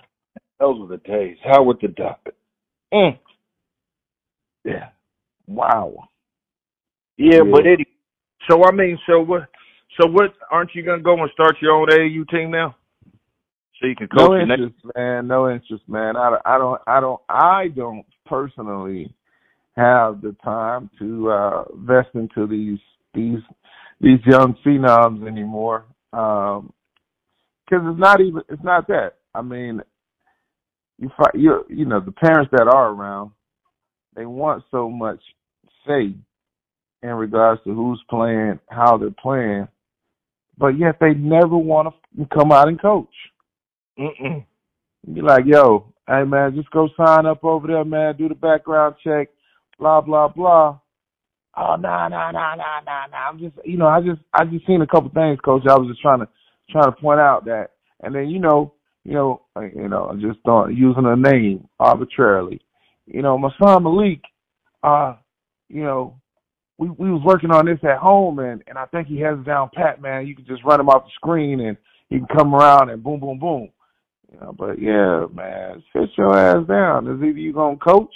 those 0.59 0.79
were 0.79 0.87
the 0.87 0.97
days. 0.97 1.37
Howard 1.43 1.77
the 1.81 1.89
Duck? 1.89 2.19
Mm. 2.93 3.19
Yeah. 4.63 4.89
Wow. 5.47 6.09
Yeah, 7.17 7.37
Yeah. 7.37 7.51
but 7.51 7.65
it. 7.65 7.79
So 8.49 8.63
I 8.63 8.71
mean, 8.71 8.97
so 9.07 9.21
what? 9.21 9.47
So 9.99 10.07
what? 10.09 10.33
Aren't 10.51 10.75
you 10.75 10.83
gonna 10.83 11.01
go 11.01 11.19
and 11.21 11.29
start 11.33 11.55
your 11.61 11.73
own 11.73 11.87
AAU 11.87 12.27
team 12.29 12.51
now? 12.51 12.75
So 13.79 13.87
you 13.87 13.95
can 13.95 14.07
coach 14.07 14.29
No 14.29 14.37
interest, 14.39 14.75
man. 14.95 15.27
No 15.27 15.49
interest, 15.49 15.83
man. 15.87 16.15
I, 16.17 16.37
I 16.45 16.57
don't. 16.57 16.81
I 16.87 16.99
don't. 16.99 17.21
I 17.29 17.67
don't 17.69 18.05
personally 18.25 19.13
have 19.79 20.21
the 20.21 20.35
time 20.43 20.89
to 20.99 21.31
uh 21.31 21.63
vest 21.75 22.09
into 22.13 22.47
these 22.47 22.79
these 23.13 23.39
these 24.01 24.19
young 24.25 24.55
phenoms 24.65 25.27
anymore. 25.27 25.85
Um 26.13 26.73
'cause 27.69 27.81
it's 27.85 27.99
not 27.99 28.21
even. 28.21 28.41
It's 28.49 28.63
not 28.63 28.87
that. 28.87 29.15
I 29.35 29.41
mean, 29.41 29.81
you 30.97 31.09
find 31.17 31.41
you 31.43 31.65
you 31.69 31.85
know 31.85 31.99
the 31.99 32.11
parents 32.11 32.51
that 32.51 32.67
are 32.67 32.91
around, 32.91 33.31
they 34.15 34.25
want 34.25 34.63
so 34.71 34.89
much 34.89 35.21
say 35.87 36.13
in 37.01 37.09
regards 37.11 37.61
to 37.63 37.73
who's 37.73 38.03
playing, 38.09 38.59
how 38.69 38.97
they're 38.97 39.11
playing, 39.11 39.67
but 40.57 40.77
yet 40.77 40.97
they 40.99 41.13
never 41.13 41.57
want 41.57 41.93
to 42.17 42.25
come 42.33 42.51
out 42.51 42.67
and 42.67 42.81
coach. 42.81 43.13
Mm-mm. 43.97 44.45
Be 45.13 45.21
like, 45.21 45.45
yo, 45.45 45.85
hey 46.07 46.23
man, 46.25 46.55
just 46.55 46.71
go 46.71 46.89
sign 46.97 47.25
up 47.25 47.43
over 47.43 47.67
there, 47.67 47.85
man. 47.85 48.17
Do 48.17 48.27
the 48.27 48.35
background 48.35 48.95
check, 49.03 49.29
blah 49.79 50.01
blah 50.01 50.27
blah. 50.27 50.79
Oh 51.57 51.75
no 51.75 52.07
no 52.07 52.31
no 52.31 52.53
no 52.55 52.79
no 52.85 53.01
no. 53.11 53.17
I'm 53.17 53.39
just, 53.39 53.55
you 53.65 53.77
know, 53.77 53.87
I 53.87 54.01
just 54.01 54.21
I 54.33 54.45
just 54.45 54.67
seen 54.67 54.81
a 54.81 54.87
couple 54.87 55.09
things, 55.09 55.39
coach. 55.43 55.63
I 55.67 55.77
was 55.77 55.87
just 55.89 56.01
trying 56.01 56.19
to 56.19 56.27
trying 56.69 56.85
to 56.85 57.01
point 57.01 57.19
out 57.19 57.45
that, 57.45 57.69
and 58.01 58.13
then 58.13 58.29
you 58.29 58.39
know, 58.39 58.73
you 59.03 59.13
know, 59.13 59.41
you 59.75 59.89
know, 59.89 60.15
just 60.21 60.43
don't 60.43 60.75
using 60.75 61.05
a 61.05 61.15
name 61.15 61.67
arbitrarily. 61.79 62.61
You 63.07 63.23
know, 63.23 63.37
my 63.37 63.49
son 63.61 63.83
Malik, 63.83 64.21
uh, 64.83 65.15
you 65.69 65.83
know, 65.83 66.19
we 66.77 66.89
we 66.89 67.11
was 67.11 67.23
working 67.25 67.51
on 67.51 67.65
this 67.65 67.79
at 67.83 67.97
home, 67.97 68.39
and 68.39 68.63
and 68.67 68.77
I 68.77 68.85
think 68.85 69.07
he 69.07 69.19
has 69.21 69.39
it 69.39 69.45
down 69.45 69.69
pat, 69.73 70.01
man. 70.01 70.27
You 70.27 70.35
can 70.35 70.45
just 70.45 70.63
run 70.63 70.79
him 70.79 70.89
off 70.89 71.05
the 71.05 71.11
screen, 71.15 71.61
and 71.61 71.77
he 72.09 72.19
can 72.19 72.27
come 72.27 72.53
around 72.53 72.89
and 72.89 73.03
boom 73.03 73.19
boom 73.19 73.39
boom. 73.39 73.69
You 74.31 74.39
know, 74.39 74.55
but 74.57 74.79
yeah, 74.79 75.25
man, 75.33 75.83
sit 75.91 76.09
your 76.17 76.37
ass 76.37 76.67
down. 76.67 77.07
Is 77.07 77.17
either 77.17 77.39
you 77.39 77.53
gonna 77.53 77.77
coach 77.77 78.13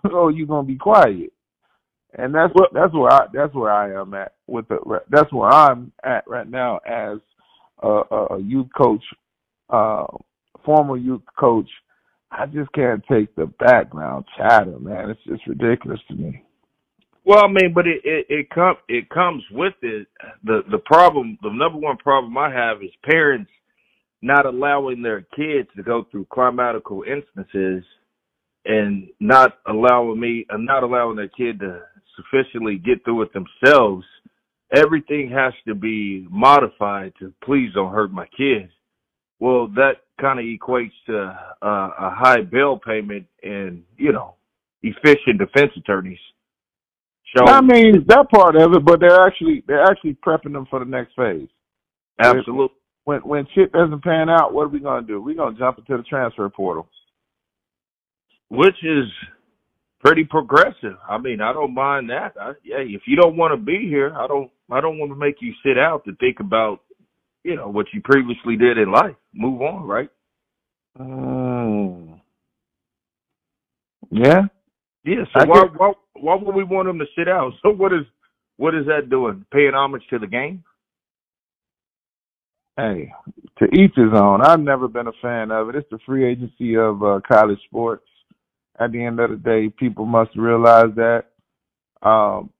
or 0.12 0.30
you're 0.30 0.46
gonna 0.46 0.66
be 0.66 0.76
quiet. 0.76 1.32
And 2.14 2.34
that's 2.34 2.52
what 2.54 2.70
that's 2.74 2.92
where 2.92 3.10
I 3.10 3.26
that's 3.32 3.54
where 3.54 3.72
I 3.72 3.98
am 4.00 4.12
at 4.14 4.34
with 4.46 4.68
the 4.68 4.78
that's 5.08 5.32
where 5.32 5.50
I'm 5.50 5.92
at 6.04 6.24
right 6.28 6.48
now 6.48 6.78
as 6.86 7.18
a, 7.82 7.88
a, 7.88 8.38
youth 8.40 8.68
coach, 8.76 9.02
uh, 9.70 10.06
former 10.64 10.96
youth 10.96 11.22
coach. 11.38 11.68
I 12.30 12.46
just 12.46 12.70
can't 12.72 13.02
take 13.10 13.34
the 13.34 13.46
background 13.58 14.26
chatter, 14.36 14.78
man. 14.78 15.10
It's 15.10 15.24
just 15.26 15.46
ridiculous 15.46 16.00
to 16.08 16.14
me. 16.14 16.44
Well, 17.24 17.44
I 17.44 17.48
mean, 17.48 17.72
but 17.74 17.86
it 17.86 18.02
it 18.04 18.26
it 18.28 18.50
comes 18.50 18.78
it 18.88 19.08
comes 19.08 19.42
with 19.50 19.74
it. 19.82 20.06
The 20.44 20.62
the 20.70 20.78
problem, 20.78 21.38
the 21.42 21.50
number 21.50 21.78
one 21.78 21.96
problem 21.96 22.36
I 22.36 22.52
have 22.52 22.82
is 22.82 22.90
parents 23.04 23.50
not 24.20 24.46
allowing 24.46 25.02
their 25.02 25.22
kids 25.34 25.68
to 25.76 25.82
go 25.82 26.06
through 26.10 26.26
climatical 26.26 27.06
instances 27.06 27.84
and 28.64 29.08
not 29.20 29.58
allowing 29.66 30.20
me 30.20 30.46
and 30.50 30.64
not 30.64 30.82
allowing 30.82 31.16
their 31.16 31.28
kid 31.28 31.60
to 31.60 31.80
sufficiently 32.16 32.76
get 32.76 33.04
through 33.04 33.22
it 33.22 33.30
themselves. 33.32 34.04
Everything 34.74 35.30
has 35.30 35.52
to 35.66 35.74
be 35.74 36.26
modified 36.30 37.12
to 37.18 37.32
please 37.44 37.70
don't 37.74 37.92
hurt 37.92 38.10
my 38.10 38.26
kids. 38.36 38.70
Well, 39.38 39.68
that 39.74 39.96
kind 40.20 40.38
of 40.38 40.44
equates 40.44 40.92
to 41.06 41.36
uh, 41.62 41.90
a 41.98 42.10
high 42.14 42.42
bail 42.42 42.78
payment 42.78 43.26
and 43.42 43.82
you 43.96 44.12
know 44.12 44.36
efficient 44.82 45.38
defense 45.38 45.72
attorneys. 45.76 46.18
So 47.36 47.44
I 47.46 47.60
mean 47.60 48.04
that 48.08 48.30
part 48.30 48.56
of 48.56 48.72
it, 48.72 48.84
but 48.84 49.00
they're 49.00 49.26
actually 49.26 49.64
they're 49.66 49.84
actually 49.84 50.16
prepping 50.26 50.52
them 50.52 50.66
for 50.70 50.78
the 50.78 50.84
next 50.84 51.14
phase. 51.16 51.48
absolutely. 52.18 52.76
When 53.04 53.20
when 53.20 53.46
shit 53.54 53.72
doesn't 53.72 54.04
pan 54.04 54.30
out, 54.30 54.54
what 54.54 54.64
are 54.64 54.68
we 54.68 54.80
gonna 54.80 55.06
do? 55.06 55.20
We're 55.20 55.34
gonna 55.34 55.58
jump 55.58 55.78
into 55.78 55.96
the 55.96 56.02
transfer 56.04 56.48
portal. 56.48 56.88
Which 58.52 58.76
is 58.84 59.06
pretty 60.04 60.24
progressive. 60.24 60.98
I 61.08 61.16
mean, 61.16 61.40
I 61.40 61.54
don't 61.54 61.72
mind 61.72 62.10
that. 62.10 62.34
I, 62.38 62.52
yeah, 62.62 62.80
if 62.80 63.02
you 63.06 63.16
don't 63.16 63.36
want 63.36 63.52
to 63.52 63.56
be 63.56 63.88
here, 63.88 64.14
I 64.14 64.26
don't. 64.26 64.50
I 64.70 64.80
don't 64.80 64.98
want 64.98 65.10
to 65.10 65.16
make 65.16 65.36
you 65.40 65.52
sit 65.64 65.78
out 65.78 66.04
to 66.04 66.14
think 66.16 66.40
about, 66.40 66.80
you 67.44 67.56
know, 67.56 67.68
what 67.68 67.86
you 67.92 68.00
previously 68.02 68.56
did 68.56 68.78
in 68.78 68.90
life. 68.90 69.16
Move 69.34 69.60
on, 69.60 69.86
right? 69.86 70.08
Mm. 70.98 72.20
Yeah. 74.10 74.42
Yeah. 75.04 75.24
So 75.34 75.46
why, 75.46 75.64
why 75.76 75.92
why 76.14 76.34
would 76.36 76.54
we 76.54 76.64
want 76.64 76.88
them 76.88 76.98
to 76.98 77.06
sit 77.16 77.28
out? 77.28 77.52
So 77.62 77.70
what 77.70 77.92
is 77.92 78.04
what 78.58 78.74
is 78.74 78.86
that 78.86 79.08
doing? 79.08 79.46
Paying 79.50 79.72
homage 79.74 80.02
to 80.10 80.18
the 80.18 80.26
game? 80.26 80.62
Hey, 82.76 83.12
to 83.58 83.66
each 83.66 83.94
his 83.94 84.12
own. 84.14 84.42
I've 84.42 84.60
never 84.60 84.88
been 84.88 85.06
a 85.06 85.12
fan 85.20 85.50
of 85.50 85.68
it. 85.68 85.76
It's 85.76 85.90
the 85.90 85.98
free 86.06 86.26
agency 86.26 86.76
of 86.76 87.02
uh, 87.02 87.20
college 87.30 87.58
sports. 87.66 88.04
At 88.82 88.92
the 88.92 89.02
end 89.02 89.20
of 89.20 89.30
the 89.30 89.36
day, 89.36 89.68
people 89.68 90.06
must 90.06 90.36
realize 90.36 90.94
that 90.96 91.24
um, 92.02 92.50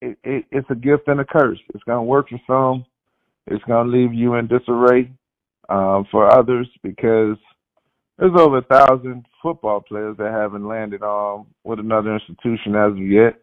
it, 0.00 0.16
it, 0.24 0.44
it's 0.50 0.70
a 0.70 0.74
gift 0.74 1.08
and 1.08 1.20
a 1.20 1.24
curse. 1.24 1.58
It's 1.74 1.84
going 1.84 1.98
to 1.98 2.02
work 2.02 2.28
for 2.28 2.40
some. 2.46 2.86
It's 3.46 3.64
going 3.64 3.86
to 3.86 3.92
leave 3.92 4.14
you 4.14 4.34
in 4.34 4.46
disarray 4.46 5.10
um, 5.68 6.06
for 6.10 6.32
others 6.32 6.68
because 6.82 7.36
there's 8.18 8.32
over 8.38 8.58
a 8.58 8.62
thousand 8.62 9.26
football 9.42 9.80
players 9.80 10.16
that 10.18 10.32
haven't 10.32 10.66
landed 10.66 11.02
on 11.02 11.46
with 11.64 11.78
another 11.78 12.14
institution 12.14 12.74
as 12.74 12.92
of 12.92 12.98
yet. 12.98 13.34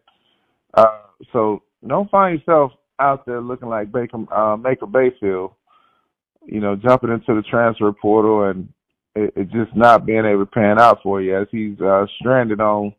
Uh, 0.74 1.02
so 1.32 1.62
don't 1.86 2.10
find 2.10 2.38
yourself 2.38 2.72
out 2.98 3.24
there 3.26 3.40
looking 3.40 3.68
like 3.68 3.92
Baker, 3.92 4.24
uh, 4.34 4.56
Maker 4.56 4.86
Bayfield 4.86 5.52
you 6.46 6.60
know, 6.60 6.76
jumping 6.76 7.10
into 7.10 7.34
the 7.34 7.42
transfer 7.42 7.92
portal 7.92 8.48
and 8.48 8.68
it, 9.14 9.32
it 9.36 9.50
just 9.50 9.74
not 9.76 10.06
being 10.06 10.24
able 10.24 10.44
to 10.44 10.50
pan 10.50 10.78
out 10.78 11.00
for 11.02 11.20
you 11.20 11.36
as 11.36 11.48
he's 11.50 11.80
uh, 11.80 12.06
stranded 12.18 12.60
on, 12.60 12.94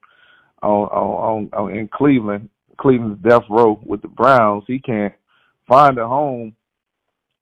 on 0.61 0.87
on 0.87 1.49
on 1.53 1.65
on 1.65 1.77
in 1.77 1.89
Cleveland, 1.93 2.49
Cleveland's 2.77 3.21
death 3.23 3.43
row 3.49 3.79
with 3.85 4.01
the 4.01 4.07
Browns. 4.07 4.63
He 4.67 4.79
can't 4.79 5.13
find 5.67 5.97
a 5.97 6.07
home, 6.07 6.55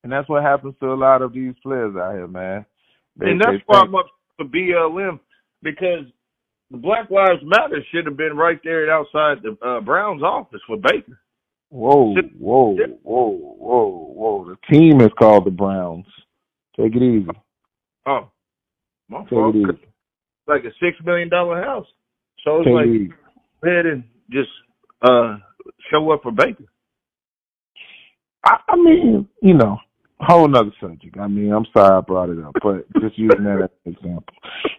and 0.02 0.12
that's 0.12 0.28
what 0.28 0.42
happens 0.42 0.74
to 0.80 0.92
a 0.92 0.94
lot 0.94 1.22
of 1.22 1.32
these 1.32 1.54
players 1.62 1.96
out 1.96 2.14
here, 2.14 2.28
man. 2.28 2.64
They, 3.16 3.30
and 3.30 3.40
that's 3.40 3.62
why 3.66 3.80
I'm 3.80 3.94
up 3.94 4.06
for 4.36 4.46
BLM 4.46 5.20
because 5.62 6.06
the 6.70 6.78
Black 6.78 7.10
Lives 7.10 7.42
Matter 7.44 7.84
should 7.92 8.06
have 8.06 8.16
been 8.16 8.36
right 8.36 8.58
there 8.64 8.90
outside 8.90 9.42
the 9.42 9.56
uh, 9.64 9.80
Browns 9.80 10.22
office 10.22 10.62
with 10.68 10.82
Baker. 10.82 11.18
Whoa, 11.68 12.14
whoa, 12.38 12.76
whoa, 13.02 13.28
whoa, 13.58 14.12
whoa! 14.14 14.44
The 14.44 14.74
team 14.74 15.00
is 15.00 15.10
called 15.18 15.46
the 15.46 15.50
Browns. 15.50 16.06
Take 16.78 16.94
it 16.94 17.02
easy. 17.02 17.30
Oh, 18.06 18.30
my 19.12 19.26
fault. 19.28 19.54
Like 20.46 20.64
a 20.64 20.72
six 20.82 20.96
million 21.04 21.28
dollar 21.28 21.62
house. 21.62 21.86
So 22.44 22.60
it's 22.60 22.68
like 22.68 22.86
easy. 22.86 23.12
go 23.62 23.70
ahead 23.70 23.86
and 23.86 24.04
just 24.30 24.50
uh 25.02 25.36
show 25.90 26.10
up 26.10 26.22
for 26.22 26.32
Baker. 26.32 26.64
I, 28.44 28.56
I 28.68 28.76
mean, 28.76 29.28
you 29.40 29.54
know, 29.54 29.78
whole 30.20 30.48
nother 30.48 30.72
subject. 30.80 31.16
I 31.18 31.28
mean, 31.28 31.52
I'm 31.52 31.66
sorry 31.72 31.96
I 31.96 32.00
brought 32.00 32.30
it 32.30 32.42
up, 32.42 32.54
but 32.62 32.86
just 33.00 33.18
using 33.18 33.44
that 33.44 33.62
as 33.62 33.70
an 33.84 33.92
example. 33.92 34.34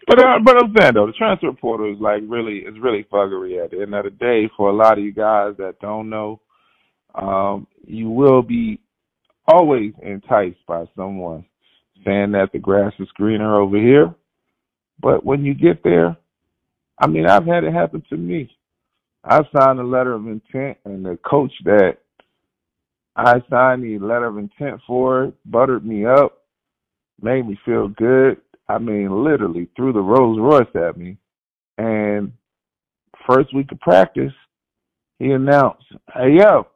But 0.08 0.20
uh, 0.20 0.40
but 0.44 0.58
I'm 0.58 0.74
saying 0.78 0.94
though, 0.96 1.08
the 1.08 1.14
transfer 1.14 1.52
portal 1.54 1.94
is 1.94 2.02
like 2.02 2.24
really 2.28 2.60
is 2.60 2.76
really 2.82 3.06
fuggery 3.12 3.64
at 3.64 3.72
the 3.72 3.82
end 3.82 3.94
of 3.94 4.06
the 4.06 4.12
day 4.12 4.50
for 4.58 4.70
a 4.70 4.76
lot 4.76 4.98
of 4.98 5.04
you 5.04 5.14
guys 5.14 5.54
that 5.58 5.80
don't 5.82 6.10
know. 6.10 6.42
Um, 7.16 7.68
you 7.86 8.10
will 8.10 8.42
be 8.42 8.80
always 9.48 9.94
enticed 10.02 10.66
by 10.68 10.86
someone 10.96 11.46
saying 12.06 12.32
that 12.32 12.50
the 12.52 12.60
grass 12.60 12.94
is 13.00 13.08
greener 13.16 13.62
over 13.62 13.78
here. 13.78 14.14
But 15.04 15.26
when 15.26 15.44
you 15.44 15.54
get 15.54 15.84
there, 15.84 16.16
I 16.98 17.08
mean, 17.08 17.28
I've 17.28 17.46
had 17.46 17.66
it 17.66 17.74
happen 17.74 18.02
to 18.10 18.16
me. 18.16 18.50
I 19.26 19.42
signed 19.54 19.80
a 19.80 19.84
letter 19.84 20.14
of 20.14 20.26
intent, 20.28 20.78
and 20.86 21.06
the 21.06 21.20
coach 21.30 21.52
that 21.66 21.98
I 23.16 23.42
signed 23.50 23.84
the 23.84 24.00
letter 24.00 24.28
of 24.28 24.38
intent 24.38 24.80
for 24.88 25.34
buttered 25.46 25.86
me 25.86 26.06
up, 26.06 26.40
made 27.22 27.46
me 27.48 27.60
feel 27.66 27.90
good. 27.90 28.38
I 28.70 28.78
mean, 28.78 29.24
literally 29.24 29.68
threw 29.76 29.92
the 29.92 30.00
Rolls 30.00 30.40
Royce 30.40 30.88
at 30.88 30.98
me. 30.98 31.18
And 31.78 32.32
first 33.28 33.54
week 33.54 33.72
of 33.74 33.80
practice, 33.82 34.34
he 35.20 35.32
announced, 35.32 35.84
"Hey 36.14 36.38
yo, 36.38 36.68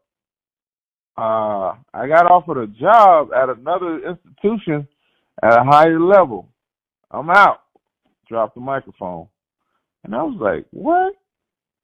uh, 1.18 1.76
I 1.94 2.08
got 2.08 2.30
offered 2.30 2.58
a 2.58 2.68
job 2.68 3.32
at 3.34 3.50
another 3.50 4.00
institution 4.06 4.88
at 5.42 5.58
a 5.58 5.64
higher 5.64 6.00
level. 6.00 6.50
I'm 7.10 7.30
out." 7.30 7.62
Dropped 8.30 8.56
the 8.56 8.62
microphone, 8.62 9.28
and 10.04 10.14
I 10.16 10.24
was 10.24 10.38
like, 10.40 10.66
"What? 10.72 11.14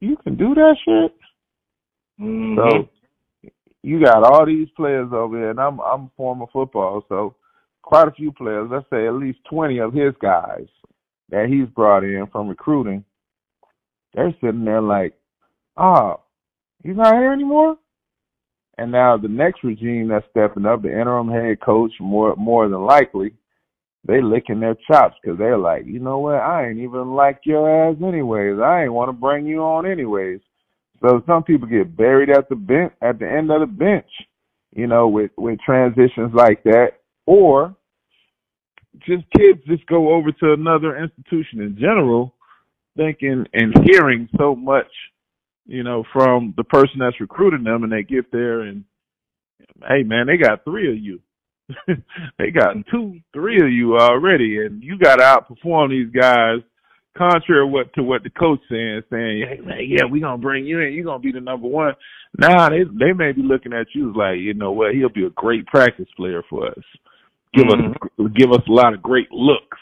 You 0.01 0.17
can 0.17 0.35
do 0.35 0.53
that 0.55 0.75
shit?" 0.83 1.15
Mhm. 2.19 2.55
So 2.55 2.89
you 3.81 4.03
got 4.03 4.23
all 4.23 4.45
these 4.45 4.69
players 4.71 5.11
over 5.13 5.37
here, 5.37 5.49
and 5.51 5.59
I'm 5.59 5.79
I'm 5.79 6.09
former 6.17 6.47
football, 6.51 7.05
so 7.09 7.35
quite 7.81 8.07
a 8.07 8.11
few 8.11 8.31
players. 8.31 8.69
Let's 8.71 8.89
say 8.89 9.07
at 9.07 9.13
least 9.13 9.39
twenty 9.45 9.79
of 9.79 9.93
his 9.93 10.13
guys 10.21 10.67
that 11.29 11.49
he's 11.49 11.67
brought 11.69 12.03
in 12.03 12.27
from 12.27 12.47
recruiting. 12.47 13.03
They're 14.13 14.35
sitting 14.41 14.65
there 14.65 14.81
like, 14.81 15.13
oh, 15.77 16.19
he's 16.83 16.95
not 16.95 17.15
here 17.15 17.33
anymore. 17.33 17.77
And 18.77 18.91
now 18.91 19.17
the 19.17 19.27
next 19.27 19.63
regime 19.63 20.07
that's 20.07 20.25
stepping 20.31 20.65
up, 20.65 20.81
the 20.81 20.89
interim 20.89 21.29
head 21.29 21.59
coach, 21.61 21.91
more 21.99 22.35
more 22.35 22.67
than 22.67 22.81
likely, 22.81 23.33
they 24.05 24.21
licking 24.21 24.59
their 24.59 24.75
chops 24.87 25.15
because 25.21 25.37
they're 25.37 25.57
like, 25.57 25.85
you 25.85 25.99
know 25.99 26.19
what? 26.19 26.35
I 26.35 26.67
ain't 26.67 26.79
even 26.79 27.13
like 27.13 27.39
your 27.45 27.89
ass 27.89 27.95
anyways. 28.03 28.59
I 28.59 28.83
ain't 28.83 28.93
want 28.93 29.09
to 29.09 29.13
bring 29.13 29.45
you 29.45 29.61
on 29.61 29.85
anyways. 29.85 30.39
So 31.01 31.21
some 31.25 31.43
people 31.43 31.67
get 31.67 31.95
buried 31.95 32.29
at 32.29 32.49
the 32.49 32.55
bench 32.55 32.93
at 33.01 33.19
the 33.19 33.29
end 33.29 33.51
of 33.51 33.61
the 33.61 33.65
bench, 33.67 34.09
you 34.75 34.87
know, 34.87 35.07
with 35.07 35.31
with 35.37 35.59
transitions 35.65 36.33
like 36.33 36.63
that, 36.63 36.93
or 37.25 37.75
just 38.99 39.23
kids 39.35 39.59
just 39.67 39.85
go 39.87 40.13
over 40.13 40.31
to 40.31 40.53
another 40.53 40.97
institution 40.97 41.61
in 41.61 41.77
general, 41.79 42.33
thinking 42.95 43.45
and 43.53 43.73
hearing 43.85 44.29
so 44.37 44.55
much, 44.55 44.91
you 45.65 45.83
know, 45.83 46.03
from 46.13 46.53
the 46.57 46.63
person 46.63 46.99
that's 46.99 47.19
recruiting 47.19 47.63
them, 47.63 47.83
and 47.83 47.91
they 47.91 48.03
get 48.03 48.31
there 48.31 48.61
and, 48.61 48.83
hey 49.87 50.03
man, 50.03 50.27
they 50.27 50.37
got 50.37 50.63
three 50.63 50.89
of 50.89 50.97
you. 50.97 51.19
they 52.37 52.51
got 52.51 52.75
two, 52.91 53.19
three 53.33 53.57
of 53.57 53.71
you 53.71 53.97
already, 53.97 54.59
and 54.65 54.83
you 54.83 54.97
got 54.97 55.17
to 55.17 55.23
outperform 55.23 55.89
these 55.89 56.11
guys 56.13 56.59
contrary 57.17 57.65
what 57.65 57.93
to 57.93 58.03
what 58.03 58.23
the 58.23 58.29
coach 58.31 58.59
saying, 58.69 59.03
saying, 59.09 59.45
"Hey 59.47 59.59
man, 59.63 59.79
yeah, 59.87 60.05
we 60.09 60.19
gonna 60.19 60.37
bring 60.37 60.65
you 60.65 60.79
in. 60.81 60.93
You're 60.93 61.05
gonna 61.05 61.19
be 61.19 61.31
the 61.31 61.39
number 61.39 61.67
one." 61.67 61.93
Nah, 62.37 62.69
they 62.69 62.83
they 62.83 63.13
may 63.13 63.31
be 63.31 63.43
looking 63.43 63.73
at 63.73 63.87
you 63.93 64.09
as 64.09 64.15
like, 64.15 64.39
you 64.39 64.53
know 64.53 64.71
what? 64.71 64.93
He'll 64.93 65.09
be 65.09 65.25
a 65.25 65.29
great 65.29 65.65
practice 65.67 66.07
player 66.17 66.43
for 66.49 66.67
us. 66.67 66.83
Give 67.53 67.67
us 67.67 67.75
mm-hmm. 67.75 68.25
give 68.35 68.51
us 68.51 68.61
a 68.67 68.71
lot 68.71 68.93
of 68.93 69.01
great 69.01 69.31
looks. 69.31 69.77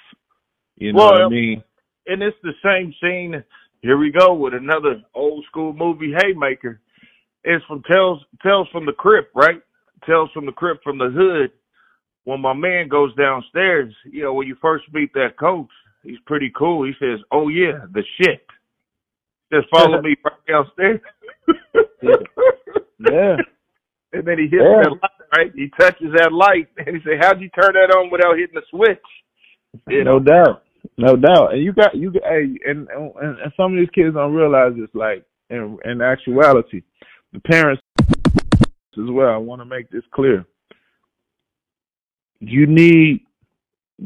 You 0.76 0.94
know 0.94 1.06
what 1.06 1.22
I 1.22 1.30
mean? 1.30 1.64
and 2.08 2.22
it's 2.22 2.38
the 2.44 2.54
same 2.64 2.94
scene. 3.02 3.44
Here 3.82 3.98
we 3.98 4.12
go 4.12 4.34
with 4.34 4.54
another 4.54 5.02
old 5.16 5.46
school 5.50 5.74
movie, 5.74 6.14
Haymaker. 6.18 6.80
It's 7.44 7.64
from 7.66 7.82
Tales 7.90 8.24
Tales 8.44 8.68
from 8.72 8.86
the 8.86 8.94
Crypt, 8.94 9.32
right? 9.36 9.62
Tales 10.06 10.30
from 10.34 10.46
the 10.46 10.52
Crypt 10.52 10.84
from 10.84 10.98
the 10.98 11.10
hood. 11.10 11.52
When 12.26 12.40
my 12.42 12.54
man 12.54 12.88
goes 12.88 13.16
downstairs, 13.16 13.94
you 14.06 14.24
know, 14.24 14.34
when 14.34 14.48
you 14.48 14.56
first 14.62 14.86
meet 14.94 15.12
that 15.14 15.38
coach, 15.40 15.70
he's 16.04 16.20
pretty 16.26 16.52
cool. 16.56 16.86
He 16.86 16.94
says, 17.00 17.20
"Oh 17.32 17.48
yeah, 17.50 17.86
the 17.92 18.04
shit." 18.20 18.46
Just 19.52 19.68
follow 19.74 20.02
me 20.04 20.16
right 20.24 20.46
downstairs. 20.48 21.00
Yeah. 23.00 23.38
And 24.14 24.28
then 24.28 24.38
he 24.40 24.44
hits 24.44 24.56
Yeah. 24.62 24.84
that 24.84 24.92
light, 24.92 25.38
right? 25.38 25.52
He 25.56 25.70
touches 25.80 26.12
that 26.18 26.34
light, 26.34 26.68
and 26.76 26.88
he 26.98 27.02
said, 27.04 27.24
"How'd 27.24 27.40
you 27.40 27.48
turn 27.50 27.74
that 27.76 27.96
on 27.96 28.12
without 28.12 28.36
hitting 28.38 28.56
the 28.56 28.62
switch?" 28.70 29.00
You 29.88 30.04
no 30.04 30.20
doubt, 30.20 30.64
no 30.98 31.16
doubt. 31.16 31.54
And 31.54 31.64
you 31.64 31.72
got 31.72 31.96
you 31.96 32.12
got 32.12 32.24
hey, 32.24 32.58
and, 32.66 32.90
and 32.90 33.14
and 33.18 33.54
some 33.56 33.72
of 33.74 33.80
these 33.80 33.90
kids 33.96 34.14
don't 34.16 34.34
realize 34.34 34.74
this. 34.78 34.90
Like 34.94 35.24
in 35.50 35.78
in 35.86 36.02
actuality, 36.02 36.82
the 37.32 37.40
parents 37.40 37.82
as 38.98 39.08
well. 39.10 39.30
I 39.34 39.38
want 39.38 39.62
to 39.62 39.66
make 39.66 39.90
this 39.90 40.04
clear. 40.14 40.44
You 42.42 42.66
need 42.66 43.22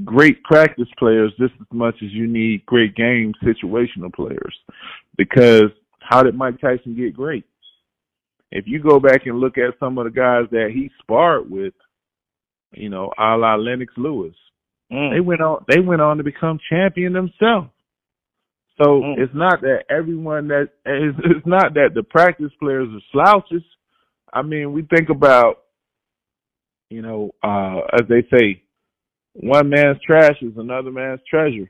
great 0.03 0.43
practice 0.43 0.89
players 0.99 1.31
just 1.39 1.53
as 1.59 1.67
much 1.71 1.95
as 2.03 2.11
you 2.11 2.27
need 2.27 2.65
great 2.65 2.95
game 2.95 3.33
situational 3.43 4.13
players. 4.13 4.55
Because 5.17 5.71
how 5.99 6.21
did 6.21 6.36
Mike 6.36 6.59
Tyson 6.59 6.95
get 6.95 7.15
great? 7.15 7.45
If 8.51 8.65
you 8.67 8.79
go 8.81 8.99
back 8.99 9.25
and 9.25 9.39
look 9.39 9.57
at 9.57 9.79
some 9.79 9.97
of 9.97 10.05
the 10.05 10.11
guys 10.11 10.45
that 10.51 10.71
he 10.73 10.91
sparred 11.01 11.49
with, 11.49 11.73
you 12.73 12.89
know, 12.89 13.11
a 13.17 13.38
la 13.38 13.55
Lennox 13.55 13.93
Lewis, 13.97 14.36
Mm. 14.91 15.11
they 15.13 15.19
went 15.19 15.41
on 15.41 15.65
they 15.67 15.79
went 15.79 16.01
on 16.01 16.17
to 16.17 16.23
become 16.23 16.59
champion 16.69 17.13
themselves. 17.13 17.69
So 18.77 19.01
Mm. 19.01 19.17
it's 19.17 19.33
not 19.33 19.61
that 19.61 19.86
everyone 19.89 20.47
that 20.49 20.69
it's, 20.86 21.17
it's 21.23 21.45
not 21.47 21.73
that 21.73 21.93
the 21.95 22.03
practice 22.03 22.51
players 22.59 22.88
are 22.89 23.01
slouches. 23.11 23.63
I 24.31 24.41
mean, 24.43 24.73
we 24.73 24.83
think 24.83 25.09
about 25.09 25.63
you 26.95 27.01
know, 27.01 27.31
uh 27.43 27.79
as 27.99 28.07
they 28.09 28.23
say, 28.33 28.61
one 29.33 29.69
man's 29.69 30.01
trash 30.05 30.37
is 30.41 30.53
another 30.57 30.91
man's 30.91 31.19
treasure. 31.29 31.69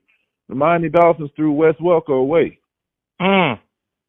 The 0.49 0.55
Miami 0.55 0.89
Dolphins 0.89 1.32
threw 1.36 1.51
Wes 1.51 1.76
Welker 1.82 2.19
away. 2.19 2.59
Mm. 3.19 3.59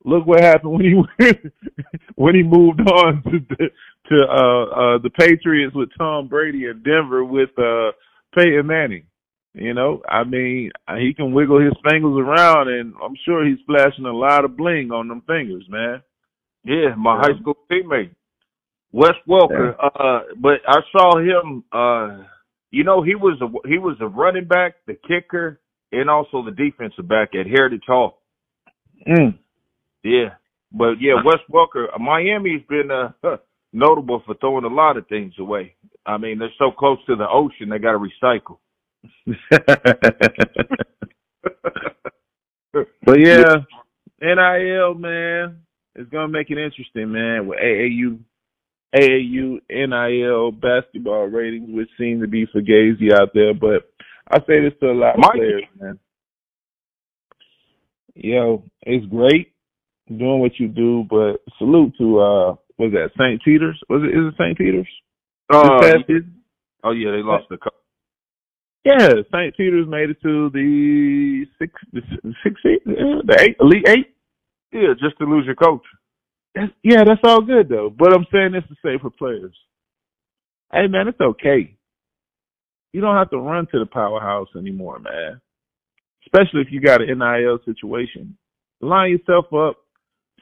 Look 0.05 0.27
what 0.27 0.43
happened 0.43 0.73
when 0.75 0.85
he 0.85 0.95
when 2.17 2.35
he 2.35 2.43
moved 2.43 2.81
on 2.81 3.23
to 3.25 3.39
the, 3.51 3.71
to 4.11 4.17
uh 4.41 4.65
uh 4.81 4.99
the 5.03 5.11
Patriots 5.19 5.75
with 5.75 5.89
Tom 5.99 6.29
Brady 6.29 6.67
and 6.67 6.85
Denver 6.85 7.25
with 7.25 7.51
uh 7.59 7.93
Peyton 8.35 8.67
Manning. 8.67 9.07
You 9.55 9.73
know, 9.73 10.03
I 10.07 10.23
mean, 10.25 10.71
he 10.99 11.15
can 11.15 11.33
wiggle 11.33 11.61
his 11.65 11.73
fingers 11.91 12.19
around, 12.19 12.69
and 12.69 12.93
I'm 13.03 13.17
sure 13.25 13.43
he's 13.47 13.65
flashing 13.67 14.05
a 14.05 14.13
lot 14.13 14.45
of 14.45 14.55
bling 14.55 14.91
on 14.93 15.09
them 15.09 15.23
fingers, 15.27 15.65
man. 15.71 16.03
Yeah, 16.65 16.95
my 16.95 17.15
Yeah. 17.17 17.21
high 17.23 17.41
school 17.41 17.57
teammate, 17.73 18.11
Wes 18.97 19.13
Welker. 19.29 19.77
Uh, 19.79 20.21
but 20.41 20.61
I 20.67 20.81
saw 20.91 21.19
him. 21.19 21.63
Uh, 21.71 22.25
you 22.71 22.83
know, 22.83 23.03
he 23.03 23.15
was 23.15 23.39
a 23.43 23.69
he 23.69 23.79
was 23.79 23.99
a 24.01 24.07
running 24.07 24.47
back, 24.47 24.77
the 24.87 24.95
kicker, 24.95 25.61
and 25.93 26.09
also 26.09 26.43
the 26.43 26.51
defensive 26.51 27.07
back 27.07 27.35
at 27.35 27.47
Heritage 27.47 27.85
Hall. 27.87 28.23
Mm. 29.07 29.39
Yeah, 30.03 30.31
but 30.73 30.95
yeah, 30.99 31.23
Wes 31.23 31.37
Welker. 31.53 31.89
uh, 31.95 31.99
Miami's 31.99 32.63
been 32.69 32.91
uh, 32.91 33.13
notable 33.73 34.23
for 34.25 34.35
throwing 34.37 34.65
a 34.65 34.75
lot 34.75 34.97
of 34.97 35.07
things 35.09 35.35
away. 35.39 35.75
I 36.07 36.17
mean, 36.17 36.39
they're 36.39 36.49
so 36.59 36.71
close 36.71 36.99
to 37.07 37.17
the 37.17 37.29
ocean, 37.29 37.69
they 37.69 37.79
got 37.79 37.93
to 37.93 37.99
recycle. 37.99 38.57
but 43.05 43.21
yeah, 43.21 43.57
NIL 44.23 44.95
man, 44.95 45.59
it's 45.95 46.11
gonna 46.11 46.29
make 46.29 46.51
it 46.51 46.59
interesting, 46.59 47.13
man. 47.13 47.47
With 47.47 47.59
AAU, 47.59 48.21
AAU 48.95 49.61
NIL 49.69 50.53
basketball 50.53 51.27
ratings, 51.27 51.69
which 51.71 51.89
seem 51.99 52.21
to 52.21 52.29
be 52.29 52.47
for 52.47 52.61
fugazi 52.61 53.13
out 53.13 53.31
there. 53.35 53.55
But 53.55 53.91
I 54.31 54.39
say 54.41 54.61
this 54.61 54.79
to 54.81 54.91
a 54.91 54.93
lot 54.93 55.17
of 55.17 55.33
players, 55.33 55.65
man. 55.79 55.99
Yo, 58.15 58.65
it's 58.83 59.05
great 59.07 59.53
doing 60.09 60.41
what 60.41 60.59
you 60.59 60.69
do, 60.69 61.05
but 61.11 61.37
salute 61.59 61.93
to 61.99 62.19
uh, 62.21 62.55
was 62.79 62.93
that 62.93 63.11
St. 63.19 63.43
Peter's? 63.45 63.79
Was 63.89 64.03
it? 64.05 64.17
Is 64.17 64.33
it 64.33 64.35
St. 64.39 64.57
Peter's? 64.57 64.89
Uh, 65.53 65.81
This 65.81 65.93
past 65.93 66.07
season? 66.07 66.43
oh 66.85 66.93
yeah, 66.93 67.11
they 67.11 67.23
lost 67.23 67.45
the 67.51 67.59
cup. 67.59 67.75
Yeah, 68.85 69.09
St. 69.33 69.57
Peter's 69.57 69.89
made 69.89 70.11
it 70.11 70.23
to 70.23 70.49
the 70.51 71.45
six, 71.59 71.73
the 71.93 72.03
six, 72.43 72.61
the 72.63 73.37
eight, 73.41 73.57
elite 73.61 73.89
eight. 73.89 74.15
Yeah, 74.73 74.95
just 74.99 75.19
to 75.19 75.25
lose 75.25 75.45
your 75.45 75.57
coach. 75.57 75.83
Yeah, 76.83 77.05
that's 77.05 77.21
all 77.25 77.43
good 77.43 77.69
though. 77.69 77.91
But 77.97 78.15
I'm 78.15 78.27
saying 78.33 78.53
this 78.53 78.65
to 78.69 78.77
say 78.85 78.99
for 79.01 79.11
players, 79.11 79.55
hey 80.73 80.87
man, 80.89 81.09
it's 81.09 81.21
okay. 81.21 81.77
You 82.93 83.01
don't 83.03 83.17
have 83.17 83.31
to 83.31 83.39
run 83.39 83.67
to 83.73 83.79
the 83.79 83.87
powerhouse 83.87 84.49
anymore, 84.57 84.99
man. 84.99 85.41
Especially 86.27 86.63
if 86.63 86.69
you 86.71 86.81
got 86.81 87.03
an 87.03 87.19
NIL 87.19 87.59
situation. 87.65 88.37
Line 88.81 89.11
yourself 89.13 89.47
up. 89.53 89.77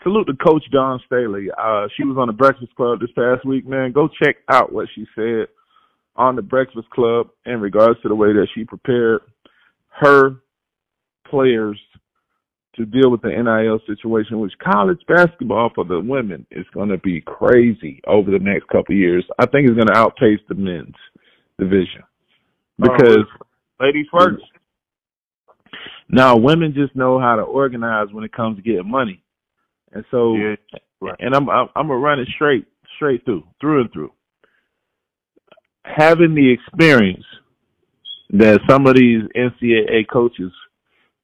Salute 0.02 0.26
to 0.26 0.34
Coach 0.34 0.64
Dawn 0.72 1.00
Staley. 1.06 1.48
Uh, 1.56 1.88
she 1.96 2.04
was 2.04 2.16
on 2.18 2.26
the 2.26 2.32
Breakfast 2.32 2.74
Club 2.76 3.00
this 3.00 3.10
past 3.16 3.44
week, 3.46 3.66
man. 3.66 3.92
Go 3.92 4.08
check 4.22 4.36
out 4.50 4.72
what 4.72 4.88
she 4.94 5.06
said 5.14 5.46
on 6.16 6.36
the 6.36 6.42
Breakfast 6.42 6.90
Club 6.90 7.28
in 7.46 7.60
regards 7.60 8.00
to 8.02 8.08
the 8.08 8.14
way 8.14 8.32
that 8.32 8.48
she 8.54 8.64
prepared 8.64 9.22
her 9.88 10.36
players 11.28 11.80
to 12.76 12.84
deal 12.86 13.10
with 13.10 13.22
the 13.22 13.28
NIL 13.28 13.80
situation, 13.86 14.40
which 14.40 14.52
college 14.62 14.98
basketball 15.06 15.70
for 15.74 15.84
the 15.84 16.00
women 16.00 16.46
is 16.50 16.66
going 16.74 16.88
to 16.88 16.98
be 16.98 17.20
crazy 17.20 18.00
over 18.06 18.30
the 18.30 18.38
next 18.38 18.66
couple 18.68 18.94
of 18.94 18.98
years. 18.98 19.24
I 19.38 19.46
think 19.46 19.68
it's 19.68 19.76
going 19.76 19.88
to 19.88 19.96
outpace 19.96 20.40
the 20.48 20.54
men's 20.54 20.94
division 21.58 22.02
oh, 22.02 22.08
because 22.80 23.24
Ladies 23.80 24.06
first. 24.12 24.42
now 26.08 26.36
women 26.36 26.74
just 26.74 26.94
know 26.96 27.18
how 27.20 27.36
to 27.36 27.42
organize 27.42 28.08
when 28.12 28.24
it 28.24 28.32
comes 28.32 28.56
to 28.56 28.62
getting 28.62 28.90
money, 28.90 29.22
and 29.92 30.04
so 30.10 30.34
Yeah, 30.36 30.54
right. 31.00 31.16
and 31.18 31.34
I'm 31.34 31.48
I'm, 31.50 31.68
I'm 31.76 31.88
gonna 31.88 31.98
run 31.98 32.20
it 32.20 32.28
straight 32.34 32.66
straight 32.96 33.24
through 33.24 33.44
through 33.60 33.82
and 33.82 33.92
through. 33.92 34.12
having 35.84 36.34
the 36.34 36.50
experience 36.52 37.24
that 38.30 38.60
some 38.68 38.86
of 38.86 38.96
these 38.96 39.22
NCAA 39.36 40.08
coaches 40.12 40.52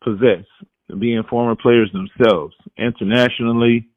possess, 0.02 0.44
being 0.98 1.22
former 1.28 1.54
players 1.54 1.90
themselves, 1.92 2.54
internationally, 2.76 3.88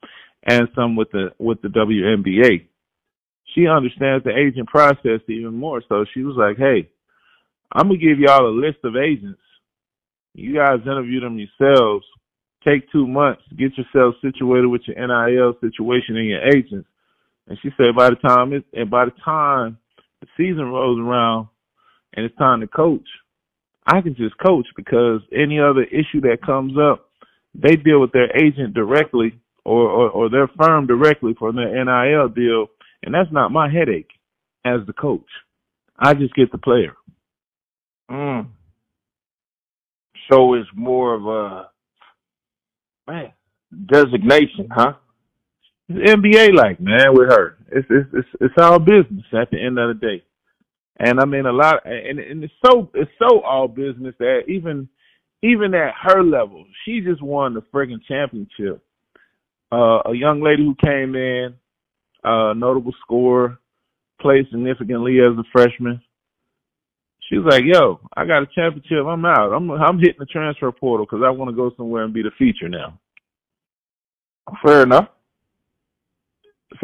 and 0.44 0.68
some 0.76 0.96
with 0.96 1.12
the 1.12 1.32
with 1.40 1.62
the 1.62 1.70
WNBA. 1.70 2.68
She 3.54 3.68
understands 3.68 4.24
the 4.24 4.36
agent 4.36 4.68
process 4.68 5.22
even 5.28 5.56
more. 5.56 5.82
So 5.88 6.06
she 6.14 6.24
was 6.24 6.36
like, 6.36 6.58
"Hey, 6.58 6.90
I'm 7.72 7.88
gonna 7.88 7.98
give 7.98 8.20
y'all 8.20 8.48
a 8.48 8.50
list 8.50 8.80
of 8.84 8.96
agents. 8.96 9.42
You 10.34 10.56
guys 10.56 10.82
interview 10.82 11.20
them 11.20 11.40
yourselves. 11.40 12.06
Take 12.64 12.90
two 12.92 13.08
months, 13.08 13.42
get 13.58 13.78
yourself 13.78 14.16
situated 14.22 14.68
with 14.68 14.88
your 14.88 14.96
NIL 14.96 15.58
situation 15.60 16.18
and 16.18 16.28
your 16.28 16.44
agents." 16.56 16.88
And 17.48 17.58
she 17.62 17.70
said, 17.78 17.96
by 17.96 18.10
the 18.10 18.16
time 18.16 18.54
it, 18.54 18.66
and 18.74 18.90
by 18.90 19.06
the 19.06 19.14
time 19.24 19.78
the 20.22 20.28
season 20.38 20.66
rolls 20.70 21.00
around 21.00 21.48
and 22.14 22.26
it's 22.26 22.36
time 22.38 22.62
to 22.62 22.68
coach, 22.68 23.08
I 23.86 24.02
can 24.02 24.16
just 24.16 24.38
coach 24.38 24.68
because 24.76 25.22
any 25.32 25.60
other 25.60 25.84
issue 25.84 26.22
that 26.22 26.46
comes 26.46 26.74
up, 26.78 27.10
they 27.54 27.76
deal 27.76 28.00
with 28.00 28.12
their 28.12 28.36
agent 28.36 28.74
directly 28.74 29.40
or, 29.66 29.90
or, 29.90 30.10
or 30.10 30.30
their 30.30 30.48
firm 30.60 30.88
directly 30.88 31.36
for 31.38 31.52
their 31.52 31.84
NIL 31.84 32.30
deal, 32.30 32.68
and 33.04 33.14
that's 33.14 33.32
not 33.32 33.52
my 33.52 33.70
headache 33.70 34.12
as 34.66 34.80
the 34.88 34.94
coach. 34.94 35.30
I 35.98 36.14
just 36.14 36.34
get 36.36 36.52
the 36.52 36.58
player. 36.58 36.96
Mm. 38.10 38.48
So 40.32 40.54
it's 40.54 40.70
more 40.74 41.14
of 41.16 41.26
a 41.26 41.70
man 43.12 43.34
designation, 43.92 44.70
huh? 44.72 44.94
It's 45.90 46.12
NBA 46.12 46.54
like 46.56 46.80
man 46.80 47.14
with 47.14 47.30
her. 47.30 47.58
It's 47.72 47.88
it's 47.90 48.10
it's 48.14 48.28
it's 48.40 48.54
all 48.58 48.80
business 48.80 49.26
at 49.34 49.52
the 49.52 49.62
end 49.64 49.78
of 49.78 50.00
the 50.00 50.08
day. 50.08 50.24
And 51.00 51.20
I 51.20 51.26
mean 51.26 51.46
a 51.46 51.52
lot 51.52 51.86
and 51.86 52.20
and 52.20 52.44
it's 52.44 52.54
so 52.66 52.90
it's 52.94 53.12
so 53.20 53.42
all 53.42 53.68
business 53.68 54.16
that 54.20 54.44
even 54.48 54.88
even 55.42 55.74
at 55.74 55.94
her 56.02 56.24
level, 56.24 56.66
she 56.86 57.02
just 57.02 57.22
won 57.22 57.54
the 57.54 57.62
friggin' 57.74 58.04
championship. 58.08 58.82
Uh, 59.72 60.00
a 60.06 60.14
young 60.14 60.42
lady 60.42 60.64
who 60.64 60.76
came 60.76 61.16
in, 61.16 61.56
uh, 62.24 62.54
notable 62.54 62.94
scorer, 63.02 63.58
played 64.22 64.46
significantly 64.52 65.20
as 65.20 65.38
a 65.38 65.44
freshman. 65.52 66.02
She 67.30 67.38
was 67.38 67.52
like, 67.52 67.64
"Yo, 67.66 68.00
I 68.16 68.26
got 68.26 68.44
a 68.44 68.48
championship. 68.56 69.06
I'm 69.06 69.26
out. 69.26 69.52
I'm 69.52 69.70
I'm 69.72 70.00
hitting 70.00 70.20
the 70.20 70.26
transfer 70.26 70.72
portal 70.72 71.06
because 71.06 71.24
I 71.26 71.30
want 71.32 71.50
to 71.50 71.56
go 71.56 71.72
somewhere 71.76 72.04
and 72.04 72.14
be 72.14 72.22
the 72.22 72.32
feature 72.38 72.70
now." 72.70 73.00
Fair 74.66 74.84
enough. 74.84 75.10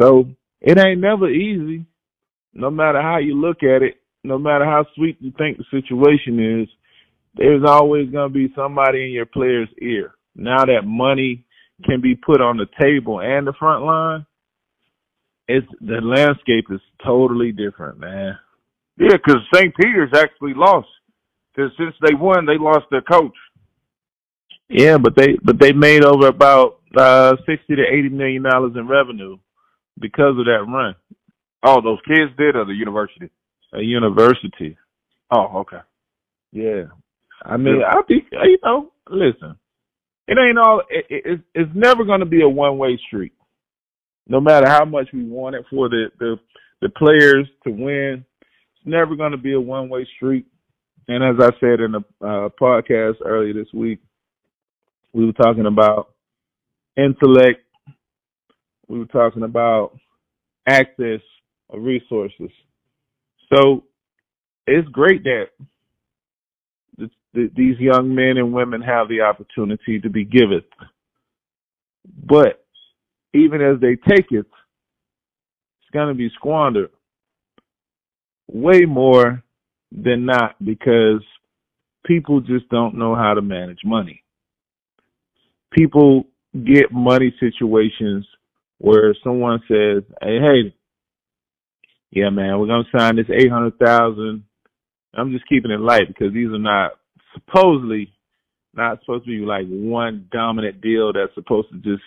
So 0.00 0.28
it 0.60 0.78
ain't 0.78 1.00
never 1.00 1.28
easy, 1.28 1.84
no 2.52 2.70
matter 2.70 3.00
how 3.00 3.18
you 3.18 3.40
look 3.40 3.62
at 3.62 3.82
it, 3.82 3.96
no 4.24 4.38
matter 4.38 4.64
how 4.64 4.84
sweet 4.94 5.16
you 5.20 5.32
think 5.38 5.58
the 5.58 5.64
situation 5.70 6.62
is, 6.62 6.68
there's 7.34 7.62
always 7.66 8.10
going 8.10 8.32
to 8.32 8.34
be 8.34 8.52
somebody 8.54 9.04
in 9.04 9.12
your 9.12 9.26
player's 9.26 9.68
ear. 9.80 10.14
Now 10.34 10.64
that 10.64 10.82
money 10.84 11.44
can 11.84 12.00
be 12.00 12.14
put 12.14 12.40
on 12.40 12.56
the 12.56 12.66
table 12.80 13.20
and 13.20 13.46
the 13.46 13.52
front 13.58 13.84
line, 13.84 14.26
it's 15.48 15.66
the 15.80 16.00
landscape 16.00 16.66
is 16.70 16.80
totally 17.04 17.52
different, 17.52 17.98
man. 17.98 18.38
Yeah, 18.98 19.16
because 19.16 19.40
St. 19.54 19.74
Peter's 19.74 20.12
actually 20.14 20.54
lost. 20.54 20.88
Because 21.54 21.72
since 21.78 21.94
they 22.02 22.14
won, 22.14 22.46
they 22.46 22.58
lost 22.58 22.86
their 22.90 23.02
coach. 23.02 23.36
Yeah, 24.68 24.98
but 24.98 25.16
they 25.16 25.36
but 25.42 25.58
they 25.58 25.72
made 25.72 26.04
over 26.04 26.28
about 26.28 26.78
uh 26.96 27.34
sixty 27.48 27.74
to 27.74 27.82
eighty 27.82 28.08
million 28.08 28.44
dollars 28.44 28.72
in 28.76 28.86
revenue 28.86 29.36
because 29.98 30.38
of 30.38 30.44
that 30.44 30.64
run. 30.68 30.94
Oh, 31.62 31.80
those 31.80 31.98
kids 32.06 32.32
did, 32.38 32.56
or 32.56 32.64
the 32.64 32.72
university? 32.72 33.30
A 33.72 33.80
university. 33.80 34.76
Oh, 35.30 35.60
okay. 35.60 35.80
Yeah, 36.52 36.84
I 37.42 37.56
mean, 37.56 37.82
I 37.86 38.02
think 38.08 38.24
you 38.32 38.58
know. 38.64 38.92
Listen, 39.08 39.56
it 40.26 40.38
ain't 40.38 40.58
all. 40.58 40.82
It, 40.88 41.06
it, 41.08 41.40
it's 41.54 41.70
never 41.74 42.04
going 42.04 42.20
to 42.20 42.26
be 42.26 42.42
a 42.42 42.48
one 42.48 42.78
way 42.78 42.98
street. 43.06 43.32
No 44.28 44.40
matter 44.40 44.68
how 44.68 44.84
much 44.84 45.08
we 45.12 45.24
want 45.24 45.56
it 45.56 45.64
for 45.70 45.88
the 45.88 46.06
the 46.18 46.36
the 46.80 46.88
players 46.88 47.48
to 47.64 47.70
win, 47.70 48.24
it's 48.40 48.86
never 48.86 49.14
going 49.14 49.32
to 49.32 49.38
be 49.38 49.54
a 49.54 49.60
one 49.60 49.88
way 49.88 50.06
street. 50.16 50.46
And 51.08 51.22
as 51.22 51.44
I 51.44 51.50
said 51.60 51.80
in 51.80 51.92
the 51.92 52.04
uh, 52.20 52.48
podcast 52.60 53.16
earlier 53.24 53.52
this 53.52 53.72
week, 53.72 54.00
we 55.12 55.26
were 55.26 55.32
talking 55.32 55.66
about 55.66 56.10
intellect 56.96 57.62
we 58.90 58.98
were 58.98 59.06
talking 59.06 59.44
about 59.44 59.96
access 60.66 61.20
of 61.72 61.82
resources. 61.82 62.50
So 63.52 63.84
it's 64.66 64.88
great 64.88 65.24
that 65.24 65.46
the, 66.96 67.10
the, 67.34 67.50
these 67.56 67.78
young 67.78 68.14
men 68.14 68.36
and 68.36 68.52
women 68.52 68.82
have 68.82 69.08
the 69.08 69.22
opportunity 69.22 70.00
to 70.00 70.10
be 70.10 70.24
given. 70.24 70.62
But 72.24 72.64
even 73.34 73.60
as 73.60 73.80
they 73.80 73.96
take 73.96 74.30
it, 74.30 74.46
it's 74.46 75.90
going 75.92 76.08
to 76.08 76.14
be 76.14 76.30
squandered 76.36 76.90
way 78.48 78.80
more 78.80 79.42
than 79.92 80.26
not 80.26 80.56
because 80.64 81.22
people 82.04 82.40
just 82.40 82.68
don't 82.68 82.96
know 82.96 83.14
how 83.14 83.34
to 83.34 83.42
manage 83.42 83.80
money. 83.84 84.22
People 85.72 86.24
get 86.64 86.92
money 86.92 87.34
situations 87.38 88.26
where 88.78 89.14
someone 89.22 89.60
says, 89.68 90.02
"Hey, 90.22 90.40
hey, 90.40 90.74
yeah, 92.10 92.30
man, 92.30 92.58
we're 92.58 92.66
gonna 92.66 92.84
sign 92.96 93.16
this 93.16 93.30
eight 93.30 93.50
hundred 93.50 93.78
thousand. 93.78 94.44
I'm 95.14 95.32
just 95.32 95.48
keeping 95.48 95.70
it 95.70 95.80
light 95.80 96.08
because 96.08 96.32
these 96.32 96.48
are 96.48 96.58
not 96.58 96.92
supposedly 97.34 98.12
not 98.74 99.00
supposed 99.00 99.24
to 99.24 99.30
be 99.30 99.44
like 99.44 99.66
one 99.66 100.28
dominant 100.30 100.80
deal 100.80 101.12
that's 101.12 101.34
supposed 101.34 101.68
to 101.70 101.78
just 101.78 102.02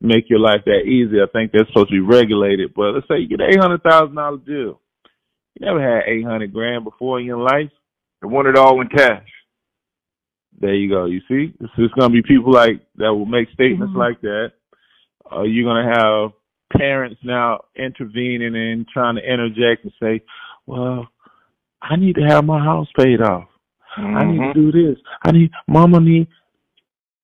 make 0.00 0.28
your 0.28 0.40
life 0.40 0.62
that 0.66 0.82
easy. 0.86 1.20
I 1.20 1.30
think 1.32 1.52
they're 1.52 1.66
supposed 1.66 1.88
to 1.88 1.94
be 1.94 2.00
regulated. 2.00 2.74
But 2.74 2.94
let's 2.94 3.06
say 3.08 3.18
you 3.18 3.28
get 3.28 3.40
eight 3.40 3.60
hundred 3.60 3.82
thousand 3.82 4.16
dollar 4.16 4.38
deal. 4.38 4.80
You 5.54 5.66
never 5.66 5.80
had 5.80 6.08
eight 6.08 6.24
hundred 6.24 6.52
grand 6.52 6.84
before 6.84 7.20
in 7.20 7.26
your 7.26 7.42
life. 7.42 7.70
You 8.22 8.28
want 8.28 8.48
it 8.48 8.56
all 8.56 8.80
in 8.80 8.88
cash. 8.88 9.28
There 10.60 10.74
you 10.74 10.90
go. 10.90 11.06
You 11.06 11.20
see, 11.28 11.54
it's 11.60 11.72
just 11.76 11.94
gonna 11.94 12.12
be 12.12 12.22
people 12.22 12.52
like 12.52 12.82
that 12.96 13.14
will 13.14 13.26
make 13.26 13.50
statements 13.50 13.90
mm-hmm. 13.90 13.98
like 13.98 14.20
that 14.22 14.52
are 15.30 15.46
you 15.46 15.64
going 15.64 15.86
to 15.86 15.92
have 15.92 16.32
parents 16.76 17.20
now 17.22 17.60
intervening 17.76 18.54
and 18.54 18.86
trying 18.88 19.16
to 19.16 19.22
interject 19.22 19.84
and 19.84 19.92
say, 20.00 20.22
well, 20.66 21.08
I 21.82 21.96
need 21.96 22.16
to 22.16 22.22
have 22.22 22.44
my 22.44 22.62
house 22.62 22.88
paid 22.96 23.20
off. 23.20 23.48
Mm-hmm. 23.98 24.16
I 24.16 24.24
need 24.24 24.38
to 24.38 24.44
mm-hmm. 24.44 24.70
do 24.70 24.72
this. 24.72 25.02
I 25.22 25.32
need, 25.32 25.50
mama 25.66 26.00
need. 26.00 26.28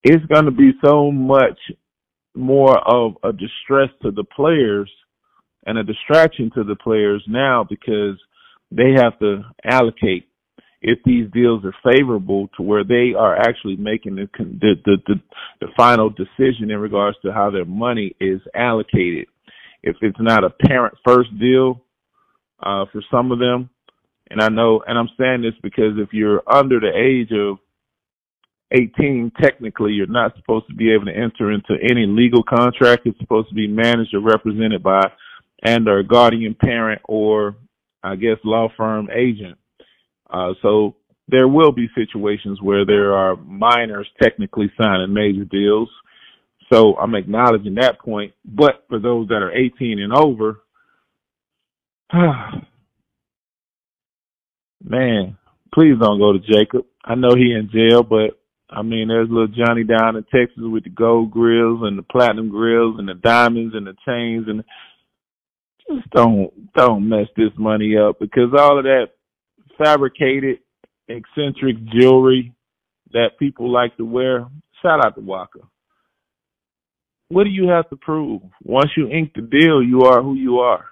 It's 0.02 0.24
going 0.26 0.44
to 0.46 0.50
be 0.50 0.72
so 0.84 1.10
much 1.10 1.58
more 2.34 2.78
of 2.78 3.14
a 3.22 3.32
distress 3.32 3.88
to 4.02 4.10
the 4.10 4.24
players 4.24 4.90
and 5.64 5.78
a 5.78 5.84
distraction 5.84 6.50
to 6.54 6.64
the 6.64 6.76
players 6.76 7.24
now 7.26 7.64
because 7.68 8.18
they 8.70 8.92
have 8.96 9.18
to 9.18 9.42
allocate 9.64 10.28
if 10.82 10.98
these 11.04 11.30
deals 11.32 11.64
are 11.64 11.74
favorable 11.82 12.48
to 12.56 12.62
where 12.62 12.84
they 12.84 13.12
are 13.18 13.36
actually 13.36 13.76
making 13.76 14.16
the 14.16 14.28
the 14.38 14.74
the, 14.84 14.96
the, 15.06 15.14
the 15.60 15.66
final 15.76 16.10
decision 16.10 16.70
in 16.70 16.78
regards 16.78 17.16
to 17.22 17.32
how 17.32 17.50
their 17.50 17.64
money 17.64 18.14
is 18.20 18.40
allocated. 18.54 19.26
If 19.86 19.96
it's 20.02 20.18
not 20.20 20.44
a 20.44 20.50
parent 20.50 20.94
first 21.06 21.30
deal 21.38 21.80
uh, 22.60 22.86
for 22.92 23.02
some 23.10 23.30
of 23.30 23.38
them, 23.38 23.70
and 24.28 24.42
I 24.42 24.48
know, 24.48 24.82
and 24.86 24.98
I'm 24.98 25.08
saying 25.18 25.42
this 25.42 25.54
because 25.62 25.92
if 25.96 26.12
you're 26.12 26.42
under 26.52 26.80
the 26.80 26.90
age 26.90 27.30
of 27.32 27.58
18, 28.72 29.30
technically 29.40 29.92
you're 29.92 30.08
not 30.08 30.34
supposed 30.36 30.66
to 30.68 30.74
be 30.74 30.92
able 30.92 31.04
to 31.04 31.16
enter 31.16 31.52
into 31.52 31.76
any 31.88 32.04
legal 32.06 32.42
contract. 32.42 33.06
It's 33.06 33.18
supposed 33.20 33.48
to 33.50 33.54
be 33.54 33.68
managed 33.68 34.12
or 34.12 34.20
represented 34.20 34.82
by 34.82 35.02
and 35.62 35.88
or 35.88 36.02
guardian 36.02 36.56
parent 36.60 37.00
or 37.04 37.54
I 38.02 38.16
guess 38.16 38.38
law 38.44 38.68
firm 38.76 39.08
agent. 39.14 39.56
Uh, 40.28 40.54
so 40.62 40.96
there 41.28 41.48
will 41.48 41.72
be 41.72 41.88
situations 41.94 42.60
where 42.60 42.84
there 42.84 43.14
are 43.14 43.36
minors 43.36 44.08
technically 44.20 44.70
signing 44.80 45.14
major 45.14 45.44
deals. 45.44 45.88
So 46.72 46.96
I'm 46.96 47.14
acknowledging 47.14 47.76
that 47.76 48.00
point. 48.00 48.32
But 48.44 48.84
for 48.88 48.98
those 48.98 49.28
that 49.28 49.42
are 49.42 49.52
18 49.52 50.00
and 50.00 50.12
over, 50.12 50.60
man, 54.82 55.38
please 55.72 55.94
don't 56.00 56.18
go 56.18 56.32
to 56.32 56.38
Jacob. 56.38 56.86
I 57.04 57.14
know 57.14 57.34
he 57.34 57.52
in 57.52 57.70
jail, 57.72 58.02
but 58.02 58.38
I 58.68 58.82
mean, 58.82 59.08
there's 59.08 59.28
little 59.30 59.46
Johnny 59.46 59.84
down 59.84 60.16
in 60.16 60.24
Texas 60.24 60.58
with 60.58 60.84
the 60.84 60.90
gold 60.90 61.30
grills 61.30 61.80
and 61.84 61.96
the 61.96 62.02
platinum 62.02 62.48
grills 62.48 62.96
and 62.98 63.08
the 63.08 63.14
diamonds 63.14 63.74
and 63.76 63.86
the 63.86 63.94
chains 64.06 64.46
and 64.48 64.64
just 65.88 66.10
don't 66.10 66.72
don't 66.74 67.08
mess 67.08 67.28
this 67.36 67.52
money 67.56 67.96
up 67.96 68.18
because 68.18 68.50
all 68.58 68.78
of 68.78 68.84
that 68.84 69.10
fabricated, 69.78 70.58
eccentric 71.08 71.76
jewelry 71.92 72.52
that 73.12 73.38
people 73.38 73.70
like 73.70 73.96
to 73.96 74.04
wear. 74.04 74.46
Shout 74.82 75.04
out 75.04 75.14
to 75.14 75.20
Waka. 75.20 75.60
What 77.28 77.44
do 77.44 77.50
you 77.50 77.68
have 77.68 77.88
to 77.90 77.96
prove? 77.96 78.42
Once 78.62 78.90
you 78.96 79.08
ink 79.08 79.32
the 79.34 79.42
deal, 79.42 79.82
you 79.82 80.02
are 80.02 80.22
who 80.22 80.34
you 80.34 80.58
are. 80.58 80.84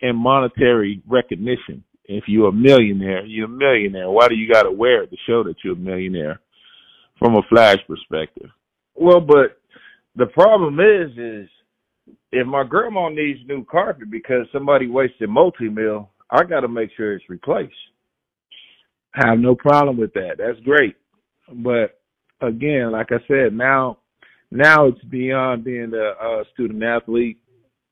And 0.00 0.16
monetary 0.16 1.02
recognition 1.08 1.84
If 2.04 2.24
you're 2.28 2.48
a 2.48 2.52
millionaire, 2.52 3.24
you're 3.26 3.46
a 3.46 3.48
millionaire. 3.48 4.10
Why 4.10 4.28
do 4.28 4.34
you 4.34 4.52
got 4.52 4.62
to 4.64 4.70
wear 4.72 5.02
it 5.02 5.10
to 5.10 5.16
show 5.26 5.42
that 5.44 5.56
you're 5.64 5.74
a 5.74 5.76
millionaire? 5.76 6.40
From 7.18 7.34
a 7.34 7.42
flash 7.48 7.78
perspective. 7.88 8.50
Well, 8.94 9.20
but 9.20 9.60
the 10.14 10.26
problem 10.26 10.78
is, 10.80 11.10
is 11.18 11.48
if 12.30 12.46
my 12.46 12.64
grandma 12.64 13.08
needs 13.08 13.40
new 13.46 13.64
carpet 13.64 14.10
because 14.10 14.46
somebody 14.52 14.86
wasted 14.86 15.28
multi 15.28 15.68
mill, 15.68 16.10
I 16.30 16.44
got 16.44 16.60
to 16.60 16.68
make 16.68 16.90
sure 16.96 17.14
it's 17.14 17.28
replaced. 17.28 17.72
I 19.14 19.28
have 19.30 19.38
no 19.38 19.54
problem 19.54 19.96
with 19.96 20.12
that. 20.14 20.36
That's 20.38 20.60
great. 20.60 20.94
But 21.52 21.98
again, 22.40 22.92
like 22.92 23.08
I 23.10 23.18
said, 23.26 23.52
now 23.52 23.98
now 24.50 24.86
it's 24.86 25.02
beyond 25.04 25.64
being 25.64 25.92
a, 25.94 26.24
uh, 26.24 26.44
student 26.52 26.82
athlete. 26.82 27.38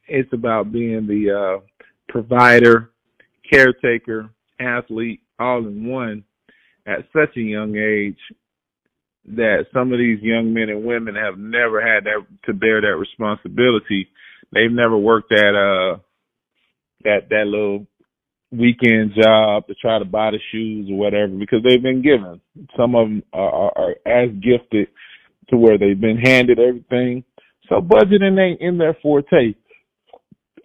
It's 0.08 0.32
about 0.32 0.72
being 0.72 1.06
the 1.06 1.60
uh, 1.60 1.86
provider, 2.08 2.90
caretaker, 3.50 4.30
athlete, 4.60 5.20
all 5.38 5.58
in 5.58 5.86
one 5.86 6.24
at 6.86 7.00
such 7.12 7.36
a 7.36 7.40
young 7.40 7.76
age 7.76 8.18
that 9.28 9.66
some 9.74 9.92
of 9.92 9.98
these 9.98 10.22
young 10.22 10.54
men 10.54 10.68
and 10.68 10.84
women 10.84 11.16
have 11.16 11.36
never 11.36 11.80
had 11.80 12.04
that 12.04 12.24
to 12.44 12.54
bear 12.54 12.80
that 12.80 12.96
responsibility. 12.96 14.08
They've 14.52 14.70
never 14.70 14.96
worked 14.96 15.30
that 15.30 15.54
uh 15.54 15.98
that 17.02 17.28
that 17.30 17.46
little 17.46 17.86
weekend 18.52 19.12
job 19.20 19.66
to 19.66 19.74
try 19.74 19.98
to 19.98 20.04
buy 20.04 20.30
the 20.30 20.38
shoes 20.52 20.88
or 20.90 20.96
whatever 20.96 21.32
because 21.32 21.62
they've 21.64 21.82
been 21.82 22.02
given. 22.02 22.40
Some 22.76 22.94
of 22.94 23.08
them 23.08 23.22
are, 23.32 23.50
are, 23.50 23.72
are 23.76 23.94
as 24.06 24.30
gifted 24.34 24.88
to 25.50 25.56
where 25.56 25.78
they've 25.78 26.00
been 26.00 26.18
handed 26.18 26.58
everything. 26.58 27.24
So 27.68 27.80
budgeting 27.80 28.38
ain't 28.38 28.60
in 28.60 28.78
their 28.78 28.96
forte. 29.02 29.54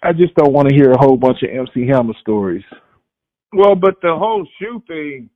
I 0.04 0.14
just 0.14 0.34
don't 0.36 0.54
want 0.54 0.70
to 0.70 0.76
hear 0.76 0.92
a 0.92 0.98
whole 0.98 1.18
bunch 1.18 1.40
of 1.44 1.50
MC 1.50 1.88
Hammer 1.88 2.14
stories. 2.22 2.64
Well, 3.54 3.76
but 3.76 3.96
the 4.02 4.16
whole 4.16 4.48
shoe 4.60 4.82
thing, 4.88 5.30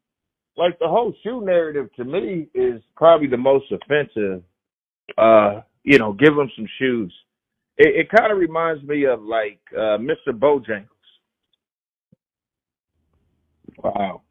like 0.58 0.80
the 0.80 0.88
whole 0.88 1.14
shoe 1.24 1.42
narrative 1.46 1.90
to 1.98 2.04
me 2.04 2.48
is 2.54 2.82
probably 2.96 3.28
the 3.28 3.38
most 3.38 3.66
offensive. 3.72 4.42
Uh, 5.18 5.62
you 5.84 6.00
know, 6.00 6.14
give 6.14 6.36
them 6.36 6.50
some 6.56 6.68
shoes. 6.80 7.14
It, 7.78 8.08
it 8.08 8.10
kind 8.10 8.32
of 8.32 8.40
reminds 8.40 8.84
me 8.84 9.06
of 9.06 9.22
like 9.22 9.60
uh, 9.74 9.98
Mr. 10.00 10.30
Bojangles. 10.30 10.88
Wow. 13.84 14.22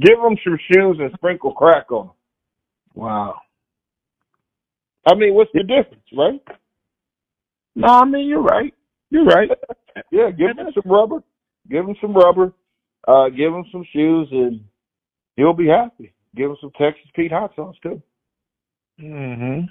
Give 0.00 0.18
them 0.22 0.36
some 0.44 0.58
shoes 0.70 0.96
and 1.00 1.10
sprinkle 1.14 1.52
crack 1.52 1.90
on 1.90 2.08
them. 2.08 2.16
Wow. 2.94 3.36
I 5.06 5.14
mean, 5.14 5.34
what's 5.34 5.50
the 5.54 5.62
difference, 5.62 6.04
right? 6.16 6.40
No, 7.74 7.88
I 7.88 8.04
mean 8.04 8.28
you're 8.28 8.42
right. 8.42 8.74
You're 9.10 9.24
right. 9.24 9.48
yeah, 10.12 10.30
give 10.30 10.56
them 10.56 10.68
some 10.74 10.90
rubber. 10.90 11.22
Give 11.70 11.86
them 11.86 11.94
some 12.00 12.14
rubber. 12.14 12.52
Uh, 13.06 13.28
give 13.28 13.52
them 13.52 13.64
some 13.72 13.84
shoes, 13.92 14.28
and 14.32 14.60
he'll 15.36 15.54
be 15.54 15.68
happy. 15.68 16.12
Give 16.36 16.50
him 16.50 16.56
some 16.60 16.72
Texas 16.78 17.06
Pete 17.14 17.32
hot 17.32 17.52
sauce 17.56 17.76
too. 17.82 18.02
Mhm. 19.00 19.68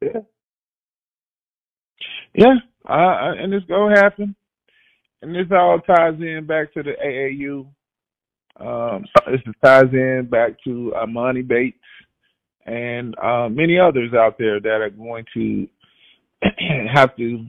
Yeah. 0.00 0.20
Yeah. 2.34 2.54
Uh, 2.88 3.34
and 3.38 3.52
it's 3.52 3.66
gonna 3.66 4.00
happen. 4.00 4.34
And 5.22 5.34
this 5.34 5.46
all 5.52 5.80
ties 5.80 6.14
in 6.20 6.46
back 6.46 6.72
to 6.74 6.82
the 6.82 6.92
AAU. 7.04 7.66
Um, 8.60 9.04
this 9.26 9.40
ties 9.64 9.92
in 9.92 10.28
back 10.30 10.62
to 10.64 10.92
Emoni 10.96 11.46
Bates 11.46 11.78
and 12.66 13.16
uh, 13.18 13.48
many 13.48 13.78
others 13.78 14.12
out 14.14 14.38
there 14.38 14.60
that 14.60 14.80
are 14.80 14.90
going 14.90 15.24
to 15.34 15.66
have 16.92 17.16
to 17.16 17.46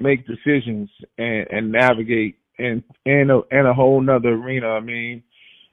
make 0.00 0.26
decisions 0.26 0.88
and, 1.18 1.46
and 1.50 1.72
navigate 1.72 2.36
in 2.58 2.82
in 3.04 3.30
a, 3.30 3.40
in 3.56 3.66
a 3.66 3.74
whole 3.74 4.00
nother 4.00 4.30
arena. 4.30 4.68
I 4.68 4.80
mean, 4.80 5.22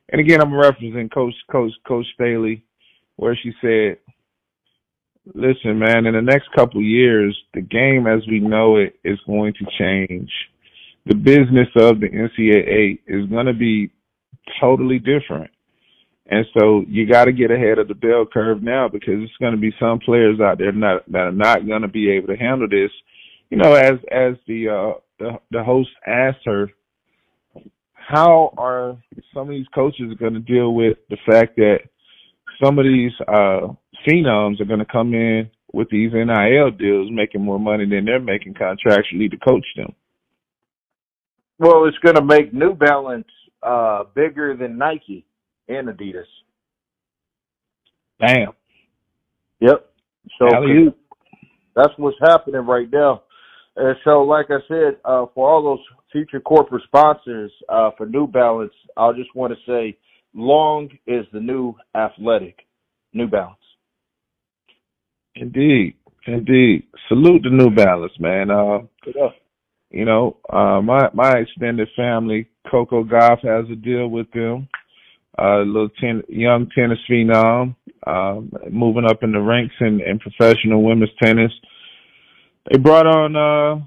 and 0.09 0.21
again, 0.21 0.41
I'm 0.41 0.51
referencing 0.51 1.11
Coach 1.13 1.33
Coach 1.51 1.71
Coach 1.87 2.05
Staley, 2.13 2.63
where 3.15 3.37
she 3.41 3.51
said, 3.61 3.97
"Listen, 5.33 5.79
man, 5.79 6.05
in 6.05 6.13
the 6.13 6.21
next 6.21 6.49
couple 6.55 6.81
years, 6.81 7.37
the 7.53 7.61
game 7.61 8.05
as 8.07 8.21
we 8.27 8.39
know 8.39 8.77
it 8.77 8.95
is 9.03 9.19
going 9.25 9.53
to 9.53 9.65
change. 9.79 10.29
The 11.05 11.15
business 11.15 11.69
of 11.77 12.01
the 12.01 12.09
NCAA 12.09 12.99
is 13.07 13.29
going 13.29 13.45
to 13.45 13.53
be 13.53 13.91
totally 14.59 14.99
different." 14.99 15.51
And 16.29 16.45
so 16.57 16.83
you 16.87 17.07
got 17.07 17.25
to 17.25 17.31
get 17.31 17.51
ahead 17.51 17.79
of 17.79 17.87
the 17.87 17.95
bell 17.95 18.25
curve 18.31 18.61
now 18.61 18.89
because 18.89 19.15
it's 19.23 19.37
going 19.39 19.53
to 19.53 19.59
be 19.59 19.71
some 19.79 19.99
players 19.99 20.39
out 20.41 20.57
there 20.57 20.73
not, 20.73 21.09
that 21.11 21.19
are 21.19 21.31
not 21.31 21.65
going 21.65 21.83
to 21.83 21.87
be 21.87 22.11
able 22.11 22.27
to 22.27 22.35
handle 22.35 22.67
this. 22.67 22.91
You 23.49 23.57
know, 23.57 23.73
as 23.73 23.93
as 24.11 24.33
the 24.45 24.67
uh, 24.67 24.99
the, 25.19 25.39
the 25.51 25.63
host 25.63 25.89
asked 26.05 26.45
her, 26.45 26.69
how 27.93 28.53
are 28.57 28.97
some 29.33 29.43
of 29.43 29.49
these 29.49 29.67
coaches 29.73 30.13
going 30.19 30.33
to 30.33 30.39
deal 30.39 30.73
with 30.73 30.97
the 31.09 31.17
fact 31.29 31.55
that 31.55 31.79
some 32.63 32.77
of 32.77 32.85
these 32.85 33.11
uh, 33.27 33.67
phenoms 34.05 34.59
are 34.59 34.65
going 34.65 34.79
to 34.79 34.85
come 34.85 35.13
in 35.13 35.49
with 35.71 35.89
these 35.89 36.11
NIL 36.13 36.71
deals, 36.71 37.09
making 37.11 37.41
more 37.41 37.59
money 37.59 37.85
than 37.85 38.05
they're 38.05 38.19
making 38.19 38.53
contractually 38.53 39.29
to 39.29 39.37
coach 39.37 39.65
them? 39.75 39.93
Well, 41.59 41.85
it's 41.85 41.97
going 41.99 42.15
to 42.15 42.23
make 42.23 42.53
New 42.53 42.73
Balance 42.73 43.27
uh, 43.63 44.03
bigger 44.15 44.55
than 44.55 44.77
Nike 44.77 45.25
and 45.67 45.87
Adidas. 45.87 46.23
Damn. 48.19 48.53
Yep. 49.59 49.89
So 50.39 50.47
that's 51.75 51.93
what's 51.97 52.17
happening 52.21 52.65
right 52.65 52.87
now. 52.91 53.23
And 53.75 53.95
so, 54.03 54.23
like 54.23 54.47
I 54.49 54.57
said, 54.67 54.97
uh, 55.05 55.27
for 55.35 55.49
all 55.49 55.63
those 55.63 55.85
future 56.11 56.39
corporate 56.39 56.83
sponsors 56.87 57.51
uh, 57.69 57.91
for 57.95 58.07
New 58.07 58.25
Balance, 58.27 58.73
I 58.97 59.11
just 59.13 59.35
want 59.35 59.53
to 59.53 59.71
say, 59.71 59.97
long 60.33 60.89
is 61.05 61.25
the 61.31 61.39
new 61.39 61.75
athletic. 61.95 62.65
New 63.13 63.27
Balance. 63.27 63.55
Indeed, 65.35 65.95
indeed. 66.25 66.87
Salute 67.07 67.43
the 67.43 67.51
New 67.51 67.69
Balance, 67.69 68.13
man. 68.19 68.49
Uh, 68.49 68.79
you 69.89 70.05
know, 70.05 70.37
uh, 70.51 70.81
my 70.81 71.09
my 71.13 71.37
extended 71.37 71.87
family, 71.95 72.49
Coco 72.69 73.03
Gauff 73.03 73.43
has 73.43 73.69
a 73.71 73.75
deal 73.75 74.07
with 74.07 74.29
them. 74.31 74.67
Uh, 75.39 75.59
little 75.59 75.89
ten, 76.01 76.23
young 76.27 76.67
tennis 76.75 76.97
phenom, 77.09 77.75
um, 78.07 78.51
moving 78.71 79.05
up 79.05 79.21
in 79.21 79.31
the 79.31 79.39
ranks 79.39 79.75
in, 79.79 80.01
in 80.01 80.19
professional 80.19 80.83
women's 80.83 81.11
tennis. 81.21 81.51
They 82.69 82.79
brought 82.79 83.05
on, 83.05 83.35
uh, 83.35 83.85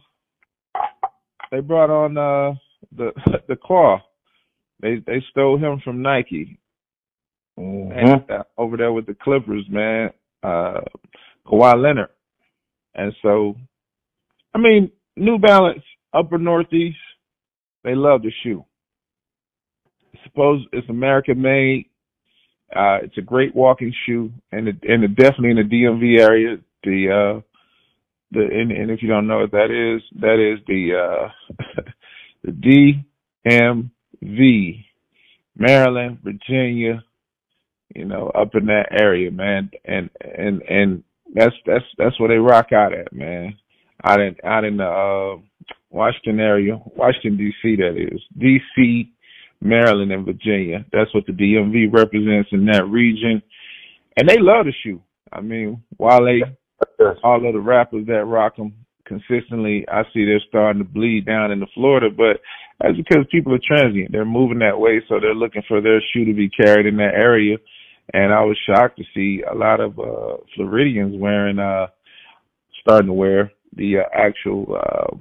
they 1.50 1.60
brought 1.60 1.90
on 1.90 2.16
uh, 2.16 2.54
the 2.96 3.10
the 3.48 3.56
claw. 3.56 4.00
They 4.80 5.02
they 5.06 5.22
stole 5.30 5.58
him 5.58 5.80
from 5.84 6.02
Nike. 6.02 6.58
Mm-hmm. 7.58 7.92
And, 7.92 8.30
uh, 8.30 8.44
over 8.56 8.76
there 8.76 8.92
with 8.92 9.06
the 9.06 9.14
Clippers, 9.14 9.66
man, 9.68 10.10
uh, 10.42 10.80
Kawhi 11.46 11.82
Leonard. 11.82 12.08
And 12.94 13.12
so, 13.22 13.56
I 14.54 14.58
mean, 14.58 14.90
New 15.20 15.38
Balance, 15.38 15.82
Upper 16.14 16.38
Northeast, 16.38 16.96
they 17.84 17.94
love 17.94 18.22
the 18.22 18.32
shoe. 18.42 18.64
Suppose 20.24 20.64
it's 20.72 20.88
American 20.88 21.40
made. 21.40 21.86
Uh, 22.74 22.98
it's 23.02 23.18
a 23.18 23.22
great 23.22 23.54
walking 23.54 23.92
shoe, 24.06 24.32
and 24.52 24.68
it, 24.68 24.76
and 24.82 25.04
it 25.04 25.16
definitely 25.16 25.50
in 25.50 25.56
the 25.56 25.62
DMV 25.62 26.20
area. 26.20 26.56
The 26.84 27.10
uh, 27.10 27.40
the 28.32 28.40
and, 28.40 28.70
and 28.70 28.90
if 28.90 29.02
you 29.02 29.08
don't 29.08 29.26
know 29.26 29.40
what 29.40 29.50
that 29.52 29.70
is, 29.70 30.02
that 30.20 30.38
is 30.40 30.64
the 30.66 30.94
uh, 30.96 31.82
the 32.44 33.02
DMV, 34.22 34.84
Maryland, 35.56 36.18
Virginia, 36.22 37.04
you 37.94 38.04
know, 38.06 38.28
up 38.28 38.54
in 38.54 38.66
that 38.66 38.88
area, 38.98 39.30
man. 39.30 39.70
And 39.84 40.10
and 40.20 40.62
and 40.62 41.04
that's 41.34 41.54
that's 41.66 41.84
that's 41.98 42.18
where 42.20 42.28
they 42.30 42.38
rock 42.38 42.72
out 42.72 42.94
at, 42.94 43.12
man. 43.12 43.56
Out 44.04 44.20
in 44.20 44.36
out 44.44 44.64
in 44.64 44.76
the 44.78 44.84
uh, 44.84 45.40
Washington 45.90 46.40
area, 46.40 46.80
Washington 46.96 47.36
D.C. 47.36 47.76
That 47.76 47.96
is 47.96 48.20
D.C. 48.38 49.12
Maryland 49.60 50.12
and 50.12 50.24
Virginia. 50.24 50.84
That's 50.92 51.12
what 51.14 51.26
the 51.26 51.32
DMV 51.32 51.92
represents 51.92 52.48
in 52.52 52.66
that 52.66 52.86
region. 52.86 53.42
And 54.16 54.28
they 54.28 54.38
love 54.38 54.66
the 54.66 54.72
shoe. 54.82 55.02
I 55.32 55.40
mean, 55.40 55.82
while 55.96 56.24
they, 56.24 56.42
all 57.22 57.46
of 57.46 57.52
the 57.52 57.60
rappers 57.60 58.06
that 58.06 58.24
rock 58.24 58.56
them 58.56 58.74
consistently, 59.04 59.84
I 59.88 60.02
see 60.12 60.24
they're 60.24 60.40
starting 60.48 60.82
to 60.82 60.88
bleed 60.88 61.26
down 61.26 61.50
into 61.50 61.66
Florida, 61.74 62.08
but 62.14 62.40
that's 62.80 62.96
because 62.96 63.26
people 63.30 63.54
are 63.54 63.60
transient. 63.64 64.12
They're 64.12 64.24
moving 64.24 64.60
that 64.60 64.78
way, 64.78 65.02
so 65.08 65.20
they're 65.20 65.34
looking 65.34 65.62
for 65.68 65.80
their 65.80 66.00
shoe 66.12 66.24
to 66.24 66.32
be 66.32 66.48
carried 66.48 66.86
in 66.86 66.96
that 66.96 67.14
area. 67.14 67.56
And 68.12 68.32
I 68.32 68.42
was 68.42 68.58
shocked 68.66 68.98
to 68.98 69.04
see 69.14 69.42
a 69.48 69.54
lot 69.54 69.80
of 69.80 69.98
uh 69.98 70.38
Floridians 70.56 71.14
wearing, 71.16 71.58
uh, 71.60 71.86
starting 72.82 73.06
to 73.06 73.12
wear 73.12 73.52
the 73.76 73.98
uh, 73.98 74.08
actual 74.12 74.76
uh, 74.76 75.16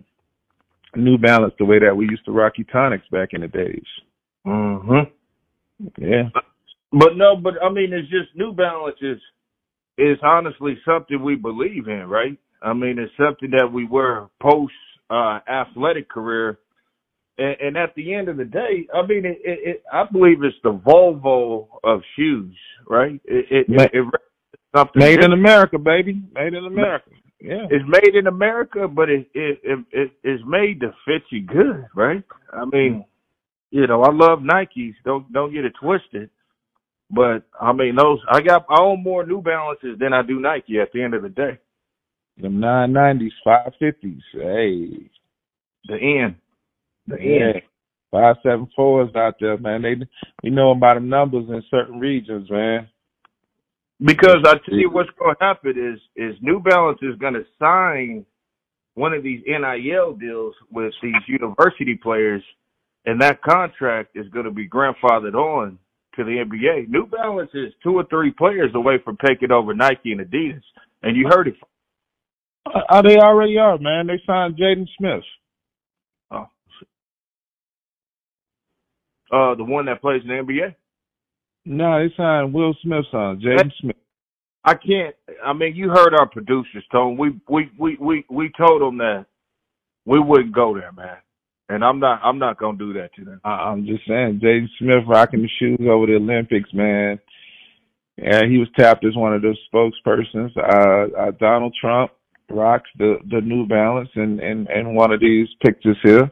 New 0.96 1.18
Balance 1.18 1.54
the 1.60 1.66
way 1.66 1.80
that 1.80 1.96
we 1.96 2.06
used 2.10 2.26
to 2.26 2.32
rock 2.32 2.54
Tonics 2.72 3.08
back 3.12 3.30
in 3.34 3.42
the 3.42 3.48
days. 3.48 3.86
Mm-hmm. 4.46 5.12
Yeah. 5.98 6.30
But 6.92 7.18
no, 7.18 7.36
but 7.36 7.54
I 7.64 7.70
mean, 7.70 7.94
it's 7.94 8.10
just 8.10 8.36
New 8.36 8.54
Balance 8.54 8.98
is 9.02 9.18
is 9.98 10.18
honestly 10.24 10.78
something 10.86 11.22
we 11.24 11.36
believe 11.36 11.88
in, 11.88 12.06
right? 12.08 12.38
I 12.62 12.74
mean, 12.74 12.98
it's 13.00 13.12
something 13.18 13.52
that 13.52 13.72
we 13.72 13.86
wear 13.86 14.28
post 14.42 14.74
uh, 15.10 15.40
athletic 15.48 16.10
career 16.10 16.60
And, 17.38 17.56
and 17.62 17.78
at 17.78 17.96
the 17.96 18.14
end 18.14 18.28
of 18.28 18.38
the 18.38 18.46
day, 18.46 18.88
I 18.94 19.06
mean, 19.08 19.26
it, 19.26 19.40
it, 19.44 19.60
it 19.64 19.84
I 19.92 20.04
believe 20.12 20.44
it's 20.44 20.58
the 20.64 20.74
Volvo 20.74 21.68
of 21.84 22.02
shoes, 22.16 22.56
right? 22.88 23.20
It, 23.26 23.46
it, 23.50 23.70
Ma- 23.70 23.84
it, 23.84 23.92
it 23.94 24.06
something 24.76 25.00
Made 25.00 25.24
in. 25.24 25.32
America, 25.32 25.78
baby. 25.80 26.22
Made 26.34 26.54
in 26.54 26.66
America. 26.66 27.12
Yeah. 27.42 27.68
it's 27.70 27.86
made 27.88 28.16
in 28.16 28.28
America, 28.28 28.88
but 28.88 29.10
it 29.10 29.30
it, 29.34 29.60
it 29.64 29.80
it 29.92 30.12
it's 30.24 30.44
made 30.46 30.82
to 30.82 30.94
fit 31.06 31.24
you 31.32 31.42
good, 31.44 31.86
right? 31.96 32.24
I 32.52 32.66
mean, 32.66 32.94
mm. 32.94 33.06
you 33.72 33.88
know, 33.88 34.04
I 34.04 34.12
love 34.12 34.40
Nikes. 34.40 34.96
Don't 35.06 35.32
don't 35.32 35.54
get 35.54 35.66
it 35.66 35.74
twisted. 35.82 36.30
But 37.10 37.44
I 37.60 37.72
mean, 37.72 37.96
those 37.96 38.20
I 38.30 38.42
got 38.42 38.66
I 38.70 38.82
own 38.82 39.02
more 39.04 39.26
New 39.26 39.42
Balances 39.42 39.98
than 40.00 40.14
I 40.14 40.22
do 40.22 40.40
Nike. 40.40 40.80
At 40.80 40.92
the 40.94 41.02
end 41.02 41.14
of 41.14 41.24
the 41.24 41.30
day, 41.30 41.58
Them 42.38 42.60
nine 42.60 42.92
nineties, 42.92 43.34
five 43.44 43.72
fifties. 43.80 44.22
Hey. 44.34 45.10
the 45.88 45.96
end, 45.96 46.36
the 47.08 47.18
Yeah. 47.22 47.46
end. 47.56 47.62
Five 48.12 48.38
seven 48.44 48.68
fours 48.76 49.16
out 49.16 49.36
there, 49.40 49.58
man. 49.58 49.84
They 49.84 49.96
we 50.44 50.50
know 50.50 50.72
about 50.72 50.96
them 50.96 51.10
numbers 51.10 51.46
in 51.48 51.64
certain 51.70 52.00
regions, 52.00 52.50
man. 52.50 52.90
Because 54.04 54.38
I 54.46 54.54
tell 54.66 54.78
you 54.78 54.90
what's 54.90 55.10
going 55.20 55.36
to 55.36 55.44
happen 55.44 55.72
is 55.72 56.00
is 56.16 56.36
New 56.42 56.62
Balance 56.62 57.00
is 57.02 57.18
going 57.20 57.34
to 57.34 57.44
sign 57.60 58.26
one 58.96 59.14
of 59.14 59.24
these 59.24 59.42
NIL 59.46 60.14
deals 60.14 60.54
with 60.72 60.94
these 61.02 61.14
university 61.28 62.00
players, 62.02 62.44
and 63.06 63.22
that 63.22 63.42
contract 63.42 64.12
is 64.16 64.28
going 64.30 64.46
to 64.46 64.52
be 64.52 64.68
grandfathered 64.70 65.36
on 65.36 65.78
to 66.16 66.24
the 66.24 66.44
NBA. 66.46 66.88
New 66.90 67.08
Balance 67.08 67.52
is 67.54 67.74
two 67.84 67.94
or 67.94 68.06
three 68.10 68.32
players 68.32 68.72
away 68.74 68.96
from 69.04 69.18
taking 69.26 69.52
over 69.52 69.74
Nike 69.74 70.12
and 70.14 70.22
Adidas, 70.22 70.62
and 71.04 71.16
you 71.16 71.28
heard 71.30 71.48
it. 71.48 71.56
Uh, 72.66 73.02
they 73.02 73.18
already 73.18 73.58
are, 73.58 73.78
man. 73.78 74.08
They 74.08 74.22
signed 74.26 74.58
Jaden 74.58 74.86
Smith. 74.98 75.24
Oh, 76.32 76.48
uh, 79.32 79.56
the 79.56 79.64
one 79.64 79.86
that 79.86 80.02
plays 80.02 80.22
in 80.24 80.30
the 80.30 80.36
NBA. 80.36 80.76
No, 81.70 82.00
they 82.00 82.12
signed 82.18 82.52
Will 82.52 82.76
Smith's 82.82 83.12
son, 83.12 83.40
Jaden 83.46 83.72
Smith. 83.80 83.96
I 84.66 84.74
can't. 84.74 85.16
I 85.46 85.54
mean, 85.54 85.76
you 85.76 85.90
heard 85.90 86.16
our 86.16 86.28
producers, 86.28 86.84
Tone. 86.92 87.16
We 87.16 87.40
we 87.48 87.70
we 87.78 87.96
we 88.02 88.26
we 88.28 88.52
told 88.58 88.82
them 88.82 88.98
that 88.98 89.28
we 90.04 90.20
wouldn't 90.20 90.56
go 90.56 90.74
there, 90.74 90.92
man. 90.92 91.18
And 91.70 91.86
I'm 91.86 92.00
not. 92.00 92.22
I'm 92.24 92.40
not 92.40 92.58
gonna 92.58 92.80
do 92.80 92.94
that 92.94 93.14
to 93.18 93.24
them. 93.24 93.40
I, 93.44 93.52
I'm 93.52 93.86
just 93.86 94.02
saying, 94.08 94.42
Jaden 94.44 94.68
Smith 94.80 95.04
rocking 95.08 95.44
the 95.44 95.50
shoes 95.60 95.88
over 95.88 96.08
the 96.08 96.16
Olympics, 96.16 96.74
man. 96.74 97.20
And 98.18 98.52
he 98.52 98.58
was 98.58 98.68
tapped 98.76 99.06
as 99.06 99.16
one 99.16 99.36
of 99.36 99.44
the 99.44 99.56
spokespersons. 99.72 100.58
Uh, 100.58 101.16
uh 101.16 101.32
Donald 101.40 101.76
Trump 101.80 102.10
rocks 102.50 102.90
the 102.98 103.18
the 103.30 103.42
New 103.42 103.68
Balance 103.68 104.10
in 104.16 104.40
in 104.40 104.66
in 104.76 104.96
one 104.96 105.12
of 105.12 105.20
these 105.20 105.48
pictures 105.64 105.98
here. 106.04 106.32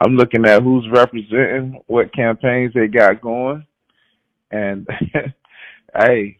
I'm 0.00 0.16
looking 0.16 0.46
at 0.46 0.62
who's 0.62 0.88
representing, 0.90 1.82
what 1.86 2.14
campaigns 2.14 2.72
they 2.72 2.86
got 2.86 3.20
going, 3.20 3.66
and 4.50 4.86
hey, 5.96 6.36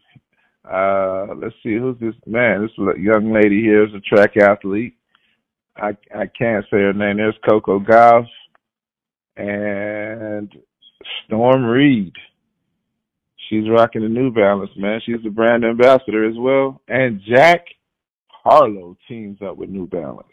uh, 0.69 1.27
let's 1.35 1.55
see 1.63 1.77
who's 1.77 1.99
this 1.99 2.15
man. 2.25 2.61
This 2.61 2.95
young 2.97 3.31
lady 3.33 3.61
here 3.61 3.85
is 3.85 3.93
a 3.93 3.99
track 3.99 4.37
athlete. 4.37 4.95
I 5.75 5.97
I 6.15 6.27
can't 6.27 6.65
say 6.65 6.77
her 6.77 6.93
name. 6.93 7.17
There's 7.17 7.35
Coco 7.47 7.79
Gauff 7.79 8.27
and 9.37 10.51
Storm 11.25 11.65
Reed. 11.65 12.13
She's 13.49 13.69
rocking 13.69 14.01
the 14.01 14.07
New 14.07 14.31
Balance, 14.31 14.71
man. 14.77 15.01
She's 15.05 15.21
the 15.23 15.29
brand 15.29 15.65
ambassador 15.65 16.27
as 16.27 16.35
well. 16.37 16.81
And 16.87 17.21
Jack 17.27 17.65
Harlow 18.27 18.97
teams 19.07 19.39
up 19.41 19.57
with 19.57 19.69
New 19.69 19.87
Balance. 19.87 20.27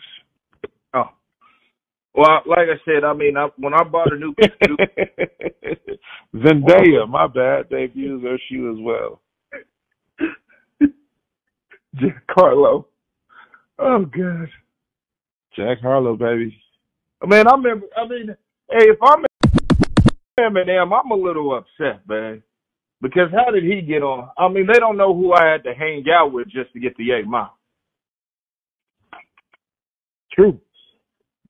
Well, 2.18 2.42
like 2.46 2.66
I 2.66 2.80
said, 2.84 3.04
I 3.04 3.12
mean, 3.12 3.36
I, 3.36 3.46
when 3.58 3.74
I 3.74 3.84
bought 3.84 4.12
a 4.12 4.18
new, 4.18 4.34
Zendaya, 6.34 7.08
my 7.08 7.28
bad, 7.28 7.68
debuts 7.70 8.24
her 8.24 8.36
shoe 8.48 8.72
as 8.72 8.78
well. 8.80 9.20
Jack 11.94 12.24
Harlow. 12.30 12.88
Oh 13.78 14.04
God, 14.04 14.48
Jack 15.54 15.78
Harlow, 15.80 16.16
baby. 16.16 16.60
man, 17.24 17.46
I 17.46 17.52
remember. 17.52 17.86
I 17.96 18.08
mean, 18.08 18.34
hey, 18.68 18.88
if 18.88 18.98
I'm 19.00 19.24
Eminem, 20.40 20.92
I'm 20.92 21.12
a 21.12 21.14
little 21.14 21.56
upset, 21.56 22.00
man. 22.08 22.42
Because 23.00 23.30
how 23.32 23.52
did 23.52 23.62
he 23.62 23.80
get 23.80 24.02
on? 24.02 24.28
I 24.36 24.48
mean, 24.48 24.66
they 24.66 24.80
don't 24.80 24.96
know 24.96 25.14
who 25.14 25.34
I 25.34 25.44
had 25.52 25.62
to 25.62 25.72
hang 25.72 26.04
out 26.12 26.32
with 26.32 26.48
just 26.48 26.72
to 26.72 26.80
get 26.80 26.96
the 26.96 27.12
eight 27.12 27.28
mile. 27.28 27.56
True. 30.32 30.60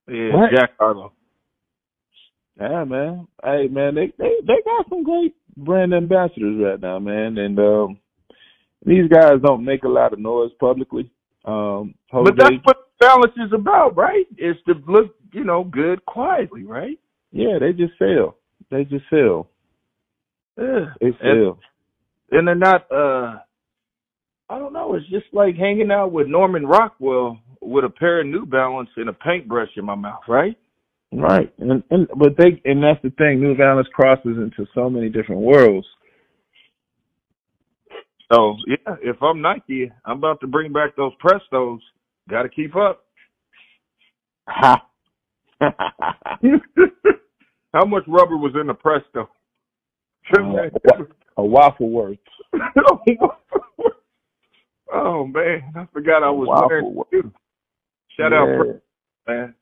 Yeah, 0.09 0.37
What? 0.37 0.51
Jack 0.53 0.73
Harlow. 0.79 1.13
Yeah, 2.61 2.85
man. 2.85 3.29
Hey, 3.45 3.69
man, 3.69 3.95
they 3.95 4.13
they 4.19 4.33
they 4.47 4.63
got 4.65 4.89
some 4.89 5.05
great 5.05 5.35
brand 5.57 5.95
ambassadors 5.95 6.61
right 6.63 6.81
now, 6.81 6.99
man. 6.99 7.39
And 7.39 7.59
um 7.59 7.99
these 8.85 9.09
guys 9.09 9.35
don't 9.45 9.65
make 9.65 9.85
a 9.85 9.89
lot 9.89 10.13
of 10.13 10.19
noise 10.19 10.51
publicly. 10.61 11.11
Um, 11.45 11.95
But 12.13 12.37
that's 12.37 12.57
what 12.65 12.77
balance 13.01 13.33
is 13.37 13.53
about, 13.53 13.97
right? 13.97 14.27
It's 14.37 14.59
to 14.67 14.75
look, 14.87 15.15
you 15.33 15.45
know, 15.45 15.65
good 15.65 16.05
quietly, 16.07 16.65
right? 16.65 16.99
yeah, 17.33 17.59
they 17.61 17.73
just 17.73 17.93
sell. 17.99 18.37
They 18.71 18.85
just 18.85 19.05
sell. 19.11 19.49
Yeah. 20.59 20.87
They 21.01 21.07
And, 21.09 21.17
sell. 21.21 21.59
and 22.33 22.49
they're 22.49 22.55
not 22.55 22.91
uh 22.91 23.39
I 24.51 24.59
don't 24.59 24.73
know, 24.73 24.95
it's 24.95 25.09
just 25.11 25.27
like 25.33 25.57
hanging 25.57 25.91
out 25.93 26.11
with 26.13 26.27
Norman 26.27 26.67
Rockwell 26.67 27.39
with 27.69 27.85
a 27.85 27.91
pair 27.91 28.21
of 28.21 28.27
New 28.27 28.47
Balance 28.47 28.91
and 28.97 29.09
a 29.09 29.13
paintbrush 29.13 29.71
in 29.77 29.85
my 29.85 29.95
mouth, 29.95 30.23
right? 30.29 30.57
Right. 31.13 31.53
And 31.59 31.83
and 31.91 32.09
but 32.17 32.37
they 32.37 32.61
and 32.65 32.83
that's 32.83 33.01
the 33.03 33.11
thing. 33.11 33.41
New 33.41 33.57
Balance 33.57 33.87
crosses 33.93 34.37
into 34.37 34.67
so 34.75 34.91
many 34.91 35.09
different 35.09 35.43
worlds. 35.43 35.87
So 38.33 38.57
yeah, 38.67 38.97
if 39.03 39.23
I'm 39.23 39.41
Nike, 39.41 39.91
I'm 40.05 40.19
about 40.19 40.41
to 40.41 40.47
bring 40.47 40.73
back 40.73 40.97
those 40.97 41.13
Prestos. 41.25 41.79
Got 42.29 42.43
to 42.43 42.51
keep 42.51 42.77
up. 42.77 43.05
Ha. 44.49 44.85
How 45.61 45.73
much 47.87 48.05
rubber 48.07 48.37
was 48.37 48.53
in 48.59 48.67
the 48.67 48.75
Presto? 48.75 49.29
Uh, 50.37 50.69
a 51.39 51.45
waffle 51.45 51.91
worth. 51.91 52.19
oh 54.93 55.27
man, 55.27 55.73
I 55.75 55.87
forgot 55.93 56.23
I 56.23 56.31
was 56.31 56.49
Waffle 56.49 57.07
wearing 57.11 57.33
Shout 58.19 58.33
out, 58.33 58.81
man. 59.27 59.55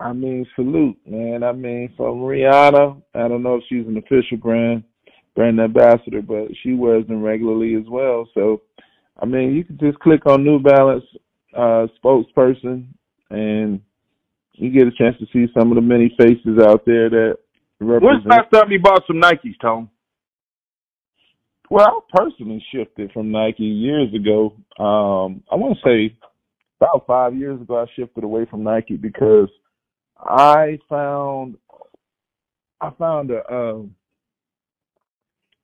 I 0.00 0.12
mean, 0.12 0.46
salute, 0.54 0.96
man. 1.06 1.42
I 1.42 1.52
mean, 1.52 1.92
from 1.96 2.20
Rihanna, 2.20 3.02
I 3.14 3.28
don't 3.28 3.42
know 3.42 3.56
if 3.56 3.64
she's 3.68 3.86
an 3.86 3.96
official 3.96 4.36
brand 4.36 4.84
brand 5.34 5.60
ambassador, 5.60 6.20
but 6.20 6.48
she 6.62 6.74
wears 6.74 7.06
them 7.06 7.22
regularly 7.22 7.76
as 7.76 7.88
well. 7.88 8.28
So, 8.34 8.62
I 9.20 9.24
mean, 9.24 9.54
you 9.54 9.64
can 9.64 9.78
just 9.78 9.98
click 10.00 10.26
on 10.26 10.44
New 10.44 10.58
Balance 10.60 11.04
uh, 11.56 11.86
spokesperson, 12.02 12.86
and 13.30 13.80
you 14.54 14.70
get 14.70 14.88
a 14.88 14.92
chance 14.98 15.16
to 15.18 15.26
see 15.32 15.52
some 15.56 15.70
of 15.70 15.76
the 15.76 15.80
many 15.80 16.14
faces 16.18 16.58
out 16.60 16.84
there 16.86 17.08
that 17.08 17.36
When's 17.78 18.02
represent. 18.02 18.24
the 18.24 18.30
last 18.30 18.50
time 18.52 18.72
you 18.72 18.80
bought 18.80 19.04
some 19.06 19.20
Nikes, 19.20 19.54
Tom? 19.60 19.90
Well, 21.70 21.86
I 21.86 22.18
personally 22.18 22.64
shifted 22.74 23.12
from 23.12 23.30
Nike 23.30 23.62
years 23.62 24.12
ago. 24.14 24.54
Um, 24.78 25.44
I 25.52 25.54
want 25.54 25.76
to 25.76 25.88
say 25.88 26.16
about 26.80 27.06
five 27.06 27.34
years 27.34 27.60
ago, 27.60 27.80
I 27.80 27.86
shifted 27.96 28.24
away 28.24 28.46
from 28.50 28.62
Nike 28.62 28.96
because 28.96 29.48
I 30.18 30.78
found 30.88 31.56
I 32.80 32.90
found 32.98 33.30
a 33.30 33.52
um, 33.52 33.94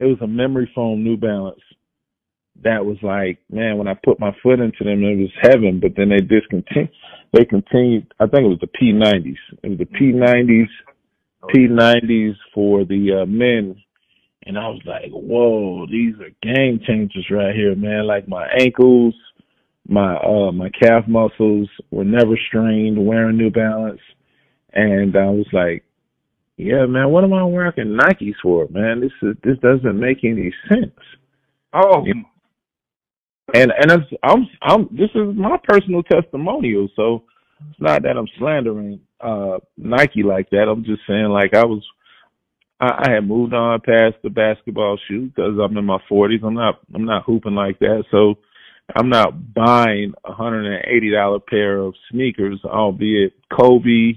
it 0.00 0.06
was 0.06 0.18
a 0.22 0.26
memory 0.26 0.70
foam 0.74 1.04
New 1.04 1.16
Balance 1.16 1.60
that 2.62 2.84
was 2.84 2.96
like, 3.02 3.38
man, 3.50 3.78
when 3.78 3.88
I 3.88 3.94
put 3.94 4.20
my 4.20 4.30
foot 4.42 4.60
into 4.60 4.84
them, 4.84 5.02
it 5.02 5.18
was 5.18 5.30
heaven. 5.42 5.80
But 5.80 5.92
then 5.96 6.10
they 6.10 6.20
discontinued. 6.20 6.90
They 7.32 7.44
continued. 7.44 8.12
I 8.20 8.26
think 8.26 8.44
it 8.44 8.48
was 8.48 8.60
the 8.60 8.68
P90s. 8.68 9.36
It 9.62 9.68
was 9.70 9.78
the 9.78 9.86
P90s, 9.86 10.68
P90s 11.52 12.34
for 12.54 12.84
the 12.84 13.22
uh, 13.22 13.26
men 13.26 13.76
and 14.46 14.58
I 14.58 14.68
was 14.68 14.82
like, 14.84 15.10
whoa, 15.10 15.86
these 15.86 16.14
are 16.20 16.30
game 16.42 16.80
changers 16.86 17.26
right 17.30 17.54
here, 17.54 17.74
man. 17.74 18.06
Like 18.06 18.28
my 18.28 18.46
ankles, 18.60 19.14
my 19.88 20.16
uh 20.16 20.52
my 20.52 20.70
calf 20.70 21.04
muscles 21.06 21.68
were 21.90 22.04
never 22.04 22.36
strained 22.48 23.04
wearing 23.04 23.36
New 23.36 23.50
Balance. 23.50 24.00
And 24.72 25.16
I 25.16 25.26
was 25.26 25.46
like, 25.52 25.84
yeah, 26.56 26.86
man, 26.86 27.10
what 27.10 27.24
am 27.24 27.32
I 27.32 27.44
wearing 27.44 27.72
Nikes 27.76 28.34
for, 28.42 28.66
man? 28.70 29.00
This 29.00 29.12
is 29.22 29.36
this 29.42 29.58
doesn't 29.58 29.98
make 29.98 30.24
any 30.24 30.52
sense. 30.68 30.92
Oh, 31.72 32.04
Yeah. 32.06 32.14
And 33.52 33.72
and 33.78 33.92
I'm 33.92 34.06
I'm 34.22 34.48
I'm 34.62 34.88
this 34.90 35.10
is 35.14 35.36
my 35.36 35.58
personal 35.64 36.02
testimonial, 36.02 36.88
so 36.96 37.24
it's 37.68 37.80
not 37.80 38.02
that 38.02 38.16
I'm 38.16 38.28
slandering 38.38 39.00
uh 39.20 39.58
Nike 39.76 40.22
like 40.22 40.48
that. 40.50 40.66
I'm 40.68 40.84
just 40.84 41.02
saying 41.06 41.28
like 41.28 41.54
I 41.54 41.64
was 41.64 41.84
I, 42.80 43.06
I 43.06 43.10
had 43.14 43.28
moved 43.28 43.52
on 43.52 43.80
past 43.80 44.16
the 44.22 44.30
basketball 44.30 44.98
shoe 45.08 45.26
because 45.26 45.58
I'm 45.62 45.76
in 45.76 45.84
my 45.84 45.98
40s. 46.10 46.42
I'm 46.42 46.54
not 46.54 46.80
I'm 46.94 47.04
not 47.04 47.24
hooping 47.24 47.54
like 47.54 47.78
that, 47.80 48.04
so 48.10 48.36
I'm 48.94 49.08
not 49.08 49.54
buying 49.54 50.12
a 50.24 50.32
hundred 50.32 50.66
and 50.66 50.84
eighty 50.86 51.10
dollar 51.10 51.40
pair 51.40 51.78
of 51.78 51.94
sneakers, 52.10 52.60
albeit 52.64 53.32
Kobe, 53.52 54.14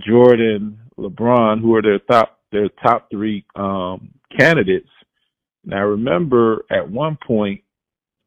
Jordan, 0.00 0.78
LeBron, 0.98 1.60
who 1.60 1.74
are 1.74 1.82
their 1.82 1.98
top 1.98 2.38
their 2.52 2.68
top 2.82 3.10
three 3.10 3.44
um, 3.56 4.10
candidates. 4.38 4.88
Now, 5.64 5.84
remember 5.84 6.64
at 6.70 6.90
one 6.90 7.18
point 7.26 7.62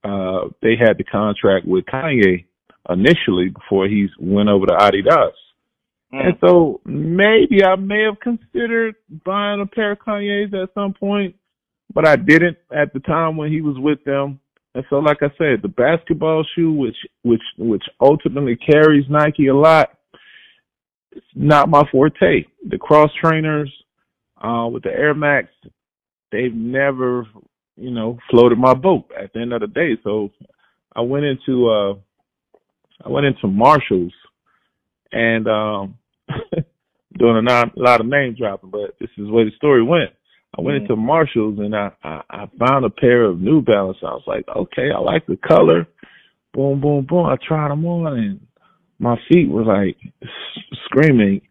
uh, 0.03 0.49
they 0.61 0.75
had 0.75 0.97
the 0.97 1.03
contract 1.03 1.65
with 1.65 1.85
Kanye 1.85 2.45
initially 2.89 3.49
before 3.49 3.87
he 3.87 4.07
went 4.19 4.49
over 4.49 4.65
to 4.65 4.73
Adidas. 4.73 5.31
Mm. 6.13 6.25
And 6.25 6.37
so 6.45 6.81
maybe 6.85 7.63
I 7.63 7.75
may 7.75 8.03
have 8.03 8.19
considered 8.19 8.95
buying 9.23 9.61
a 9.61 9.65
pair 9.65 9.91
of 9.93 9.99
Kanye's 9.99 10.53
at 10.53 10.73
some 10.73 10.93
point, 10.93 11.35
but 11.93 12.07
I 12.07 12.15
didn't 12.15 12.57
at 12.71 12.93
the 12.93 12.99
time 12.99 13.37
when 13.37 13.51
he 13.51 13.61
was 13.61 13.77
with 13.77 14.03
them. 14.03 14.39
And 14.73 14.85
so, 14.89 14.97
like 14.97 15.17
I 15.21 15.29
said, 15.37 15.61
the 15.61 15.67
basketball 15.67 16.45
shoe, 16.55 16.71
which 16.71 16.95
which 17.23 17.41
which 17.57 17.83
ultimately 17.99 18.55
carries 18.55 19.05
Nike 19.09 19.47
a 19.47 19.55
lot, 19.55 19.89
it's 21.11 21.25
not 21.35 21.69
my 21.69 21.83
forte. 21.91 22.45
The 22.69 22.77
cross 22.77 23.09
trainers 23.21 23.71
uh, 24.41 24.67
with 24.71 24.83
the 24.83 24.91
Air 24.91 25.13
Max, 25.13 25.49
they've 26.31 26.53
never, 26.53 27.25
you 27.75 27.91
know, 27.91 28.17
floated 28.29 28.57
my 28.57 28.73
boat. 28.73 29.11
At 29.21 29.33
the 29.33 29.41
end 29.41 29.51
of 29.51 29.61
the 29.61 29.67
day, 29.67 29.97
so 30.03 30.31
I 30.95 31.01
went 31.01 31.25
into 31.25 31.69
uh, 31.69 31.93
I 33.05 33.09
went 33.09 33.25
into 33.25 33.47
Marshalls, 33.47 34.13
and 35.11 35.47
um, 35.47 35.95
doing 37.17 37.37
a, 37.37 37.41
non, 37.41 37.71
a 37.75 37.79
lot 37.79 37.99
of 37.99 38.07
name 38.07 38.35
dropping, 38.37 38.69
but 38.69 38.95
this 38.99 39.09
is 39.17 39.29
where 39.29 39.45
the 39.45 39.51
story 39.57 39.83
went. 39.83 40.11
I 40.57 40.61
went 40.61 40.83
mm-hmm. 40.83 40.91
into 40.91 40.95
Marshalls 40.97 41.59
and 41.59 41.75
I, 41.75 41.91
I 42.03 42.21
I 42.29 42.45
found 42.59 42.85
a 42.85 42.89
pair 42.89 43.23
of 43.23 43.39
New 43.39 43.61
Balance. 43.61 43.97
I 44.01 44.11
was 44.11 44.23
like, 44.27 44.45
okay, 44.47 44.89
I 44.95 44.99
like 44.99 45.25
the 45.25 45.37
color. 45.37 45.87
Boom, 46.53 46.81
boom, 46.81 47.05
boom. 47.07 47.25
I 47.25 47.37
tried 47.47 47.69
them 47.69 47.85
on 47.85 48.17
and 48.17 48.39
my 48.99 49.15
feet 49.29 49.49
were 49.49 49.63
like 49.63 49.97
screaming. 50.85 51.41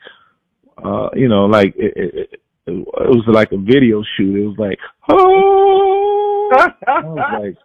Uh, 0.82 1.08
you 1.14 1.28
know, 1.28 1.46
like 1.46 1.74
it, 1.76 1.92
it, 1.96 2.14
it, 2.14 2.40
it 2.66 2.86
was 2.86 3.24
like 3.26 3.52
a 3.52 3.58
video 3.58 4.02
shoot. 4.16 4.36
It 4.36 4.46
was 4.46 4.58
like, 4.58 4.78
oh, 5.08 6.50
I 6.86 7.00
was 7.00 7.40
like, 7.42 7.56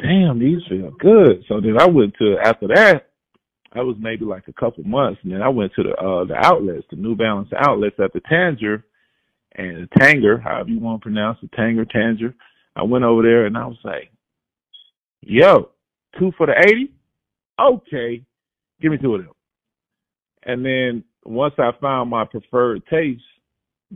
damn, 0.00 0.38
these 0.38 0.62
feel 0.68 0.90
good. 0.98 1.44
So 1.48 1.60
then 1.60 1.80
I 1.80 1.86
went 1.86 2.14
to 2.18 2.36
after 2.42 2.68
that. 2.68 3.08
That 3.74 3.84
was 3.84 3.96
maybe 4.00 4.24
like 4.24 4.44
a 4.48 4.52
couple 4.52 4.84
months, 4.84 5.20
and 5.22 5.32
then 5.32 5.42
I 5.42 5.48
went 5.48 5.72
to 5.74 5.82
the 5.82 5.90
uh 5.90 6.24
the 6.24 6.36
outlets, 6.36 6.86
the 6.90 6.96
New 6.96 7.14
Balance 7.14 7.50
outlets 7.56 7.96
at 8.02 8.12
the 8.12 8.20
Tanger 8.20 8.82
and 9.56 9.88
Tanger, 9.90 10.42
however 10.42 10.68
you 10.68 10.80
want 10.80 11.00
to 11.00 11.04
pronounce 11.04 11.38
it, 11.42 11.50
Tanger, 11.52 11.90
Tanger. 11.90 12.34
I 12.74 12.82
went 12.82 13.04
over 13.04 13.22
there 13.22 13.46
and 13.46 13.56
I 13.56 13.66
was 13.66 13.78
like, 13.84 14.10
"Yo, 15.22 15.70
two 16.18 16.32
for 16.36 16.46
the 16.46 16.54
eighty? 16.58 16.92
Okay, 17.58 18.22
give 18.80 18.92
me 18.92 18.98
two 18.98 19.14
of 19.14 19.24
them." 19.24 19.32
And 20.42 20.64
then 20.64 21.04
once 21.24 21.54
I 21.58 21.70
found 21.80 22.10
my 22.10 22.24
preferred 22.24 22.86
taste, 22.86 23.22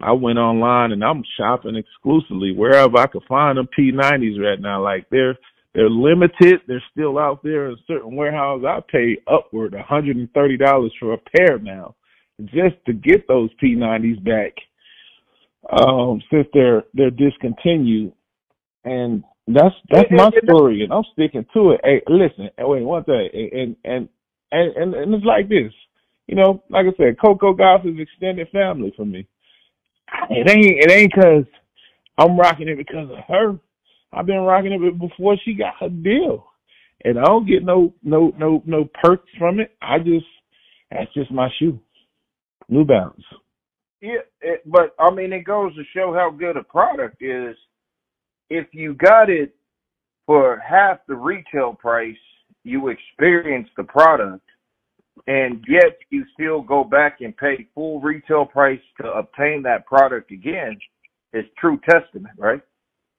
I 0.01 0.13
went 0.13 0.39
online 0.39 0.93
and 0.93 1.05
I'm 1.05 1.23
shopping 1.37 1.77
exclusively 1.77 2.53
wherever 2.53 2.99
I 2.99 3.07
could 3.07 3.25
find 3.29 3.59
them 3.59 3.69
P90s 3.79 4.41
right 4.41 4.61
now. 4.61 4.83
Like 4.83 5.09
they're 5.11 5.37
they're 5.75 5.91
limited. 5.91 6.61
They're 6.67 6.83
still 6.91 7.19
out 7.19 7.43
there 7.43 7.69
in 7.69 7.77
certain 7.87 8.17
warehouses. 8.17 8.67
I 8.67 8.81
pay 8.91 9.19
upward 9.31 9.73
$130 9.73 10.91
for 10.99 11.13
a 11.13 11.19
pair 11.37 11.59
now 11.59 11.95
just 12.45 12.77
to 12.87 12.93
get 12.93 13.29
those 13.29 13.51
P90s 13.63 14.25
back 14.25 14.55
um, 15.69 16.23
since 16.31 16.47
they're 16.53 16.85
they're 16.95 17.11
discontinued. 17.11 18.13
And 18.85 19.25
that's 19.47 19.75
that's 19.91 20.11
my 20.11 20.31
story, 20.45 20.83
and 20.83 20.93
I'm 20.93 21.05
sticking 21.13 21.45
to 21.55 21.73
it. 21.73 21.81
Hey, 21.85 22.03
listen, 22.09 22.51
wait 22.59 22.85
one 22.85 23.05
thing, 23.05 23.29
and 23.33 23.77
and 23.85 24.09
and 24.53 24.77
and, 24.77 24.95
and 24.95 25.15
it's 25.15 25.25
like 25.25 25.49
this, 25.49 25.73
you 26.27 26.37
know, 26.37 26.63
like 26.71 26.87
I 26.87 26.97
said, 26.97 27.21
Coco 27.21 27.55
Gauff 27.55 27.87
is 27.87 27.99
extended 27.99 28.49
family 28.53 28.93
for 28.97 29.05
me. 29.05 29.27
It 30.31 30.49
ain't 30.49 30.79
it 30.79 30.91
ain't 30.91 31.15
cause 31.15 31.45
I'm 32.17 32.39
rocking 32.39 32.69
it 32.69 32.79
because 32.79 33.11
of 33.11 33.19
her. 33.29 33.59
I've 34.13 34.27
been 34.27 34.41
rocking 34.41 34.73
it 34.73 34.99
before 34.99 35.37
she 35.45 35.55
got 35.55 35.75
her 35.81 35.89
deal, 35.89 36.47
and 37.05 37.19
I 37.19 37.25
don't 37.25 37.47
get 37.47 37.65
no 37.65 37.93
no 38.03 38.33
no 38.39 38.63
no 38.67 38.89
perks 39.03 39.29
from 39.39 39.61
it. 39.61 39.77
I 39.83 39.99
just 39.99 40.27
that's 40.91 41.13
just 41.15 41.31
my 41.31 41.49
shoe, 41.59 41.79
New 42.69 42.85
Balance. 42.85 43.25
Yeah, 44.01 44.21
it, 44.41 44.63
but 44.67 44.95
I 44.99 45.11
mean, 45.11 45.33
it 45.33 45.45
goes 45.45 45.75
to 45.75 45.83
show 45.95 46.13
how 46.15 46.31
good 46.31 46.57
a 46.57 46.65
product 46.65 47.23
is. 47.23 47.57
If 48.49 48.69
you 48.73 48.95
got 48.95 49.29
it 49.29 49.55
for 50.27 50.59
half 50.59 50.99
the 51.07 51.15
retail 51.15 51.75
price, 51.75 52.17
you 52.65 52.89
experience 52.89 53.69
the 53.77 53.85
product, 53.85 54.45
and 55.27 55.65
yet 55.69 55.99
you 56.11 56.25
still 56.35 56.63
go 56.63 56.83
back 56.83 57.19
and 57.21 57.37
pay 57.37 57.69
full 57.75 58.01
retail 58.01 58.47
price 58.47 58.81
to 59.01 59.09
obtain 59.13 59.63
that 59.65 59.87
product 59.87 60.31
again. 60.31 60.79
It's 61.33 61.49
true 61.59 61.79
testament, 61.89 62.35
right? 62.39 62.61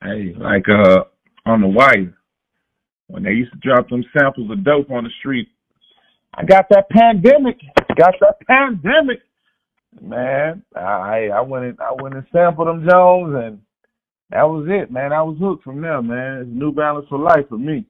Hey, 0.04 0.34
like 0.38 0.66
uh 0.68 1.04
on 1.46 1.62
the 1.62 1.68
wire, 1.68 2.14
when 3.08 3.24
they 3.24 3.32
used 3.32 3.54
to 3.54 3.60
drop 3.60 3.90
them 3.90 4.04
samples 4.18 4.52
of 4.52 4.64
dope 4.64 4.92
on 4.92 5.04
the 5.04 5.10
street, 5.20 5.48
I 6.34 6.44
got 6.44 6.66
that 6.70 6.90
pandemic. 6.90 7.60
Got 7.96 8.16
that 8.22 8.36
pandemic. 8.48 9.20
Man, 10.00 10.64
I 10.76 11.30
I 11.34 11.42
went 11.42 11.66
and 11.66 11.80
I 11.80 11.92
went 12.02 12.16
and 12.16 12.26
sampled 12.32 12.68
them 12.68 12.88
Jones 12.88 13.36
and 13.36 13.60
that 14.30 14.44
was 14.44 14.66
it, 14.70 14.90
man. 14.92 15.12
I 15.12 15.22
was 15.22 15.38
hooked 15.40 15.64
from 15.64 15.82
there, 15.82 16.02
man. 16.02 16.42
It's 16.42 16.50
New 16.50 16.72
Balance 16.72 17.06
for 17.10 17.20
life 17.20 17.50
for 17.50 17.58
me. 17.58 17.86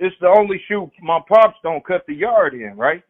It's 0.00 0.16
the 0.20 0.26
only 0.26 0.60
shoe 0.66 0.90
my 1.00 1.20
pops 1.28 1.56
don't 1.62 1.86
cut 1.86 2.02
the 2.08 2.14
yard 2.14 2.54
in, 2.54 2.76
right? 2.76 3.02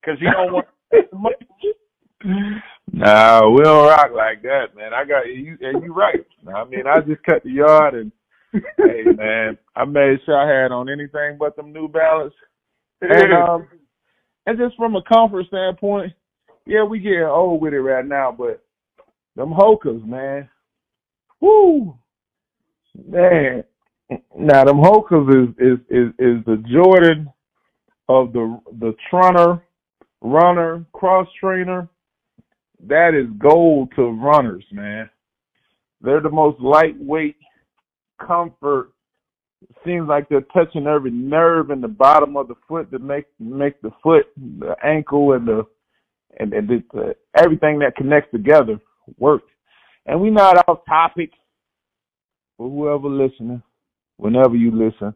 Because 0.00 0.20
he 0.20 0.26
don't 0.26 0.52
want 0.52 0.66
Nah, 2.92 3.48
we 3.48 3.62
don't 3.62 3.88
rock 3.88 4.10
like 4.14 4.42
that, 4.42 4.76
man. 4.76 4.94
I 4.94 5.04
got 5.04 5.26
you, 5.26 5.56
and 5.60 5.82
you 5.82 5.92
right. 5.92 6.24
I 6.54 6.64
mean, 6.64 6.86
I 6.86 7.00
just 7.00 7.22
cut 7.24 7.42
the 7.42 7.50
yard, 7.50 7.94
and 7.94 8.12
hey, 8.52 9.02
man, 9.16 9.58
I 9.74 9.84
made 9.84 10.18
sure 10.24 10.38
I 10.38 10.62
had 10.62 10.72
on 10.72 10.88
anything 10.88 11.36
but 11.38 11.56
them 11.56 11.72
New 11.72 11.88
Balance, 11.88 12.34
and 13.00 13.32
um, 13.48 13.68
and 14.46 14.58
just 14.58 14.76
from 14.76 14.94
a 14.94 15.02
comfort 15.02 15.46
standpoint, 15.46 16.12
yeah, 16.66 16.84
we 16.84 17.00
getting 17.00 17.22
old 17.22 17.60
with 17.60 17.74
it 17.74 17.80
right 17.80 18.06
now, 18.06 18.34
but 18.36 18.62
them 19.36 19.50
Hokas, 19.50 20.04
man, 20.04 20.48
woo, 21.40 21.96
man. 23.08 23.64
Now 24.36 24.64
them 24.64 24.78
Hokas 24.78 25.28
is 25.28 25.54
is 25.58 25.78
is 25.88 26.08
is 26.18 26.44
the 26.44 26.62
Jordan 26.70 27.28
of 28.08 28.32
the 28.32 28.60
the 28.80 28.94
trunner, 29.10 29.62
runner, 30.20 30.84
cross 30.92 31.26
trainer 31.40 31.88
that 32.88 33.14
is 33.14 33.30
gold 33.38 33.92
to 33.96 34.10
runners, 34.10 34.64
man. 34.72 35.08
They're 36.00 36.20
the 36.20 36.30
most 36.30 36.60
lightweight 36.60 37.36
comfort. 38.24 38.92
Seems 39.86 40.08
like 40.08 40.28
they're 40.28 40.40
touching 40.52 40.86
every 40.86 41.12
nerve 41.12 41.70
in 41.70 41.80
the 41.80 41.88
bottom 41.88 42.36
of 42.36 42.48
the 42.48 42.56
foot 42.66 42.90
to 42.90 42.98
make 42.98 43.26
make 43.38 43.80
the 43.82 43.92
foot, 44.02 44.26
the 44.36 44.74
ankle, 44.84 45.32
and 45.34 45.46
the 45.46 45.64
and, 46.38 46.52
and 46.52 46.68
the, 46.68 46.82
uh, 46.98 47.12
everything 47.42 47.78
that 47.80 47.96
connects 47.96 48.30
together 48.30 48.80
works. 49.18 49.48
And 50.06 50.20
we're 50.20 50.32
not 50.32 50.68
off 50.68 50.84
topic 50.88 51.30
for 52.56 52.68
whoever 52.68 53.08
listening, 53.08 53.62
whenever 54.16 54.56
you 54.56 54.70
listen. 54.70 55.14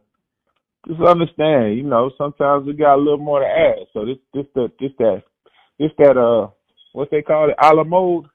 Just 0.87 1.01
understand, 1.01 1.77
you 1.77 1.83
know, 1.83 2.11
sometimes 2.17 2.65
we 2.65 2.73
got 2.73 2.95
a 2.95 2.97
little 2.97 3.17
more 3.17 3.41
to 3.41 3.45
add. 3.45 3.87
So 3.93 4.05
this 4.05 4.17
this 4.33 4.45
that 4.55 4.71
this 4.79 4.91
that 4.99 5.23
this 5.79 5.91
that 5.97 6.17
uh 6.17 6.49
what 6.93 7.09
they 7.11 7.21
call 7.21 7.49
it, 7.49 7.55
a 7.61 7.75
la 7.75 7.83
mode. 7.83 8.25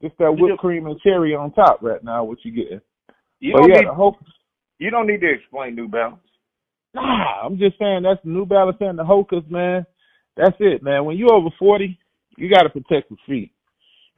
Just 0.00 0.16
that 0.18 0.30
whipped 0.30 0.58
cream 0.58 0.86
and 0.86 1.00
cherry 1.00 1.34
on 1.34 1.52
top 1.52 1.82
right 1.82 2.02
now. 2.04 2.22
What 2.22 2.38
you 2.44 2.52
getting? 2.52 2.80
You 3.40 3.54
but 3.54 3.62
don't 3.62 3.70
yeah, 3.70 3.80
need, 3.80 3.88
hope 3.88 4.14
you 4.78 4.90
don't 4.90 5.08
need 5.08 5.20
to 5.22 5.32
explain 5.32 5.74
New 5.74 5.88
Balance. 5.88 6.20
Nah, 6.94 7.44
I'm 7.44 7.58
just 7.58 7.76
saying 7.80 8.04
that's 8.04 8.24
New 8.24 8.46
Balance 8.46 8.76
and 8.80 8.96
the 8.96 9.02
Hokas, 9.02 9.50
man. 9.50 9.84
That's 10.36 10.54
it, 10.60 10.84
man. 10.84 11.04
When 11.04 11.16
you 11.16 11.26
over 11.32 11.48
forty, 11.58 11.98
you 12.38 12.50
got 12.50 12.62
to 12.62 12.70
protect 12.70 13.10
your 13.10 13.18
feet. 13.26 13.52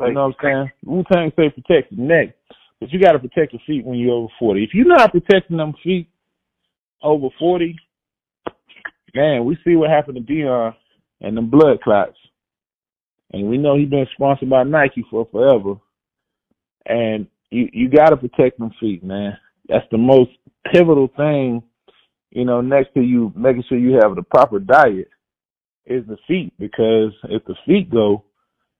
You 0.00 0.12
know 0.12 0.28
what 0.28 0.36
I'm 0.40 0.42
saying? 0.42 0.70
Wu 0.84 1.04
Tang 1.12 1.32
say 1.36 1.50
protect 1.50 1.92
your 1.92 2.06
neck, 2.06 2.34
but 2.80 2.90
you 2.90 3.00
got 3.00 3.12
to 3.12 3.18
protect 3.18 3.52
your 3.52 3.60
feet 3.66 3.84
when 3.84 3.98
you're 3.98 4.14
over 4.14 4.32
forty. 4.38 4.64
If 4.64 4.70
you're 4.72 4.86
not 4.86 5.12
protecting 5.12 5.58
them 5.58 5.74
feet 5.84 6.08
over 7.02 7.28
forty, 7.38 7.76
man, 9.14 9.44
we 9.44 9.58
see 9.64 9.76
what 9.76 9.90
happened 9.90 10.16
to 10.26 10.32
Deion 10.32 10.74
and 11.20 11.36
them 11.36 11.50
blood 11.50 11.80
clots 11.82 12.16
and 13.32 13.48
we 13.48 13.58
know 13.58 13.76
he's 13.76 13.88
been 13.88 14.06
sponsored 14.14 14.50
by 14.50 14.64
Nike 14.64 15.04
for 15.10 15.26
forever. 15.30 15.74
And 16.86 17.26
you 17.50 17.68
you 17.72 17.88
got 17.88 18.10
to 18.10 18.16
protect 18.16 18.58
them 18.58 18.72
feet, 18.80 19.04
man. 19.04 19.36
That's 19.68 19.86
the 19.90 19.98
most 19.98 20.30
pivotal 20.72 21.08
thing, 21.16 21.62
you 22.30 22.44
know. 22.44 22.60
Next 22.60 22.92
to 22.94 23.00
you 23.00 23.32
making 23.36 23.64
sure 23.68 23.78
you 23.78 23.98
have 24.02 24.16
the 24.16 24.22
proper 24.22 24.58
diet 24.58 25.08
is 25.90 26.06
the 26.06 26.16
feet, 26.26 26.52
because 26.58 27.12
if 27.24 27.44
the 27.44 27.54
feet 27.66 27.90
go, 27.90 28.24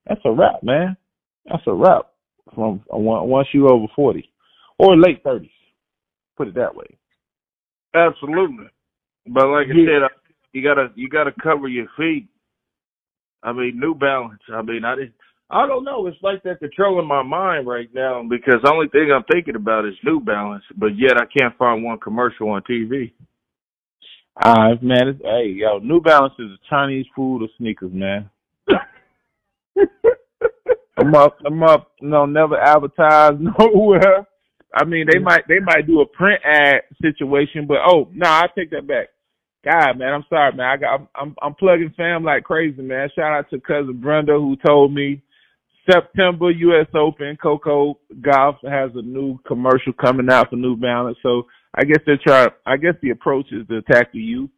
that's 0.07 0.21
a 0.25 0.33
wrap, 0.33 0.63
man. 0.63 0.97
That's 1.47 1.63
a 1.67 1.75
wrap 1.75 2.07
from 2.55 2.83
once 2.89 3.49
you 3.53 3.69
over 3.69 3.87
forty 3.95 4.31
or 4.79 4.97
late 4.97 5.23
thirties. 5.23 5.51
Put 6.37 6.49
it 6.49 6.55
that 6.55 6.75
way. 6.75 6.87
Absolutely, 7.95 8.67
but 9.27 9.49
like 9.49 9.67
I 9.67 9.75
yeah. 9.75 10.09
said, 10.09 10.37
you 10.53 10.63
gotta 10.63 10.89
you 10.95 11.09
gotta 11.09 11.33
cover 11.43 11.69
your 11.69 11.87
feet 11.97 12.29
I 13.43 13.53
mean, 13.53 13.79
New 13.79 13.95
Balance. 13.95 14.43
I 14.53 14.63
mean, 14.63 14.85
I 14.85 14.97
didn't. 14.97 15.15
I 15.51 15.67
don't 15.67 15.85
know. 15.85 16.07
It's 16.07 16.17
like 16.23 16.43
that 16.45 16.61
controlling 16.61 17.09
my 17.09 17.23
mind 17.23 17.67
right 17.67 17.89
now 17.93 18.23
because 18.29 18.61
the 18.63 18.71
only 18.71 18.89
thing 18.89 19.11
I'm 19.13 19.25
thinking 19.33 19.57
about 19.57 19.85
is 19.85 19.95
New 20.05 20.21
Balance, 20.21 20.63
but 20.77 20.97
yet 20.97 21.17
I 21.17 21.25
can't 21.27 21.57
find 21.59 21.83
one 21.83 21.99
commercial 21.99 22.51
on 22.51 22.63
TV. 22.63 23.13
Ah, 24.37 24.71
man, 24.81 25.09
it's, 25.09 25.21
hey, 25.23 25.53
yo, 25.57 25.79
New 25.79 26.01
Balance 26.01 26.35
is 26.39 26.51
a 26.51 26.59
Chinese 26.71 27.07
food 27.15 27.43
or 27.43 27.49
sneakers, 27.59 27.93
man. 27.93 28.31
I'm 30.99 31.15
up, 31.15 31.39
I'm 31.45 31.63
up. 31.63 31.93
No, 32.01 32.27
never 32.27 32.59
advertise 32.59 33.33
nowhere. 33.41 34.27
I 34.75 34.85
mean, 34.85 35.07
they 35.11 35.19
might 35.19 35.49
they 35.49 35.59
might 35.59 35.87
do 35.87 36.01
a 36.01 36.07
print 36.07 36.41
ad 36.45 36.83
situation, 37.03 37.67
but 37.67 37.79
oh 37.85 38.09
no, 38.13 38.29
I 38.29 38.47
take 38.57 38.71
that 38.71 38.87
back. 38.87 39.09
God, 39.65 39.99
man, 39.99 40.13
I'm 40.13 40.25
sorry, 40.29 40.53
man. 40.55 40.67
I 40.67 40.77
got 40.77 41.09
I'm 41.15 41.35
I'm 41.43 41.55
plugging 41.55 41.93
fam 41.97 42.23
like 42.25 42.45
crazy, 42.45 42.81
man. 42.83 43.09
Shout 43.15 43.33
out 43.33 43.51
to 43.51 43.61
cousin 43.61 44.01
Brenda 44.01 44.33
who 44.35 44.57
told 44.65 44.95
me 44.95 45.23
September 45.91 46.51
U.S. 46.51 46.87
Open 46.95 47.37
Coco 47.43 47.99
Gauff 48.21 48.57
has 48.63 48.91
a 48.95 49.03
new 49.03 49.39
commercial 49.47 49.93
coming 49.93 50.31
out 50.31 50.51
for 50.51 50.57
New 50.57 50.77
Balance. 50.77 51.19
So 51.23 51.47
I 51.75 51.85
guess 51.85 52.01
they 52.07 52.15
try. 52.25 52.49
I 52.67 52.77
guess 52.77 52.95
the 53.03 53.11
approach 53.11 53.47
is 53.53 53.67
to 53.69 53.79
attack 53.79 54.13
the 54.13 54.19
youth, 54.19 54.51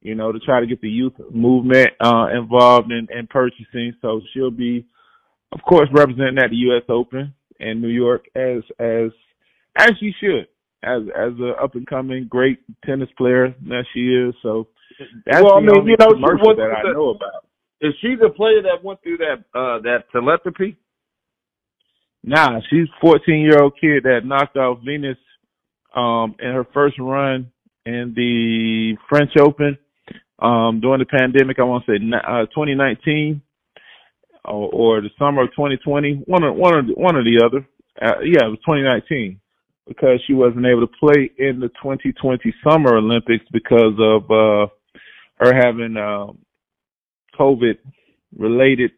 you 0.00 0.14
know, 0.14 0.32
to 0.32 0.38
try 0.38 0.60
to 0.60 0.66
get 0.66 0.80
the 0.80 0.88
youth 0.88 1.12
movement 1.30 1.90
uh, 2.00 2.28
involved 2.34 2.90
in, 2.90 3.08
in 3.16 3.26
purchasing. 3.26 3.92
So 4.00 4.20
she'll 4.32 4.50
be, 4.50 4.86
of 5.52 5.60
course, 5.62 5.88
representing 5.92 6.38
at 6.38 6.50
the 6.50 6.56
U.S. 6.56 6.84
Open 6.88 7.34
in 7.60 7.80
New 7.80 7.88
York 7.88 8.26
as 8.34 8.62
as 8.78 9.10
as 9.76 9.90
she 10.00 10.12
should, 10.18 10.48
as 10.82 11.02
as 11.14 11.32
a 11.40 11.62
up 11.62 11.74
and 11.74 11.86
coming 11.86 12.26
great 12.28 12.60
tennis 12.84 13.10
player 13.18 13.54
that 13.68 13.84
she 13.92 14.00
is. 14.00 14.34
So 14.42 14.68
that's 15.26 15.42
well, 15.42 15.56
the 15.56 15.56
I 15.56 15.60
mean, 15.60 15.78
only 15.78 15.90
you 15.90 15.96
know, 15.98 16.12
commercial 16.12 16.56
that 16.56 16.82
I 16.84 16.92
know 16.92 17.10
about. 17.10 17.44
Is 17.82 17.92
she 18.00 18.14
the 18.18 18.30
player 18.30 18.62
that 18.62 18.82
went 18.82 19.02
through 19.02 19.18
that 19.18 19.44
uh 19.54 19.80
that 19.82 20.04
telepathy? 20.10 20.78
Nah, 22.24 22.60
she's 22.70 22.88
14 23.00 23.40
year 23.40 23.62
old 23.62 23.74
kid 23.78 24.04
that 24.04 24.22
knocked 24.24 24.56
out 24.56 24.80
Venus 24.84 25.18
um 25.96 26.36
in 26.38 26.52
her 26.52 26.66
first 26.72 26.96
run 26.98 27.50
in 27.84 28.12
the 28.14 28.96
French 29.08 29.32
Open 29.40 29.78
um 30.38 30.80
during 30.80 31.00
the 31.00 31.06
pandemic. 31.06 31.58
I 31.58 31.64
want 31.64 31.84
to 31.86 31.92
say 31.92 32.04
uh, 32.28 32.46
2019 32.46 33.42
or, 34.44 34.70
or 34.72 35.00
the 35.00 35.10
summer 35.18 35.42
of 35.42 35.50
2020, 35.50 36.22
one 36.26 36.44
or 36.44 36.52
one 36.52 36.74
or 36.74 36.82
the, 36.82 36.92
one 36.92 37.16
or 37.16 37.24
the 37.24 37.42
other. 37.44 37.66
Uh, 38.00 38.20
yeah, 38.22 38.46
it 38.46 38.50
was 38.50 38.58
2019 38.66 39.40
because 39.88 40.20
she 40.26 40.34
wasn't 40.34 40.66
able 40.66 40.86
to 40.86 40.92
play 41.00 41.30
in 41.38 41.60
the 41.60 41.68
2020 41.82 42.54
Summer 42.62 42.96
Olympics 42.96 43.44
because 43.52 43.94
of 43.98 44.30
uh 44.30 44.66
her 45.38 45.54
having 45.54 45.96
um 45.96 46.38
COVID 47.38 47.78
related 48.36 48.92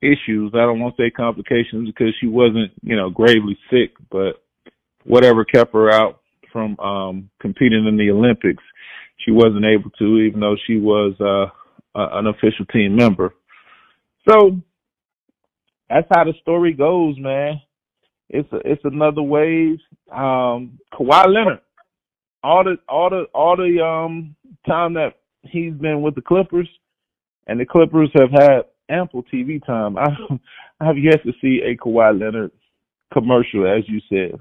issues. 0.00 0.52
I 0.54 0.58
don't 0.58 0.80
want 0.80 0.96
to 0.96 1.02
say 1.02 1.10
complications 1.10 1.88
because 1.88 2.14
she 2.20 2.26
wasn't, 2.26 2.72
you 2.82 2.96
know, 2.96 3.10
gravely 3.10 3.58
sick, 3.70 3.94
but 4.10 4.42
whatever 5.08 5.44
kept 5.44 5.72
her 5.72 5.90
out 5.90 6.20
from 6.52 6.78
um 6.80 7.30
competing 7.40 7.86
in 7.86 7.96
the 7.96 8.10
Olympics, 8.10 8.62
she 9.24 9.32
wasn't 9.32 9.64
able 9.64 9.90
to, 9.98 10.18
even 10.18 10.40
though 10.40 10.56
she 10.66 10.78
was 10.78 11.14
uh 11.20 11.50
an 11.94 12.26
official 12.28 12.64
team 12.72 12.94
member. 12.94 13.34
So 14.28 14.58
that's 15.88 16.06
how 16.14 16.24
the 16.24 16.34
story 16.42 16.72
goes, 16.74 17.16
man. 17.18 17.60
It's 18.28 18.50
a, 18.52 18.56
it's 18.64 18.82
another 18.84 19.22
wave. 19.22 19.78
Um, 20.12 20.78
Kawhi 20.92 21.26
Leonard, 21.26 21.60
all 22.44 22.62
the 22.64 22.76
all 22.88 23.10
the 23.10 23.24
all 23.34 23.56
the 23.56 23.82
um 23.82 24.36
time 24.66 24.94
that 24.94 25.14
he's 25.42 25.72
been 25.72 26.02
with 26.02 26.14
the 26.14 26.20
Clippers, 26.20 26.68
and 27.46 27.58
the 27.58 27.64
Clippers 27.64 28.10
have 28.14 28.30
had 28.30 28.62
ample 28.90 29.22
TV 29.32 29.64
time. 29.64 29.96
I, 29.98 30.08
I 30.80 30.86
have 30.86 30.98
yet 30.98 31.22
to 31.24 31.32
see 31.40 31.60
a 31.64 31.76
Kawhi 31.76 32.20
Leonard 32.20 32.52
commercial, 33.12 33.66
as 33.66 33.84
you 33.88 34.00
said. 34.10 34.38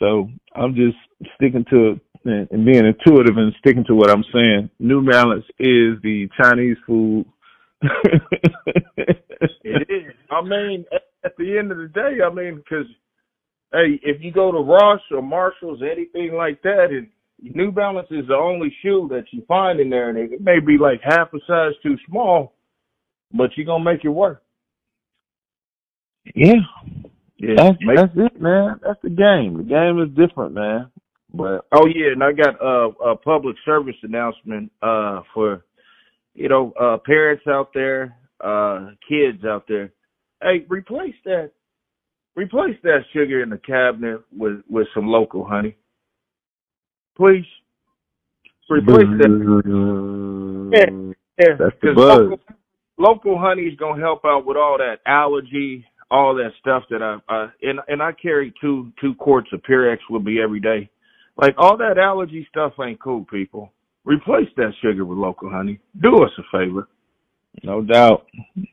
So 0.00 0.28
I'm 0.56 0.74
just 0.74 0.96
sticking 1.36 1.64
to 1.70 2.00
and, 2.24 2.48
and 2.50 2.66
being 2.66 2.84
intuitive 2.84 3.36
and 3.36 3.54
sticking 3.60 3.84
to 3.86 3.94
what 3.94 4.10
I'm 4.10 4.24
saying. 4.32 4.70
New 4.78 5.06
Balance 5.06 5.44
is 5.58 5.96
the 6.02 6.28
Chinese 6.42 6.76
food. 6.86 7.24
it 9.62 9.88
is. 9.88 10.12
I 10.30 10.42
mean, 10.42 10.84
at 11.24 11.36
the 11.38 11.58
end 11.58 11.72
of 11.72 11.78
the 11.78 11.88
day, 11.88 12.18
I 12.24 12.32
mean, 12.32 12.56
because 12.56 12.86
hey, 13.72 14.00
if 14.02 14.22
you 14.22 14.32
go 14.32 14.52
to 14.52 14.58
Ross 14.58 15.00
or 15.10 15.22
Marshalls, 15.22 15.80
anything 15.82 16.34
like 16.34 16.62
that, 16.62 16.88
and 16.90 17.08
New 17.42 17.72
Balance 17.72 18.08
is 18.10 18.26
the 18.28 18.34
only 18.34 18.74
shoe 18.82 19.08
that 19.10 19.24
you 19.32 19.42
find 19.48 19.80
in 19.80 19.90
there, 19.90 20.10
and 20.10 20.18
it 20.18 20.40
may 20.40 20.60
be 20.60 20.76
like 20.78 21.00
half 21.02 21.32
a 21.32 21.38
size 21.46 21.72
too 21.82 21.96
small, 22.08 22.54
but 23.32 23.50
you're 23.56 23.66
gonna 23.66 23.84
make 23.84 24.04
it 24.04 24.08
work. 24.08 24.42
Yeah, 26.34 26.60
yeah, 27.40 27.54
that's, 27.56 27.78
that's 27.96 28.12
it, 28.16 28.40
man. 28.40 28.80
That's 28.82 29.00
the 29.02 29.10
game. 29.10 29.56
The 29.58 29.64
game 29.64 30.00
is 30.00 30.16
different, 30.16 30.54
man. 30.54 30.90
But 31.32 31.66
oh 31.72 31.86
yeah, 31.86 32.12
and 32.12 32.22
I 32.22 32.32
got 32.32 32.60
a, 32.60 33.10
a 33.10 33.16
public 33.16 33.56
service 33.64 33.96
announcement 34.02 34.72
uh 34.82 35.22
for 35.32 35.64
you 36.34 36.48
know 36.48 36.72
uh 36.80 36.98
parents 37.04 37.44
out 37.48 37.70
there, 37.74 38.16
uh 38.40 38.90
kids 39.08 39.44
out 39.44 39.64
there. 39.68 39.92
Hey, 40.42 40.66
replace 40.68 41.14
that 41.24 41.52
replace 42.36 42.76
that 42.82 43.00
sugar 43.12 43.42
in 43.42 43.50
the 43.50 43.58
cabinet 43.58 44.22
with 44.36 44.62
with 44.68 44.86
some 44.94 45.06
local 45.06 45.44
honey 45.44 45.76
please? 47.20 47.44
Replace 48.70 49.10
that. 49.18 50.70
Yeah, 50.72 51.12
yeah. 51.38 51.54
That's 51.58 51.76
the 51.82 51.92
buzz. 51.94 52.18
Local, 52.18 52.38
local 52.98 53.38
honey 53.38 53.62
is 53.62 53.76
gonna 53.78 54.00
help 54.00 54.24
out 54.24 54.46
with 54.46 54.56
all 54.56 54.78
that 54.78 54.98
allergy, 55.06 55.84
all 56.10 56.34
that 56.34 56.50
stuff 56.60 56.84
that 56.90 57.02
I, 57.02 57.48
and 57.62 57.80
and 57.88 58.02
I 58.02 58.12
carry 58.12 58.52
two 58.60 58.92
two 59.00 59.14
quarts 59.14 59.48
of 59.52 59.62
Purex 59.62 59.98
with 60.08 60.22
me 60.22 60.42
every 60.42 60.60
day. 60.60 60.90
Like 61.36 61.54
all 61.58 61.76
that 61.78 61.98
allergy 61.98 62.46
stuff 62.50 62.72
ain't 62.84 63.00
cool, 63.00 63.24
people. 63.24 63.72
Replace 64.04 64.48
that 64.56 64.72
sugar 64.82 65.04
with 65.04 65.18
local 65.18 65.50
honey. 65.50 65.78
Do 66.00 66.22
us 66.24 66.30
a 66.38 66.58
favor. 66.58 66.88
No 67.62 67.82
doubt. 67.82 68.26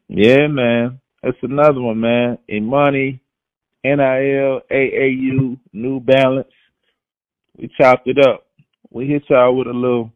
Yeah, 0.07 0.47
man. 0.47 0.99
That's 1.21 1.37
another 1.41 1.81
one, 1.81 1.99
man. 1.99 2.37
Emoni, 2.49 3.19
NIL, 3.83 4.61
AAU, 4.71 5.57
New 5.73 5.99
Balance. 5.99 6.47
We 7.57 7.69
chopped 7.79 8.07
it 8.07 8.19
up. 8.25 8.45
We 8.91 9.07
hit 9.07 9.23
y'all 9.29 9.55
with 9.55 9.67
a 9.67 9.73
little 9.73 10.11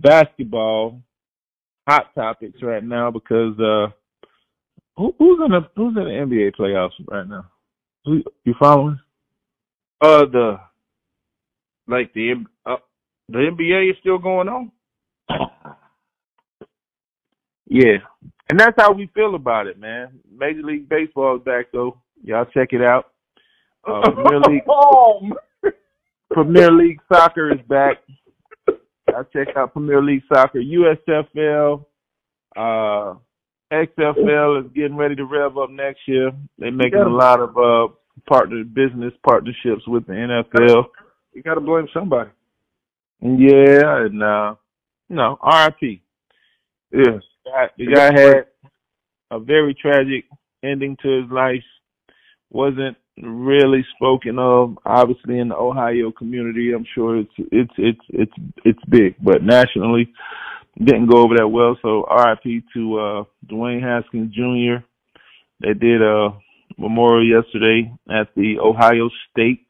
basketball 0.00 1.00
hot 1.88 2.14
topics 2.14 2.62
right 2.62 2.84
now 2.84 3.10
because 3.10 3.58
uh 3.58 3.88
who, 5.00 5.14
who's 5.18 5.40
in 5.44 5.52
the 5.52 5.60
who's 5.76 5.96
in 5.96 6.04
the 6.04 6.10
NBA 6.10 6.56
playoffs 6.56 6.92
right 7.08 7.26
now? 7.26 7.46
Who, 8.04 8.22
you 8.44 8.54
following? 8.58 9.00
Uh 10.00 10.26
the 10.26 10.60
like 11.88 12.12
the 12.12 12.44
uh, 12.66 12.76
the 13.28 13.38
NBA 13.38 13.90
is 13.90 13.96
still 14.00 14.18
going 14.18 14.48
on. 14.48 14.70
yeah, 17.66 17.96
and 18.50 18.60
that's 18.60 18.74
how 18.78 18.92
we 18.92 19.08
feel 19.14 19.34
about 19.34 19.66
it, 19.66 19.78
man. 19.78 20.20
Major 20.30 20.62
League 20.62 20.88
Baseball 20.88 21.36
is 21.36 21.42
back 21.44 21.66
though. 21.72 21.96
Y'all 22.22 22.44
check 22.44 22.72
it 22.72 22.82
out. 22.82 23.06
Uh, 23.88 24.02
Premier 24.10 24.40
League. 24.48 24.62
Premier 26.30 26.70
League 26.70 27.00
Soccer 27.10 27.52
is 27.52 27.60
back. 27.68 27.96
I 28.68 29.22
check 29.32 29.56
out 29.56 29.72
Premier 29.72 30.02
League 30.02 30.22
Soccer, 30.32 30.60
USFL, 30.60 31.84
uh, 32.54 33.14
XFL 33.72 34.64
is 34.64 34.72
getting 34.74 34.96
ready 34.96 35.14
to 35.16 35.24
rev 35.24 35.56
up 35.56 35.70
next 35.70 36.00
year. 36.06 36.32
They're 36.58 36.72
making 36.72 37.00
a 37.00 37.08
lot 37.08 37.40
of 37.40 37.56
uh 37.56 37.92
partner 38.28 38.64
business 38.64 39.12
partnerships 39.26 39.86
with 39.86 40.06
the 40.06 40.12
NFL. 40.12 40.86
You 41.32 41.42
got 41.42 41.54
to 41.54 41.60
blame 41.60 41.88
somebody. 41.94 42.30
Yeah, 43.20 44.04
and 44.06 44.22
uh, 44.22 44.54
no, 45.08 45.38
RIP. 45.42 46.00
Yes, 46.92 47.22
the 47.78 47.86
guy 47.94 48.12
had 48.18 48.46
a 49.30 49.38
very 49.38 49.74
tragic 49.74 50.24
ending 50.62 50.96
to 51.02 51.22
his 51.22 51.30
life. 51.30 51.62
wasn't 52.50 52.96
really 53.22 53.84
spoken 53.94 54.38
of 54.38 54.78
obviously 54.86 55.38
in 55.38 55.48
the 55.48 55.56
Ohio 55.56 56.10
community. 56.10 56.72
I'm 56.74 56.86
sure 56.94 57.18
it's 57.18 57.32
it's 57.38 57.72
it's 57.76 58.00
it's 58.08 58.32
it's 58.64 58.84
big, 58.88 59.14
but 59.22 59.42
nationally 59.42 60.12
didn't 60.78 61.08
go 61.08 61.18
over 61.22 61.36
that 61.36 61.48
well. 61.48 61.76
So 61.82 62.04
RIP 62.04 62.64
to 62.74 62.98
uh 62.98 63.24
Dwayne 63.46 63.82
Haskins 63.82 64.34
Jr. 64.34 64.84
They 65.60 65.74
did 65.74 66.02
a 66.02 66.30
memorial 66.78 67.26
yesterday 67.26 67.92
at 68.08 68.28
the 68.34 68.58
Ohio 68.58 69.10
State 69.30 69.66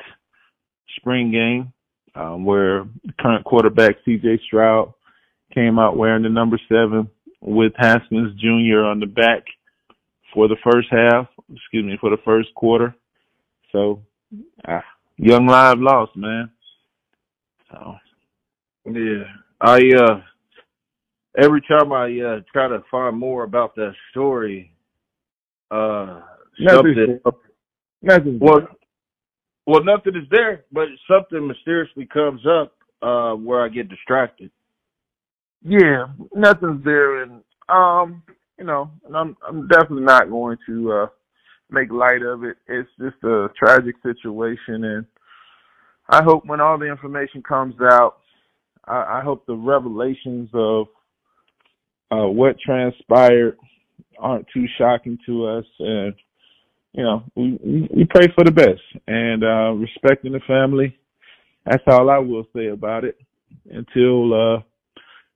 spring 0.96 1.30
game, 1.30 1.72
um, 2.14 2.44
where 2.44 2.86
current 3.18 3.44
quarterback 3.44 3.96
CJ 4.06 4.40
Stroud 4.46 4.92
came 5.54 5.78
out 5.78 5.96
wearing 5.96 6.22
the 6.22 6.28
number 6.28 6.60
seven 6.68 7.08
with 7.40 7.72
Haskins 7.76 8.38
Jr. 8.40 8.84
on 8.84 9.00
the 9.00 9.06
back 9.06 9.44
for 10.32 10.46
the 10.46 10.56
first 10.62 10.88
half, 10.90 11.26
excuse 11.52 11.84
me, 11.84 11.96
for 12.00 12.10
the 12.10 12.22
first 12.24 12.54
quarter. 12.54 12.94
So, 13.72 14.02
ah, 14.66 14.84
young 15.16 15.46
live 15.46 15.78
lost, 15.78 16.16
man. 16.16 16.50
So, 17.70 17.94
yeah, 18.86 19.24
I 19.60 19.80
uh, 19.96 20.20
every 21.38 21.62
time 21.62 21.92
I 21.92 22.06
uh 22.20 22.40
try 22.52 22.68
to 22.68 22.82
find 22.90 23.16
more 23.16 23.44
about 23.44 23.74
that 23.76 23.92
story, 24.10 24.72
uh 25.70 26.22
Nothing's 26.58 26.96
something. 26.96 27.20
there. 27.24 27.32
Nothing's 28.02 28.40
Well, 28.40 28.68
well, 29.66 29.84
nothing 29.84 30.16
is 30.16 30.28
there, 30.30 30.64
but 30.72 30.88
something 31.10 31.46
mysteriously 31.46 32.06
comes 32.06 32.42
up 32.46 32.74
uh 33.02 33.34
where 33.34 33.62
I 33.62 33.68
get 33.68 33.88
distracted. 33.88 34.50
Yeah, 35.62 36.06
nothing's 36.34 36.84
there, 36.84 37.22
and 37.22 37.42
um, 37.68 38.22
you 38.58 38.64
know, 38.64 38.90
and 39.06 39.16
I'm 39.16 39.36
I'm 39.46 39.68
definitely 39.68 40.04
not 40.04 40.30
going 40.30 40.56
to 40.66 40.92
uh 40.92 41.06
make 41.70 41.92
light 41.92 42.22
of 42.22 42.44
it. 42.44 42.56
It's 42.66 42.88
just 42.98 43.22
a 43.24 43.48
tragic 43.56 43.94
situation, 44.02 44.84
and 44.84 45.06
I 46.08 46.22
hope 46.22 46.44
when 46.46 46.60
all 46.60 46.78
the 46.78 46.90
information 46.90 47.42
comes 47.42 47.74
out, 47.80 48.16
I, 48.86 49.18
I 49.18 49.22
hope 49.22 49.46
the 49.46 49.54
revelations 49.54 50.48
of 50.54 50.86
uh 52.10 52.26
what 52.28 52.58
transpired 52.60 53.56
aren't 54.18 54.46
too 54.52 54.66
shocking 54.78 55.18
to 55.26 55.46
us, 55.46 55.64
and 55.78 56.14
you 56.92 57.02
know, 57.04 57.22
we 57.36 57.58
we 57.64 57.88
we 57.94 58.04
pray 58.04 58.26
for 58.34 58.44
the 58.44 58.50
best 58.50 58.82
and 59.06 59.44
uh 59.44 59.72
respecting 59.72 60.32
the 60.32 60.40
family. 60.46 60.96
That's 61.66 61.84
all 61.86 62.10
I 62.10 62.18
will 62.18 62.44
say 62.54 62.68
about 62.68 63.04
it 63.04 63.16
until 63.70 64.34
uh 64.34 64.62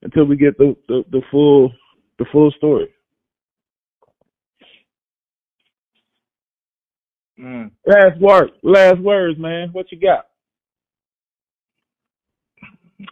until 0.02 0.24
we 0.26 0.36
get 0.36 0.56
the, 0.58 0.76
the, 0.88 1.04
the 1.10 1.22
full 1.30 1.72
the 2.18 2.26
full 2.32 2.50
story. 2.52 2.88
Mm. 7.38 7.70
Last 7.86 8.20
word, 8.20 8.50
last 8.62 8.98
words, 9.00 9.38
man. 9.38 9.70
What 9.72 9.90
you 9.90 9.98
got? 10.00 10.26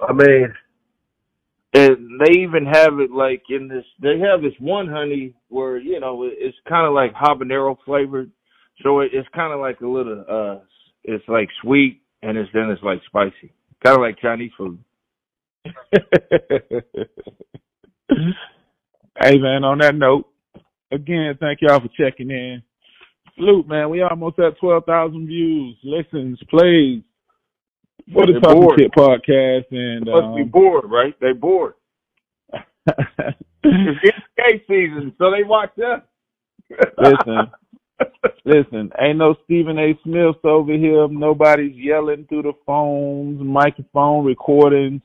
I 0.09 0.13
mean, 0.13 0.53
and 1.75 2.21
they 2.21 2.41
even 2.41 2.67
have 2.67 3.01
it 3.01 3.11
like 3.11 3.43
in 3.51 3.69
this. 3.69 3.85
They 4.03 4.19
have 4.21 4.43
this 4.43 4.55
one 4.61 4.89
honey 4.89 5.35
where 5.49 5.79
you 5.79 6.01
know 6.01 6.25
it's 6.25 6.57
kind 6.69 6.87
of 6.87 6.95
like 6.95 7.15
habanero 7.15 7.77
flavored, 7.85 8.31
so 8.83 9.01
it, 9.01 9.11
it's 9.15 9.29
kind 9.35 9.53
of 9.53 9.61
like 9.61 9.81
a 9.81 9.87
little. 9.89 10.25
uh 10.29 10.61
It's 11.05 11.25
like 11.29 11.49
sweet 11.63 12.03
and 12.23 12.39
it's 12.39 12.51
then 12.55 12.71
it's 12.71 12.83
like 12.83 13.01
spicy, 13.07 13.53
kind 13.85 13.97
of 13.97 14.03
like 14.03 14.19
Chinese 14.21 14.53
food. 14.57 14.79
hey 19.21 19.39
man, 19.39 19.65
on 19.65 19.79
that 19.79 19.95
note, 19.95 20.27
again, 20.93 21.37
thank 21.41 21.61
y'all 21.63 21.81
for 21.81 21.89
checking 21.99 22.31
in. 22.31 22.63
Salute, 23.37 23.69
man. 23.69 23.91
We 23.91 24.03
almost 24.03 24.39
at 24.41 24.59
twelve 24.61 24.85
thousand 24.87 25.27
views, 25.27 25.77
listens, 25.85 26.39
plays 26.51 27.03
for 28.13 28.27
the 28.27 28.41
Talking 28.41 28.61
bored. 28.61 28.79
Shit 28.79 28.93
podcast, 28.93 29.65
and 29.71 30.07
They 30.07 30.11
must 30.11 30.37
be 30.37 30.43
um, 30.43 30.49
bored, 30.49 30.91
right? 30.91 31.15
They 31.21 31.33
bored. 31.33 31.75
It's 33.65 34.19
NBA 34.41 34.67
season, 34.67 35.15
so 35.19 35.31
they 35.31 35.45
watch 35.45 35.71
us. 35.79 36.03
Listen. 36.99 37.51
Listen, 38.45 38.91
ain't 39.01 39.19
no 39.19 39.37
Stephen 39.45 39.79
A. 39.79 39.99
Smiths 40.03 40.41
over 40.45 40.73
here. 40.73 41.07
Nobody's 41.09 41.77
yelling 41.77 42.27
through 42.29 42.43
the 42.43 42.53
phones, 42.67 43.41
microphone 43.41 44.25
recordings, 44.25 45.03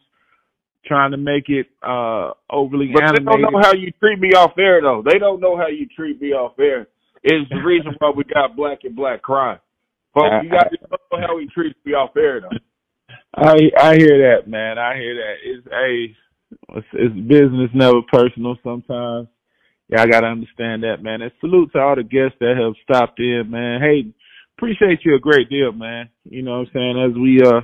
trying 0.85 1.11
to 1.11 1.17
make 1.17 1.49
it 1.49 1.67
uh 1.83 2.31
overly 2.49 2.89
But 2.91 3.13
they 3.13 3.23
don't 3.23 3.41
know 3.41 3.61
how 3.61 3.73
you 3.73 3.91
treat 3.99 4.19
me 4.19 4.29
off 4.29 4.57
air, 4.57 4.81
though. 4.81 5.03
They 5.05 5.19
don't 5.19 5.39
know 5.39 5.55
how 5.55 5.67
you 5.67 5.85
treat 5.95 6.19
me 6.21 6.29
off 6.29 6.57
air. 6.59 6.87
Is 7.23 7.47
the 7.49 7.61
reason 7.63 7.93
why 7.99 8.11
we 8.15 8.23
got 8.23 8.55
black 8.55 8.79
and 8.83 8.95
black 8.95 9.21
crime. 9.21 9.59
Folks, 10.13 10.35
you 10.43 10.49
got 10.49 10.69
to 10.69 10.77
know 10.89 11.27
how 11.27 11.37
he 11.39 11.47
treats 11.53 11.77
me 11.85 11.93
off 11.93 12.15
air, 12.17 12.41
though. 12.41 12.57
I 13.37 13.71
I 13.79 13.95
hear 13.95 14.17
that, 14.35 14.47
man. 14.47 14.79
I 14.79 14.95
hear 14.95 15.15
that. 15.15 15.35
It's 15.43 15.67
a 15.67 16.77
it's, 16.77 16.87
it's 16.93 17.27
business, 17.27 17.69
never 17.73 18.01
personal. 18.11 18.57
Sometimes, 18.63 19.27
yeah, 19.89 20.01
I 20.01 20.07
gotta 20.07 20.27
understand 20.27 20.83
that, 20.83 21.03
man. 21.03 21.21
And 21.21 21.31
salute 21.39 21.71
to 21.73 21.79
all 21.79 21.95
the 21.95 22.03
guests 22.03 22.37
that 22.39 22.57
have 22.57 22.73
stopped 22.83 23.19
in, 23.19 23.51
man. 23.51 23.79
Hey, 23.79 24.11
appreciate 24.57 25.05
you 25.05 25.15
a 25.15 25.19
great 25.19 25.49
deal, 25.49 25.71
man. 25.71 26.09
You 26.23 26.41
know 26.41 26.59
what 26.59 26.67
I'm 26.67 26.73
saying? 26.73 27.11
As 27.11 27.15
we 27.15 27.41
uh, 27.45 27.61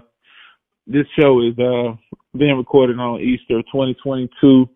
this 0.86 1.08
show 1.20 1.42
is 1.42 1.58
uh 1.58 1.96
being 2.38 2.58
recorded 2.58 3.00
on 3.00 3.22
Easter 3.22 3.62
2022. 3.64 4.68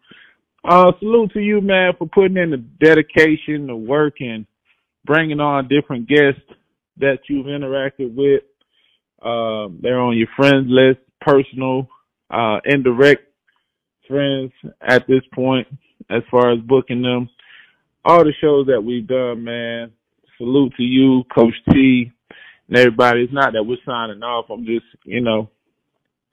Uh, 0.63 0.91
salute 0.99 1.31
to 1.33 1.39
you, 1.39 1.61
man, 1.61 1.93
for 1.97 2.07
putting 2.07 2.37
in 2.37 2.51
the 2.51 2.57
dedication, 2.57 3.67
the 3.67 3.75
work, 3.75 4.15
and 4.19 4.45
bringing 5.05 5.39
on 5.39 5.67
different 5.67 6.07
guests 6.07 6.41
that 6.97 7.19
you've 7.29 7.45
interacted 7.45 8.13
with. 8.15 8.41
Um, 9.21 9.79
they're 9.81 9.99
on 9.99 10.17
your 10.17 10.27
friends 10.35 10.67
list, 10.67 10.99
personal, 11.21 11.87
uh, 12.29 12.59
indirect 12.65 13.23
friends 14.07 14.51
at 14.81 15.07
this 15.07 15.21
point, 15.33 15.67
as 16.09 16.23
far 16.29 16.51
as 16.51 16.59
booking 16.59 17.01
them. 17.01 17.29
All 18.05 18.23
the 18.23 18.33
shows 18.39 18.67
that 18.67 18.81
we've 18.81 19.07
done, 19.07 19.43
man. 19.43 19.91
Salute 20.37 20.73
to 20.77 20.83
you, 20.83 21.23
Coach 21.35 21.55
T, 21.71 22.11
and 22.67 22.77
everybody. 22.77 23.23
It's 23.23 23.33
not 23.33 23.53
that 23.53 23.63
we're 23.63 23.77
signing 23.85 24.21
off. 24.21 24.45
I'm 24.49 24.65
just, 24.65 24.85
you 25.03 25.19
know, 25.19 25.49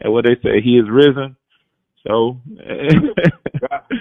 and 0.00 0.12
what 0.12 0.24
they 0.24 0.36
say, 0.42 0.60
he 0.62 0.76
is 0.78 0.84
risen. 0.90 1.36
So 2.06 2.38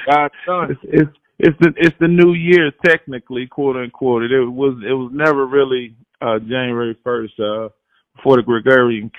God's 0.09 0.33
son. 0.45 0.77
it's, 0.83 0.83
it's 0.83 1.11
it's 1.39 1.57
the 1.59 1.73
it's 1.77 1.95
the 1.99 2.07
new 2.07 2.33
year 2.33 2.71
technically, 2.85 3.47
quote 3.47 3.75
unquote. 3.75 4.23
It, 4.23 4.39
was 4.39 4.77
it 4.87 4.93
was 4.93 5.11
never 5.13 5.45
really 5.45 5.95
uh 6.21 6.39
January 6.39 6.97
first, 7.03 7.33
uh 7.39 7.69
before 8.15 8.37
the 8.37 8.43
Gregorian 8.43 9.11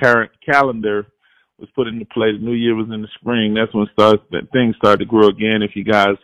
calendar 0.45 1.07
was 1.59 1.69
put 1.75 1.89
into 1.89 2.05
play. 2.07 2.33
The 2.33 2.39
new 2.39 2.53
year 2.53 2.75
was 2.75 2.89
in 2.93 3.03
the 3.03 3.09
spring. 3.21 3.55
That's 3.55 3.75
when 3.75 3.87
starts 3.93 4.23
that 4.31 4.51
things 4.53 4.77
started 4.77 5.01
to 5.01 5.11
grow 5.11 5.29
again. 5.29 5.63
If 5.63 5.77
you 5.77 5.85
guys 5.85 6.17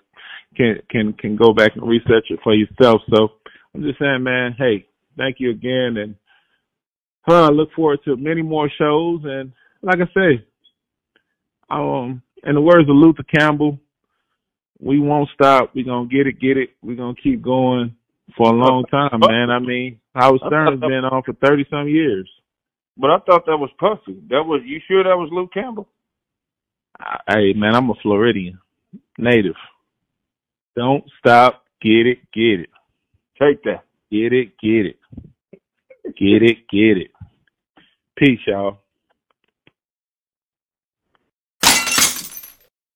can 0.56 0.80
can 0.90 1.12
can 1.14 1.36
go 1.36 1.52
back 1.52 1.72
and 1.74 1.88
research 1.88 2.26
it 2.30 2.40
for 2.42 2.54
yourself. 2.54 3.02
So 3.14 3.28
I'm 3.74 3.82
just 3.82 3.98
saying, 3.98 4.22
man. 4.22 4.54
Hey, 4.58 4.86
thank 5.16 5.36
you 5.38 5.50
again, 5.50 5.96
and 5.96 6.14
uh, 7.28 7.46
I 7.46 7.48
look 7.48 7.72
forward 7.72 8.00
to 8.04 8.16
many 8.16 8.42
more 8.42 8.70
shows. 8.78 9.20
And 9.24 9.52
like 9.82 9.98
I 10.00 10.12
say, 10.14 10.44
um, 11.70 12.22
in 12.44 12.54
the 12.54 12.60
words 12.60 12.88
of 12.88 12.96
Luther 12.96 13.22
Campbell, 13.22 13.78
we 14.80 14.98
won't 14.98 15.28
stop. 15.34 15.72
We're 15.74 15.84
gonna 15.84 16.08
get 16.08 16.26
it, 16.26 16.40
get 16.40 16.56
it. 16.56 16.70
We're 16.82 16.96
gonna 16.96 17.14
keep 17.22 17.42
going 17.42 17.94
for 18.36 18.48
a 18.48 18.56
long 18.56 18.84
time, 18.90 19.20
man. 19.28 19.50
I 19.50 19.58
mean, 19.58 20.00
Howard 20.14 20.40
Stern's 20.46 20.80
been 20.80 21.04
on 21.04 21.22
for 21.22 21.34
thirty 21.34 21.66
some 21.70 21.88
years. 21.88 22.28
But 23.00 23.10
I 23.10 23.18
thought 23.20 23.46
that 23.46 23.56
was 23.56 23.70
Puffy. 23.78 24.20
That 24.28 24.44
was 24.44 24.60
you 24.64 24.78
sure 24.86 25.02
that 25.02 25.16
was 25.16 25.30
Luke 25.32 25.52
Campbell? 25.54 25.88
Hey, 27.26 27.54
man, 27.54 27.74
I'm 27.74 27.88
a 27.88 27.94
Floridian 28.02 28.58
native. 29.16 29.54
Don't 30.76 31.04
stop. 31.18 31.64
Get 31.80 32.06
it, 32.06 32.18
get 32.34 32.60
it, 32.60 32.68
Take 33.40 33.62
that. 33.64 33.84
get 34.12 34.34
it, 34.34 34.52
get 34.60 34.84
it, 34.84 34.98
get 36.18 36.42
it, 36.42 36.58
get 36.68 36.98
it. 36.98 37.10
Peace, 38.18 38.40
y'all. 38.46 38.80